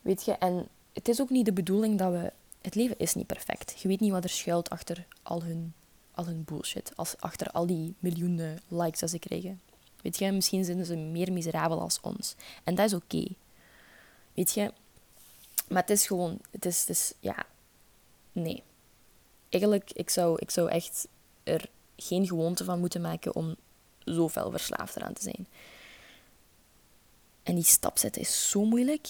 Weet 0.00 0.24
je, 0.24 0.32
en 0.32 0.68
het 0.92 1.08
is 1.08 1.20
ook 1.20 1.30
niet 1.30 1.44
de 1.44 1.52
bedoeling 1.52 1.98
dat 1.98 2.12
we. 2.12 2.32
Het 2.60 2.74
leven 2.74 2.98
is 2.98 3.14
niet 3.14 3.26
perfect. 3.26 3.80
Je 3.80 3.88
weet 3.88 4.00
niet 4.00 4.10
wat 4.10 4.24
er 4.24 4.30
schuilt 4.30 4.70
achter 4.70 5.06
al 5.22 5.42
hun, 5.42 5.74
al 6.10 6.26
hun 6.26 6.44
bullshit. 6.44 6.92
Als, 6.96 7.16
achter 7.18 7.50
al 7.50 7.66
die 7.66 7.94
miljoenen 7.98 8.60
likes 8.68 9.00
dat 9.00 9.10
ze 9.10 9.18
krijgen. 9.18 9.60
Weet 10.02 10.18
je, 10.18 10.32
misschien 10.32 10.64
zijn 10.64 10.84
ze 10.84 10.96
meer 10.96 11.32
miserabel 11.32 11.80
als 11.80 12.00
ons. 12.00 12.34
En 12.64 12.74
dat 12.74 12.86
is 12.86 12.94
oké. 12.94 13.26
Weet 14.34 14.52
je, 14.52 14.72
maar 15.68 15.80
het 15.80 15.90
is 15.90 16.06
gewoon, 16.06 16.40
het 16.50 16.64
is, 16.66 16.80
het 16.80 16.88
is 16.88 17.12
ja, 17.20 17.46
nee 18.32 18.62
eigenlijk, 19.48 19.90
ik 19.92 20.10
zou, 20.10 20.36
ik 20.40 20.50
zou 20.50 20.68
echt 20.68 21.08
er 21.42 21.68
geen 21.96 22.26
gewoonte 22.26 22.64
van 22.64 22.80
moeten 22.80 23.00
maken 23.00 23.34
om 23.34 23.56
zo 24.04 24.28
fel 24.28 24.50
verslaafd 24.50 24.96
eraan 24.96 25.12
te 25.12 25.22
zijn. 25.22 25.46
En 27.42 27.54
die 27.54 27.64
stap 27.64 27.98
zetten 27.98 28.22
is 28.22 28.50
zo 28.50 28.64
moeilijk. 28.64 29.08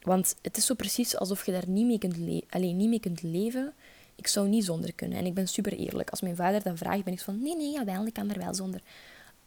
Want 0.00 0.36
het 0.42 0.56
is 0.56 0.66
zo 0.66 0.74
precies 0.74 1.16
alsof 1.16 1.46
je 1.46 1.52
daar 1.52 1.68
niet 1.68 1.86
mee 1.86 1.98
kunt, 1.98 2.44
alleen 2.48 2.76
niet 2.76 2.88
mee 2.88 3.00
kunt 3.00 3.22
leven. 3.22 3.74
Ik 4.14 4.26
zou 4.26 4.48
niet 4.48 4.64
zonder 4.64 4.92
kunnen. 4.92 5.18
En 5.18 5.26
ik 5.26 5.34
ben 5.34 5.48
super 5.48 5.72
eerlijk. 5.72 6.10
Als 6.10 6.20
mijn 6.20 6.36
vader 6.36 6.62
dat 6.62 6.78
vraagt, 6.78 7.04
ben 7.04 7.12
ik 7.12 7.20
van... 7.20 7.42
Nee, 7.42 7.56
nee, 7.56 7.72
jawel, 7.72 8.06
ik 8.06 8.12
kan 8.12 8.30
er 8.30 8.38
wel 8.38 8.54
zonder. 8.54 8.80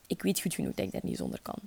ik 0.08 0.22
weet 0.22 0.40
goed 0.40 0.54
genoeg 0.54 0.74
dat 0.74 0.86
ik 0.86 0.92
daar 0.92 1.02
niet 1.04 1.18
zonder 1.18 1.40
kan. 1.42 1.60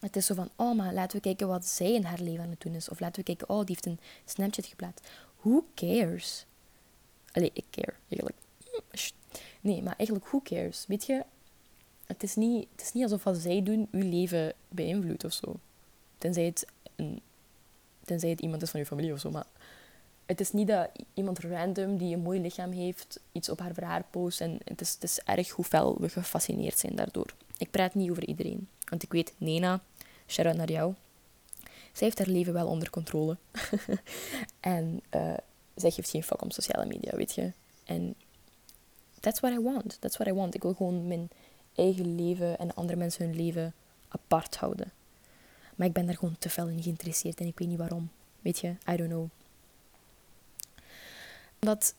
Het 0.00 0.16
is 0.16 0.26
zo 0.26 0.34
van, 0.34 0.50
oh, 0.56 0.76
maar 0.76 0.92
laten 0.92 1.16
we 1.16 1.22
kijken 1.22 1.48
wat 1.48 1.66
zij 1.66 1.94
in 1.94 2.04
haar 2.04 2.20
leven 2.20 2.44
aan 2.44 2.50
het 2.50 2.60
doen 2.60 2.74
is. 2.74 2.88
Of 2.88 3.00
laten 3.00 3.16
we 3.16 3.22
kijken, 3.22 3.48
oh, 3.48 3.58
die 3.58 3.74
heeft 3.74 3.86
een 3.86 4.00
Snapchat 4.24 4.66
geplaatst. 4.66 5.08
Who 5.40 5.64
cares? 5.74 6.46
Ik 7.42 7.64
care, 7.70 7.94
eigenlijk. 8.08 8.36
Nee, 9.60 9.82
maar 9.82 9.94
eigenlijk, 9.96 10.28
who 10.28 10.40
cares? 10.42 10.84
Weet 10.88 11.06
je, 11.06 11.24
het 12.06 12.22
is 12.22 12.34
niet, 12.34 12.68
het 12.72 12.80
is 12.80 12.92
niet 12.92 13.02
alsof 13.02 13.24
wat 13.24 13.36
zij 13.36 13.62
doen 13.62 13.88
uw 13.90 14.10
leven 14.10 14.52
beïnvloedt 14.68 15.24
of 15.24 15.32
zo. 15.32 15.56
Tenzij 16.18 16.44
het, 16.44 16.66
een, 16.96 17.20
tenzij 18.04 18.30
het 18.30 18.40
iemand 18.40 18.62
is 18.62 18.70
van 18.70 18.80
uw 18.80 18.86
familie 18.86 19.12
of 19.12 19.20
zo. 19.20 19.30
Maar 19.30 19.46
het 20.26 20.40
is 20.40 20.52
niet 20.52 20.68
dat 20.68 20.90
iemand 21.14 21.38
random 21.38 21.96
die 21.96 22.14
een 22.14 22.22
mooi 22.22 22.40
lichaam 22.40 22.70
heeft 22.70 23.20
iets 23.32 23.48
op 23.48 23.58
haar 23.58 23.74
verhaar 23.74 24.04
post. 24.10 24.40
En 24.40 24.58
het 24.64 24.80
is, 24.80 24.92
het 24.92 25.02
is 25.02 25.20
erg 25.20 25.50
hoe 25.50 25.64
fel 25.64 25.96
we 26.00 26.08
gefascineerd 26.08 26.78
zijn 26.78 26.96
daardoor. 26.96 27.34
Ik 27.58 27.70
praat 27.70 27.94
niet 27.94 28.10
over 28.10 28.26
iedereen. 28.26 28.68
Want 28.88 29.02
ik 29.02 29.12
weet, 29.12 29.34
Nena, 29.38 29.80
shout-out 30.26 30.56
naar 30.56 30.70
jou. 30.70 30.94
Zij 31.92 32.06
heeft 32.06 32.18
haar 32.18 32.28
leven 32.28 32.52
wel 32.52 32.66
onder 32.66 32.90
controle. 32.90 33.36
en 34.60 35.00
uh, 35.14 35.34
zij 35.80 35.90
geeft 35.90 36.10
geen 36.10 36.22
fuck 36.22 36.42
om 36.42 36.50
sociale 36.50 36.86
media, 36.86 37.16
weet 37.16 37.34
je. 37.34 37.52
En 37.84 38.14
that's 39.20 39.40
what 39.40 39.52
I 39.52 39.60
want. 39.60 40.00
That's 40.00 40.16
what 40.16 40.28
I 40.28 40.32
want. 40.32 40.54
Ik 40.54 40.62
wil 40.62 40.74
gewoon 40.74 41.08
mijn 41.08 41.30
eigen 41.74 42.14
leven 42.14 42.58
en 42.58 42.74
andere 42.74 42.98
mensen 42.98 43.26
hun 43.26 43.36
leven 43.36 43.74
apart 44.08 44.56
houden. 44.56 44.92
Maar 45.76 45.86
ik 45.86 45.92
ben 45.92 46.06
daar 46.06 46.16
gewoon 46.16 46.36
te 46.38 46.50
fel 46.50 46.68
in 46.68 46.82
geïnteresseerd 46.82 47.40
en 47.40 47.46
ik 47.46 47.58
weet 47.58 47.68
niet 47.68 47.78
waarom. 47.78 48.10
Weet 48.40 48.58
je, 48.58 48.68
I 48.68 48.96
don't 48.96 49.08
know. 49.08 49.28
Dat 51.58 51.94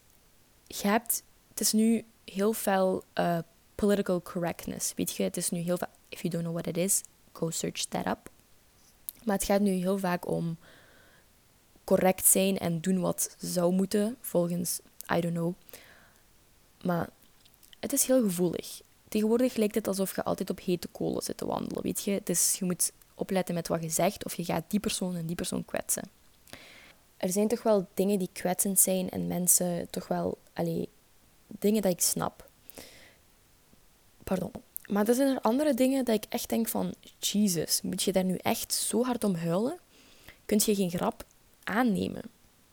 je 0.68 0.88
hebt, 0.88 1.24
het 1.50 1.60
is 1.60 1.72
nu 1.72 2.06
heel 2.26 2.54
veel 2.54 3.04
uh, 3.20 3.38
political 3.76 4.22
correctness. 4.22 4.94
Weet 4.96 5.16
je, 5.16 5.24
het 5.24 5.38
is 5.38 5.50
nu 5.50 5.60
heel 5.60 5.78
vaak, 5.78 5.90
if 6.10 6.22
you 6.22 6.34
don't 6.34 6.44
know 6.44 6.56
what 6.56 6.68
it 6.68 6.78
is, 6.78 7.04
go 7.32 7.50
search 7.50 7.86
that 7.86 8.06
up. 8.06 8.30
Maar 9.24 9.36
het 9.36 9.46
gaat 9.46 9.62
nu 9.62 9.72
heel 9.72 9.98
vaak 9.98 10.28
om 10.28 10.58
correct 11.90 12.26
zijn 12.26 12.58
en 12.58 12.80
doen 12.80 13.00
wat 13.00 13.36
zou 13.40 13.74
moeten, 13.74 14.18
volgens, 14.22 14.80
I 15.16 15.22
don't 15.22 15.34
know. 15.34 15.54
Maar 16.82 17.10
het 17.80 17.94
is 17.94 18.06
heel 18.06 18.22
gevoelig. 18.22 18.82
Tegenwoordig 19.08 19.56
lijkt 19.56 19.76
het 19.76 19.88
alsof 19.88 20.16
je 20.16 20.24
altijd 20.24 20.50
op 20.50 20.60
hete 20.60 20.88
kolen 20.88 21.24
zit 21.24 21.38
te 21.38 21.46
wandelen, 21.46 21.84
weet 21.84 22.04
je. 22.04 22.22
Is, 22.26 22.56
je 22.60 22.66
moet 22.66 22.92
opletten 23.16 23.56
met 23.56 23.68
wat 23.68 23.84
je 23.84 23.90
zegt 23.90 24.26
of 24.26 24.36
je 24.36 24.44
gaat 24.44 24.64
die 24.68 24.80
persoon 24.80 25.16
en 25.16 25.26
die 25.26 25.36
persoon 25.36 25.66
kwetsen. 25.66 26.10
Er 27.18 27.32
zijn 27.32 27.48
toch 27.48 27.64
wel 27.64 27.88
dingen 27.94 28.20
die 28.20 28.30
kwetsend 28.34 28.80
zijn 28.80 29.10
en 29.10 29.28
mensen 29.28 29.90
toch 29.90 30.08
wel, 30.08 30.38
allee, 30.54 30.90
dingen 31.48 31.82
dat 31.82 31.92
ik 31.92 32.02
snap. 32.02 32.50
Pardon. 34.24 34.52
Maar 34.86 35.08
er 35.08 35.16
zijn 35.16 35.36
er 35.36 35.42
andere 35.42 35.74
dingen 35.74 36.06
dat 36.06 36.16
ik 36.16 36.26
echt 36.30 36.50
denk 36.50 36.68
van, 36.68 36.94
Jesus, 37.20 37.82
moet 37.82 38.04
je 38.04 38.12
daar 38.12 38.24
nu 38.24 38.36
echt 38.36 38.74
zo 38.74 39.04
hard 39.04 39.24
om 39.24 39.36
huilen? 39.36 39.80
Kun 40.46 40.62
je 40.66 40.76
geen 40.76 40.90
grap 40.90 41.28
aannemen? 41.70 42.22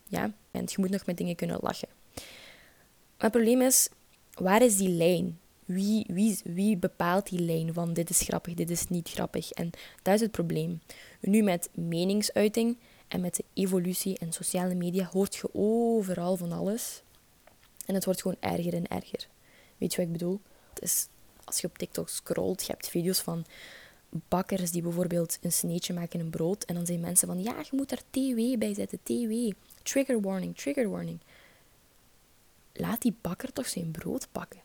Ja, 0.09 0.33
en 0.51 0.63
je 0.67 0.77
moet 0.77 0.91
nog 0.91 1.07
met 1.07 1.17
dingen 1.17 1.37
kunnen 1.37 1.59
lachen. 1.61 1.89
Maar 2.15 3.31
het 3.31 3.33
probleem 3.33 3.61
is, 3.63 3.89
waar 4.35 4.63
is 4.63 4.77
die 4.77 4.89
lijn? 4.89 5.39
Wie, 5.65 6.05
wie, 6.09 6.41
wie 6.45 6.77
bepaalt 6.77 7.29
die 7.29 7.41
lijn 7.41 7.73
van 7.75 7.93
dit 7.93 8.11
is 8.11 8.21
grappig, 8.21 8.55
dit 8.55 8.71
is 8.71 8.89
niet 8.89 9.09
grappig? 9.09 9.51
En 9.53 9.71
dat 10.03 10.15
is 10.15 10.21
het 10.21 10.31
probleem. 10.31 10.81
Nu 11.21 11.43
met 11.43 11.69
meningsuiting 11.75 12.79
en 13.09 13.21
met 13.21 13.35
de 13.35 13.45
evolutie 13.53 14.19
en 14.19 14.33
sociale 14.33 14.75
media 14.75 15.09
hoort 15.13 15.37
je 15.37 15.49
overal 15.53 16.37
van 16.37 16.53
alles. 16.53 17.03
En 17.87 17.95
het 17.95 18.05
wordt 18.05 18.21
gewoon 18.23 18.37
erger 18.41 18.75
en 18.75 18.87
erger. 18.89 19.29
Weet 19.79 19.91
je 19.91 19.97
wat 19.97 20.07
ik 20.07 20.13
bedoel? 20.13 20.41
Het 20.75 20.83
is, 20.83 21.07
als 21.45 21.61
je 21.61 21.67
op 21.67 21.79
TikTok 21.79 22.09
scrolt, 22.09 22.67
je 22.67 22.73
hebt 22.73 22.89
video's 22.89 23.21
van 23.21 23.45
bakkers 24.11 24.71
die 24.71 24.83
bijvoorbeeld 24.83 25.39
een 25.41 25.53
sneetje 25.53 25.95
maken 25.95 26.19
in 26.19 26.25
een 26.25 26.31
brood. 26.31 26.65
En 26.65 26.75
dan 26.75 26.87
zijn 26.87 27.01
mensen 27.01 27.29
van, 27.29 27.43
ja, 27.43 27.59
je 27.59 27.77
moet 27.77 27.89
daar 27.89 28.03
TW 28.11 28.59
bij 28.59 28.75
zetten, 28.75 28.99
TW. 29.03 29.53
Trigger 29.83 30.21
warning, 30.21 30.57
trigger 30.57 30.91
warning. 30.91 31.19
Laat 32.73 33.03
die 33.03 33.17
bakker 33.21 33.53
toch 33.53 33.69
zijn 33.69 33.91
brood 33.91 34.29
pakken. 34.33 34.61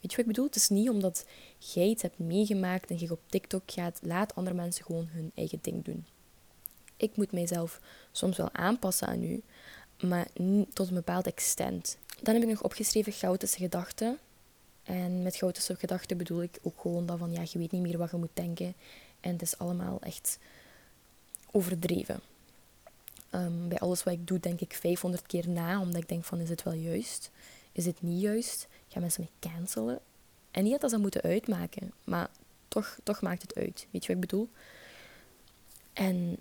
Weet 0.00 0.10
je 0.10 0.16
wat 0.16 0.18
ik 0.18 0.26
bedoel? 0.26 0.44
Het 0.44 0.56
is 0.56 0.68
niet 0.68 0.88
omdat 0.88 1.26
jij 1.58 1.86
iets 1.86 2.02
hebt 2.02 2.18
meegemaakt 2.18 2.90
en 2.90 2.98
je 2.98 3.10
op 3.10 3.20
TikTok 3.26 3.62
gaat, 3.66 3.98
laat 4.02 4.34
andere 4.34 4.56
mensen 4.56 4.84
gewoon 4.84 5.08
hun 5.10 5.32
eigen 5.34 5.58
ding 5.62 5.84
doen. 5.84 6.06
Ik 6.96 7.16
moet 7.16 7.32
mijzelf 7.32 7.80
soms 8.12 8.36
wel 8.36 8.52
aanpassen 8.52 9.06
aan 9.08 9.22
u, 9.22 9.42
maar 10.00 10.28
tot 10.72 10.88
een 10.88 10.94
bepaald 10.94 11.26
extent. 11.26 11.98
Dan 12.22 12.34
heb 12.34 12.42
ik 12.42 12.48
nog 12.48 12.62
opgeschreven 12.62 13.12
chaotische 13.12 13.58
gedachten. 13.58 14.18
En 14.90 15.22
met 15.22 15.36
chaotische 15.36 15.74
gedachten 15.76 16.16
bedoel 16.16 16.42
ik 16.42 16.58
ook 16.62 16.80
gewoon 16.80 17.06
dat 17.06 17.18
van, 17.18 17.32
ja, 17.32 17.42
je 17.50 17.58
weet 17.58 17.72
niet 17.72 17.82
meer 17.82 17.98
wat 17.98 18.10
je 18.10 18.16
moet 18.16 18.30
denken. 18.34 18.74
En 19.20 19.32
het 19.32 19.42
is 19.42 19.58
allemaal 19.58 20.00
echt 20.00 20.38
overdreven. 21.50 22.20
Ehm, 23.30 23.68
bij 23.68 23.78
alles 23.78 24.02
wat 24.02 24.14
ik 24.14 24.26
doe, 24.26 24.40
denk 24.40 24.60
ik 24.60 24.74
500 24.74 25.26
keer 25.26 25.48
na, 25.48 25.80
omdat 25.80 26.02
ik 26.02 26.08
denk 26.08 26.24
van, 26.24 26.40
is 26.40 26.48
het 26.48 26.62
wel 26.62 26.72
juist? 26.72 27.30
Is 27.72 27.86
het 27.86 28.02
niet 28.02 28.20
juist? 28.20 28.68
Gaan 28.88 29.02
mensen 29.02 29.28
mij 29.40 29.50
cancelen? 29.50 30.00
En 30.50 30.64
niet 30.64 30.80
dat 30.80 30.90
ze 30.90 30.98
moeten 30.98 31.22
uitmaken, 31.22 31.92
maar 32.04 32.30
toch, 32.68 32.98
toch 33.02 33.20
maakt 33.20 33.42
het 33.42 33.54
uit. 33.54 33.86
Weet 33.90 34.04
je 34.04 34.14
wat 34.14 34.22
ik 34.22 34.30
bedoel? 34.30 34.48
En 35.92 36.36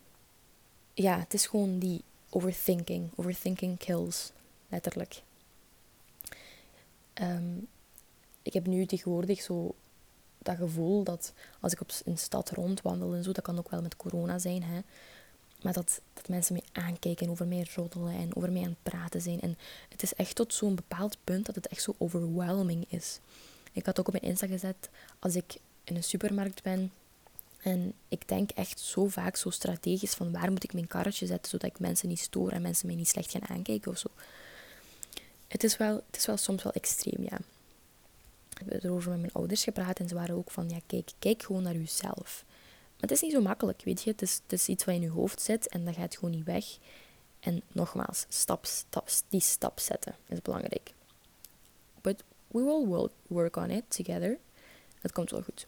ja, 0.94 1.20
het 1.20 1.34
is 1.34 1.48
gewoon 1.48 1.80
die 1.80 2.04
overthinking. 2.30 3.10
Overthinking 3.16 3.78
kills, 3.78 4.32
letterlijk. 4.70 5.22
Ehm, 7.14 7.58
ik 8.50 8.56
heb 8.56 8.68
nu 8.68 8.86
tegenwoordig 8.86 9.42
zo 9.42 9.76
dat 10.38 10.58
gevoel 10.58 11.04
dat 11.04 11.34
als 11.60 11.74
ik 11.74 11.82
op 11.82 11.92
een 12.06 12.18
stad 12.18 12.50
rondwandel 12.50 13.14
en 13.14 13.24
zo, 13.24 13.32
dat 13.32 13.44
kan 13.44 13.58
ook 13.58 13.70
wel 13.70 13.82
met 13.82 13.96
corona 13.96 14.40
zijn, 14.40 14.64
hè, 14.64 14.80
maar 15.62 15.74
dat, 15.74 16.02
dat 16.14 16.28
mensen 16.28 16.54
mij 16.54 16.84
aankijken 16.84 17.26
en 17.26 17.32
over 17.32 17.48
mij 17.48 17.68
roddelen 17.76 18.14
en 18.14 18.36
over 18.36 18.52
mij 18.52 18.62
aan 18.62 18.70
het 18.70 18.84
praten 18.84 19.22
zijn. 19.22 19.42
En 19.42 19.58
het 19.90 20.04
is 20.04 20.14
echt 20.14 20.36
tot 20.36 20.54
zo'n 20.54 20.76
bepaald 20.76 21.18
punt 21.24 21.46
dat 21.46 21.56
het 21.56 21.68
echt 21.68 21.82
zo 21.82 21.96
overwhelming 21.98 22.86
is. 22.88 23.20
Ik 23.72 23.86
had 23.86 24.00
ook 24.00 24.08
op 24.08 24.14
mijn 24.14 24.26
Insta 24.26 24.48
gezet, 24.48 24.90
als 25.20 25.36
ik 25.36 25.58
in 25.84 25.96
een 25.96 26.04
supermarkt 26.04 26.64
ben 26.64 26.92
en 27.62 27.94
ik 28.08 28.28
denk 28.28 28.52
echt 28.52 28.80
zo 28.80 29.08
vaak 29.08 29.36
zo 29.36 29.50
strategisch 29.50 30.14
van 30.14 30.32
waar 30.32 30.52
moet 30.52 30.64
ik 30.64 30.74
mijn 30.74 30.88
karretje 30.88 31.26
zetten 31.26 31.50
zodat 31.50 31.70
ik 31.70 31.80
mensen 31.80 32.08
niet 32.08 32.20
stoor 32.20 32.52
en 32.52 32.62
mensen 32.62 32.88
mij 32.88 32.96
niet 32.96 33.08
slecht 33.08 33.32
gaan 33.32 33.48
aankijken 33.48 33.92
of 33.92 33.98
zo. 33.98 34.08
Het 35.48 35.64
is 35.64 35.78
wel, 35.78 35.96
het 35.96 36.18
is 36.18 36.26
wel 36.26 36.38
soms 36.38 36.64
wel 36.64 36.74
extreem, 36.74 37.24
ja. 37.24 37.38
Erover 38.68 39.12
met 39.12 39.20
mijn 39.20 39.34
ouders 39.34 39.64
gepraat 39.64 40.00
en 40.00 40.08
ze 40.08 40.16
waren 40.16 40.36
ook 40.36 40.52
van, 40.52 40.70
ja 40.70 40.80
kijk, 40.86 41.12
kijk 41.20 41.44
gewoon 41.44 41.64
naar 41.64 41.76
jezelf. 41.76 42.44
Maar 43.00 43.10
het 43.10 43.12
is 43.12 43.22
niet 43.22 43.32
zo 43.32 43.42
makkelijk, 43.42 43.82
weet 43.84 44.02
je. 44.02 44.10
Het 44.10 44.22
is, 44.22 44.40
het 44.44 44.54
is 44.54 44.68
iets 44.68 44.86
wat 44.86 44.96
in 44.96 45.02
je 45.02 45.10
hoofd 45.10 45.42
zit 45.42 45.68
en 45.68 45.86
dat 45.86 45.96
gaat 45.96 46.16
gewoon 46.16 46.36
niet 46.36 46.46
weg. 46.46 46.66
En 47.40 47.62
nogmaals, 47.72 48.26
stap, 48.30 48.66
stap, 48.66 49.10
die 49.30 49.42
stap 49.42 49.80
zetten 49.80 50.16
is 50.28 50.42
belangrijk. 50.42 50.94
But 52.02 52.24
we 52.48 52.64
will 52.64 53.10
work 53.28 53.56
on 53.56 53.70
it 53.70 53.84
together. 53.88 54.38
Het 55.02 55.12
komt 55.12 55.32
wel 55.32 55.42
goed. 55.42 55.68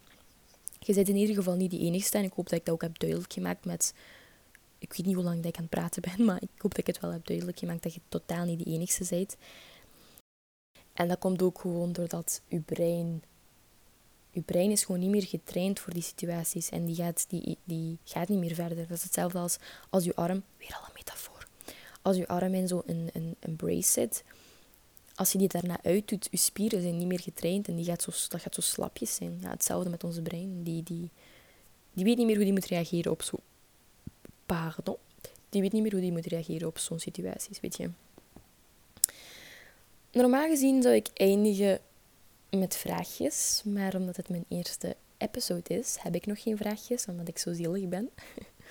Je 0.80 0.94
bent 0.94 1.10
in 1.10 1.16
ieder 1.16 1.36
geval 1.36 1.56
niet 1.56 1.72
de 1.72 1.80
enigste 1.80 2.18
en 2.18 2.24
ik 2.24 2.34
hoop 2.34 2.50
dat 2.50 2.60
ik 2.60 2.66
dat 2.66 2.74
ook 2.74 2.82
heb 2.82 3.00
duidelijk 3.00 3.34
gemaakt 3.34 3.66
met... 3.66 3.94
Ik 4.78 4.94
weet 4.94 5.06
niet 5.06 5.16
hoe 5.16 5.24
lang 5.24 5.36
dat 5.36 5.46
ik 5.46 5.56
aan 5.56 5.62
het 5.62 5.70
praten 5.70 6.02
ben, 6.02 6.26
maar 6.28 6.42
ik 6.42 6.50
hoop 6.58 6.72
dat 6.72 6.78
ik 6.78 6.88
het 6.88 7.00
wel 7.00 7.12
heb 7.12 7.26
duidelijk 7.26 7.60
gemaakt 7.60 7.84
dat 7.84 7.94
je 7.94 8.02
totaal 8.10 8.46
niet 8.46 8.60
de 8.60 8.72
enigste 8.72 9.06
bent. 9.10 9.38
En 11.02 11.08
dat 11.08 11.20
komt 11.20 11.42
ook 11.42 11.60
gewoon 11.60 11.92
doordat 11.92 12.42
je 12.48 12.60
brein 12.60 13.24
je 14.32 14.42
brein 14.42 14.72
is 14.72 14.84
gewoon 14.84 15.02
niet 15.02 15.10
meer 15.10 15.26
getraind 15.26 15.80
voor 15.80 15.94
die 15.94 16.02
situaties 16.02 16.70
en 16.70 16.86
die 16.86 16.96
gaat, 16.96 17.26
die, 17.30 17.58
die 17.64 17.98
gaat 18.04 18.28
niet 18.28 18.40
meer 18.40 18.56
verder. 18.56 18.78
Dat 18.78 18.98
is 18.98 19.04
hetzelfde 19.04 19.40
als 19.40 19.58
als 19.90 20.04
je 20.04 20.16
arm, 20.16 20.44
weer 20.58 20.78
al 20.80 20.86
een 20.88 20.94
metafoor, 20.94 21.48
als 22.02 22.18
je 22.18 22.28
arm 22.28 22.54
in 22.54 22.68
zo'n 22.68 22.82
een, 22.86 23.10
een, 23.14 23.36
een 23.40 23.56
brace 23.56 23.92
zit, 23.92 24.24
als 25.16 25.32
je 25.32 25.38
die 25.38 25.48
daarna 25.48 25.78
uitdoet, 25.84 26.28
je 26.32 26.38
spieren 26.38 26.82
zijn 26.82 26.98
niet 26.98 27.08
meer 27.08 27.20
getraind 27.20 27.68
en 27.68 27.76
die 27.76 27.86
gaat 27.86 28.02
zo, 28.02 28.12
dat 28.30 28.42
gaat 28.42 28.56
zo 28.56 28.62
slapjes 28.62 29.16
zijn. 29.16 29.38
Ja, 29.42 29.50
hetzelfde 29.50 29.90
met 29.90 30.04
onze 30.04 30.22
brein. 30.22 30.64
Die, 30.64 30.84
die, 30.84 31.10
die 31.94 32.06
weet 32.06 32.18
niet 32.18 32.26
meer 32.26 32.36
hoe 32.36 32.44
die 32.44 32.54
moet 32.54 32.66
reageren 32.66 33.12
op 33.12 33.22
zo... 33.22 33.38
Pardon. 34.46 34.98
Die 35.50 35.62
weet 35.62 35.72
niet 35.72 35.82
meer 35.82 35.92
hoe 35.92 36.02
die 36.02 36.12
moet 36.12 36.26
reageren 36.26 36.68
op 36.68 36.78
zo'n 36.78 37.00
situaties, 37.00 37.60
weet 37.60 37.78
je. 37.78 37.90
Normaal 40.12 40.48
gezien 40.48 40.82
zou 40.82 40.96
ik 40.96 41.08
eindigen 41.14 41.80
met 42.50 42.76
vraagjes. 42.76 43.62
Maar 43.66 43.96
omdat 43.96 44.18
het 44.18 44.30
mijn 44.30 44.46
eerste 44.48 44.96
episode 45.18 45.78
is, 45.78 45.98
heb 46.00 46.16
ik 46.16 46.26
nog 46.26 46.42
geen 46.42 46.58
vraagjes, 46.58 47.06
omdat 47.06 47.28
ik 47.28 47.38
zo 47.38 47.54
zielig 47.54 47.88
ben. 47.88 48.10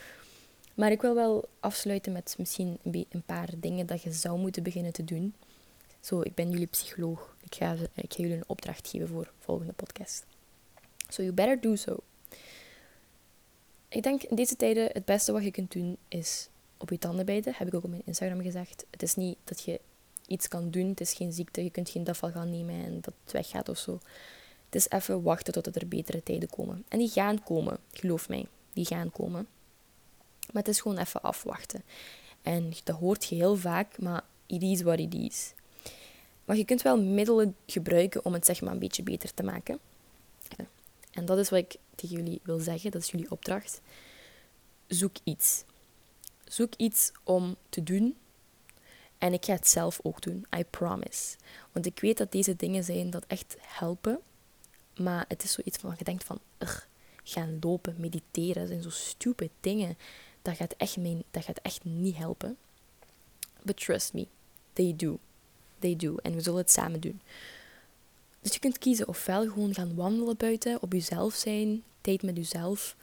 maar 0.74 0.90
ik 0.90 1.00
wil 1.00 1.14
wel 1.14 1.48
afsluiten 1.60 2.12
met 2.12 2.34
misschien 2.38 2.78
een 2.82 3.22
paar 3.26 3.48
dingen 3.56 3.86
dat 3.86 4.02
je 4.02 4.12
zou 4.12 4.38
moeten 4.38 4.62
beginnen 4.62 4.92
te 4.92 5.04
doen. 5.04 5.34
Zo, 6.00 6.20
ik 6.20 6.34
ben 6.34 6.50
jullie 6.50 6.66
psycholoog. 6.66 7.36
Ik 7.40 7.54
ga, 7.54 7.72
ik 7.94 8.12
ga 8.12 8.22
jullie 8.22 8.36
een 8.36 8.44
opdracht 8.46 8.88
geven 8.88 9.08
voor 9.08 9.24
de 9.24 9.30
volgende 9.38 9.72
podcast. 9.72 10.24
So 11.08 11.22
you 11.22 11.34
better 11.34 11.60
do 11.60 11.76
so. 11.76 11.96
Ik 13.88 14.02
denk 14.02 14.22
in 14.22 14.36
deze 14.36 14.56
tijden 14.56 14.90
het 14.92 15.04
beste 15.04 15.32
wat 15.32 15.44
je 15.44 15.50
kunt 15.50 15.72
doen 15.72 15.96
is 16.08 16.48
op 16.76 16.90
je 16.90 16.98
tanden 16.98 17.26
bijten. 17.26 17.54
Heb 17.56 17.66
ik 17.66 17.74
ook 17.74 17.84
op 17.84 17.90
mijn 17.90 18.02
Instagram 18.04 18.42
gezegd. 18.42 18.84
Het 18.90 19.02
is 19.02 19.14
niet 19.14 19.36
dat 19.44 19.62
je 19.62 19.80
iets 20.30 20.48
kan 20.48 20.70
doen. 20.70 20.88
Het 20.88 21.00
is 21.00 21.12
geen 21.12 21.32
ziekte. 21.32 21.62
Je 21.62 21.70
kunt 21.70 21.88
geen 21.88 22.04
dafval 22.04 22.30
gaan 22.30 22.50
nemen 22.50 22.84
en 22.84 23.00
dat 23.00 23.14
het 23.24 23.32
weggaat 23.32 23.68
of 23.68 23.78
zo. 23.78 24.00
Het 24.64 24.74
is 24.74 24.88
even 24.88 25.22
wachten 25.22 25.52
tot 25.52 25.76
er 25.76 25.88
betere 25.88 26.22
tijden 26.22 26.50
komen. 26.50 26.84
En 26.88 26.98
die 26.98 27.08
gaan 27.08 27.42
komen, 27.42 27.78
geloof 27.92 28.28
mij. 28.28 28.46
Die 28.72 28.86
gaan 28.86 29.10
komen. 29.10 29.46
Maar 30.52 30.62
het 30.62 30.68
is 30.68 30.80
gewoon 30.80 30.98
even 30.98 31.22
afwachten. 31.22 31.82
En 32.42 32.72
dat 32.84 32.96
hoort 32.96 33.24
je 33.24 33.34
heel 33.34 33.56
vaak, 33.56 33.98
maar 33.98 34.24
it 34.46 34.62
is 34.62 34.82
what 34.82 34.98
it 34.98 35.14
is. 35.14 35.52
Maar 36.44 36.56
je 36.56 36.64
kunt 36.64 36.82
wel 36.82 37.02
middelen 37.02 37.56
gebruiken 37.66 38.24
om 38.24 38.32
het 38.32 38.46
zeg 38.46 38.60
maar 38.60 38.72
een 38.72 38.78
beetje 38.78 39.02
beter 39.02 39.34
te 39.34 39.42
maken. 39.42 39.78
En 41.10 41.24
dat 41.24 41.38
is 41.38 41.50
wat 41.50 41.58
ik 41.58 41.76
tegen 41.94 42.16
jullie 42.16 42.40
wil 42.42 42.58
zeggen, 42.58 42.90
dat 42.90 43.02
is 43.02 43.10
jullie 43.10 43.30
opdracht. 43.30 43.80
Zoek 44.86 45.16
iets. 45.24 45.64
Zoek 46.44 46.74
iets 46.76 47.12
om 47.24 47.56
te 47.68 47.82
doen. 47.82 48.16
En 49.20 49.32
ik 49.32 49.44
ga 49.44 49.52
het 49.52 49.68
zelf 49.68 50.00
ook 50.02 50.22
doen, 50.22 50.46
I 50.56 50.64
promise. 50.64 51.36
Want 51.72 51.86
ik 51.86 52.00
weet 52.00 52.18
dat 52.18 52.32
deze 52.32 52.56
dingen 52.56 52.84
zijn 52.84 53.10
dat 53.10 53.24
echt 53.26 53.56
helpen. 53.60 54.20
Maar 54.96 55.24
het 55.28 55.42
is 55.42 55.52
zoiets 55.52 55.78
van, 55.78 55.94
je 55.98 56.04
denkt 56.04 56.24
van, 56.24 56.38
ugh, 56.58 56.80
gaan 57.22 57.56
lopen, 57.60 57.94
mediteren, 57.98 58.54
dat 58.54 58.68
zijn 58.68 58.82
zo 58.82 58.90
stupid 58.90 59.50
dingen. 59.60 59.98
Dat 60.42 60.56
gaat, 60.56 60.74
echt 60.76 60.96
mijn, 60.96 61.22
dat 61.30 61.44
gaat 61.44 61.58
echt 61.62 61.84
niet 61.84 62.16
helpen. 62.16 62.56
But 63.62 63.76
trust 63.76 64.12
me, 64.12 64.26
they 64.72 64.94
do. 64.96 65.18
They 65.78 65.96
do. 65.96 66.16
En 66.16 66.34
we 66.34 66.40
zullen 66.40 66.58
het 66.58 66.70
samen 66.70 67.00
doen. 67.00 67.20
Dus 68.40 68.52
je 68.52 68.58
kunt 68.58 68.78
kiezen 68.78 69.08
ofwel 69.08 69.42
gewoon 69.42 69.74
gaan 69.74 69.94
wandelen 69.94 70.36
buiten, 70.36 70.82
op 70.82 70.92
jezelf 70.92 71.34
zijn, 71.34 71.82
tijd 72.00 72.22
met 72.22 72.36
jezelf. 72.36 72.96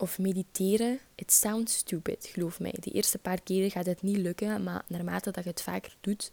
Of 0.00 0.18
mediteren. 0.18 0.98
It 1.14 1.32
sounds 1.32 1.76
stupid, 1.76 2.28
geloof 2.32 2.60
mij. 2.60 2.74
De 2.80 2.90
eerste 2.90 3.18
paar 3.18 3.40
keren 3.40 3.70
gaat 3.70 3.86
het 3.86 4.02
niet 4.02 4.16
lukken, 4.16 4.62
maar 4.62 4.84
naarmate 4.86 5.30
dat 5.30 5.44
je 5.44 5.50
het 5.50 5.62
vaker 5.62 5.96
doet, 6.00 6.30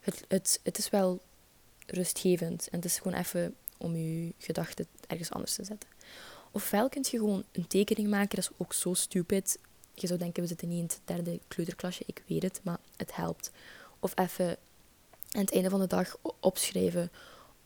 het, 0.00 0.24
het, 0.28 0.60
het 0.62 0.78
is 0.78 0.90
wel 0.90 1.20
rustgevend. 1.86 2.68
En 2.68 2.76
het 2.76 2.84
is 2.84 2.98
gewoon 2.98 3.18
even 3.18 3.54
om 3.76 3.96
je 3.96 4.32
gedachten 4.38 4.86
ergens 5.06 5.30
anders 5.30 5.54
te 5.54 5.64
zetten. 5.64 5.88
Ofwel 6.50 6.88
kun 6.88 7.04
je 7.10 7.18
gewoon 7.18 7.44
een 7.52 7.66
tekening 7.66 8.08
maken, 8.08 8.36
dat 8.36 8.50
is 8.50 8.56
ook 8.56 8.72
zo 8.72 8.94
stupid. 8.94 9.58
Je 9.94 10.06
zou 10.06 10.18
denken, 10.18 10.42
we 10.42 10.48
zitten 10.48 10.68
niet 10.68 10.78
in 10.78 10.84
het 10.84 11.00
derde 11.04 11.40
kleuterklasje, 11.48 12.02
ik 12.06 12.22
weet 12.26 12.42
het, 12.42 12.60
maar 12.62 12.78
het 12.96 13.16
helpt. 13.16 13.50
Of 13.98 14.12
even 14.18 14.48
aan 15.30 15.40
het 15.40 15.52
einde 15.52 15.70
van 15.70 15.80
de 15.80 15.86
dag 15.86 16.16
opschrijven 16.40 17.10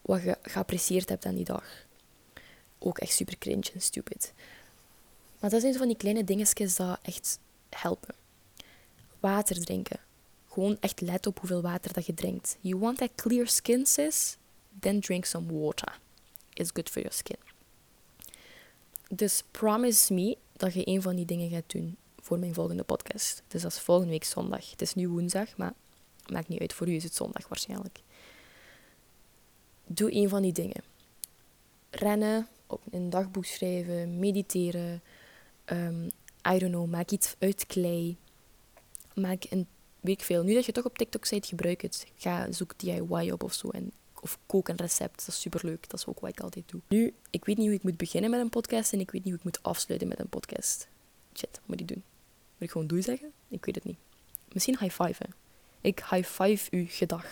wat 0.02 0.22
je 0.22 0.38
geapprecieerd 0.42 1.08
hebt 1.08 1.26
aan 1.26 1.34
die 1.34 1.44
dag. 1.44 1.64
Ook 2.78 2.98
echt 2.98 3.12
super 3.12 3.38
cringe 3.38 3.70
en 3.74 3.80
stupid. 3.80 4.32
Maar 5.40 5.50
dat 5.50 5.60
zijn 5.60 5.74
van 5.74 5.86
die 5.86 5.96
kleine 5.96 6.24
dingetjes 6.24 6.76
dat 6.76 6.98
echt 7.02 7.38
helpen. 7.68 8.14
Water 9.20 9.64
drinken. 9.64 10.00
Gewoon 10.48 10.76
echt 10.80 11.00
let 11.00 11.26
op 11.26 11.38
hoeveel 11.38 11.62
water 11.62 11.92
dat 11.92 12.06
je 12.06 12.14
drinkt. 12.14 12.56
You 12.60 12.78
want 12.78 12.98
that 12.98 13.10
clear 13.14 13.48
skin, 13.48 13.86
sis? 13.86 14.36
Then 14.80 15.00
drink 15.00 15.24
some 15.24 15.60
water. 15.60 15.98
It's 16.52 16.70
good 16.72 16.88
for 16.88 17.02
your 17.02 17.16
skin. 17.16 17.36
Dus 19.08 19.42
promise 19.50 20.14
me 20.14 20.36
dat 20.52 20.74
je 20.74 20.88
een 20.88 21.02
van 21.02 21.16
die 21.16 21.24
dingen 21.24 21.50
gaat 21.50 21.70
doen 21.70 21.96
voor 22.20 22.38
mijn 22.38 22.54
volgende 22.54 22.82
podcast. 22.82 23.42
Dus 23.48 23.62
dat 23.62 23.72
is 23.72 23.78
volgende 23.78 24.10
week 24.10 24.24
zondag. 24.24 24.70
Het 24.70 24.82
is 24.82 24.94
nu 24.94 25.08
woensdag, 25.08 25.56
maar 25.56 25.72
maakt 26.26 26.48
niet 26.48 26.60
uit. 26.60 26.72
Voor 26.72 26.88
u 26.88 26.94
is 26.94 27.04
het 27.04 27.14
zondag 27.14 27.48
waarschijnlijk. 27.48 28.00
Doe 29.86 30.14
een 30.14 30.28
van 30.28 30.42
die 30.42 30.52
dingen. 30.52 30.82
Rennen, 31.90 32.48
op 32.66 32.82
een 32.90 33.10
dagboek 33.10 33.44
schrijven, 33.44 34.18
mediteren. 34.18 35.02
Um, 35.72 36.10
I 36.48 36.58
don't 36.58 36.72
know, 36.72 36.86
maak 36.86 37.10
iets 37.10 37.34
uit 37.38 37.66
klei. 37.66 38.16
Maak 39.14 39.44
een, 39.50 39.66
weet 40.00 40.22
veel. 40.22 40.42
Nu 40.42 40.54
dat 40.54 40.64
je 40.64 40.72
toch 40.72 40.84
op 40.84 40.98
TikTok 40.98 41.30
bent, 41.30 41.46
gebruik 41.46 41.80
het. 41.82 42.06
Ga 42.16 42.52
zoek 42.52 42.78
DIY 42.78 43.30
op 43.30 43.42
of 43.42 43.52
zo 43.52 43.68
en 43.68 43.92
of 44.20 44.38
kook 44.46 44.68
een 44.68 44.76
recept. 44.76 45.18
Dat 45.18 45.28
is 45.28 45.40
superleuk. 45.40 45.90
Dat 45.90 46.00
is 46.00 46.06
ook 46.06 46.20
wat 46.20 46.30
ik 46.30 46.40
altijd 46.40 46.68
doe. 46.68 46.80
Nu, 46.88 47.14
ik 47.30 47.44
weet 47.44 47.56
niet 47.56 47.66
hoe 47.66 47.76
ik 47.76 47.82
moet 47.82 47.96
beginnen 47.96 48.30
met 48.30 48.40
een 48.40 48.48
podcast 48.48 48.92
en 48.92 49.00
ik 49.00 49.10
weet 49.10 49.24
niet 49.24 49.30
hoe 49.30 49.38
ik 49.38 49.44
moet 49.44 49.62
afsluiten 49.62 50.08
met 50.08 50.18
een 50.18 50.28
podcast. 50.28 50.88
Shit, 51.34 51.50
wat 51.52 51.66
moet 51.66 51.80
ik 51.80 51.88
doen? 51.88 52.02
Moet 52.52 52.68
ik 52.68 52.70
gewoon 52.70 52.86
doei 52.86 53.02
zeggen? 53.02 53.32
Ik 53.48 53.64
weet 53.64 53.74
het 53.74 53.84
niet. 53.84 53.98
Misschien 54.52 54.78
high 54.78 55.02
five, 55.02 55.22
hè. 55.22 55.30
Ik 55.80 56.04
high 56.10 56.28
five 56.28 56.76
u 56.76 56.86
gedag. 56.86 57.26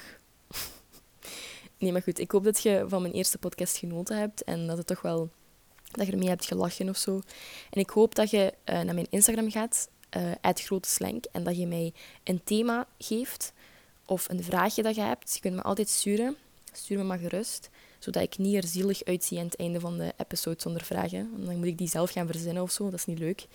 nee, 1.78 1.93
maar 1.93 2.03
goed. 2.03 2.18
Ik 2.18 2.30
hoop 2.30 2.45
dat 2.45 2.62
je 2.62 2.84
van 2.89 3.03
mijn 3.03 3.14
eerste 3.14 3.39
podcast 3.39 3.76
genoten 3.76 4.18
hebt 4.18 4.43
en 4.45 4.66
dat 4.66 4.76
het 4.76 4.86
toch 4.86 5.03
wel... 5.03 5.30
Dat 5.91 6.07
je 6.07 6.12
ermee 6.12 6.28
hebt 6.28 6.47
gelachen 6.47 6.89
of 6.89 6.97
zo. 6.97 7.20
En 7.70 7.80
ik 7.80 7.91
hoop 7.91 8.14
dat 8.14 8.30
je 8.30 8.55
uh, 8.64 8.80
naar 8.80 8.95
mijn 8.95 9.07
Instagram 9.11 9.51
gaat, 9.51 9.89
uh, 10.16 10.32
grote 10.55 10.89
slank, 10.89 11.24
en 11.32 11.45
dat 11.45 11.57
je 11.57 11.66
mij 11.66 11.93
een 12.24 12.41
thema 12.45 12.86
geeft 12.99 13.53
of 14.07 14.28
een 14.28 14.45
vraagje 14.45 14.82
dat 14.82 14.95
je 14.95 15.01
hebt. 15.01 15.34
Je 15.34 15.41
kunt 15.41 15.55
me 15.55 15.62
altijd 15.62 15.89
sturen. 15.89 16.36
Stuur 16.72 16.99
me 16.99 17.05
maar 17.05 17.18
gerust, 17.18 17.70
zodat 17.99 18.22
ik 18.22 18.39
niet 18.39 18.55
er 18.55 18.66
zielig 18.66 19.05
uitzie 19.05 19.39
aan 19.39 19.45
het 19.45 19.57
einde 19.57 19.80
van 19.80 19.99
de 19.99 20.12
episode 20.16 20.61
zonder 20.61 20.84
vragen. 20.84 21.30
Want 21.32 21.47
dan 21.47 21.57
moet 21.57 21.66
ik 21.66 21.78
die 21.78 21.89
zelf 21.89 22.11
gaan 22.11 22.26
verzinnen 22.26 22.62
of 22.62 22.70
zo, 22.70 22.84
dat 22.84 22.99
is 22.99 23.05
niet 23.05 23.18
leuk. 23.18 23.47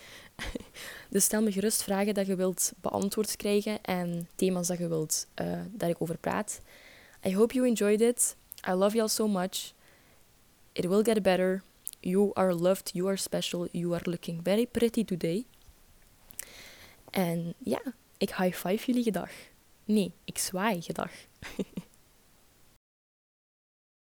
dus 1.10 1.24
stel 1.24 1.42
me 1.42 1.52
gerust 1.52 1.84
vragen 1.84 2.14
dat 2.14 2.28
je 2.28 2.36
wilt 2.36 2.72
beantwoord 2.82 3.36
krijgen 3.36 3.84
en 3.84 4.28
thema's 4.36 4.68
dat 4.68 4.78
je 4.78 4.88
wilt 4.88 5.28
uh, 5.42 5.60
dat 5.72 5.90
ik 5.90 6.02
over 6.02 6.18
praat. 6.18 6.62
I 7.26 7.36
hope 7.36 7.54
you 7.54 7.68
enjoyed 7.68 8.02
it. 8.02 8.36
I 8.68 8.72
love 8.72 8.92
you 8.92 9.02
all 9.02 9.08
so 9.08 9.28
much. 9.28 9.74
It 10.72 10.86
will 10.86 11.04
get 11.04 11.22
better. 11.22 11.64
You 12.06 12.34
are 12.34 12.54
loved, 12.54 12.92
you 12.94 13.08
are 13.08 13.18
special, 13.18 13.68
you 13.72 13.94
are 13.94 14.02
looking 14.04 14.44
very 14.44 14.66
pretty 14.66 15.04
today. 15.04 15.46
En 17.12 17.54
ja, 17.58 17.82
ik 18.18 18.36
high 18.36 18.56
five 18.56 18.86
jullie 18.86 19.04
gedag. 19.04 19.30
Nee, 19.86 20.14
ik 20.24 20.38
zwaai 20.38 20.82
gedag. 20.82 21.12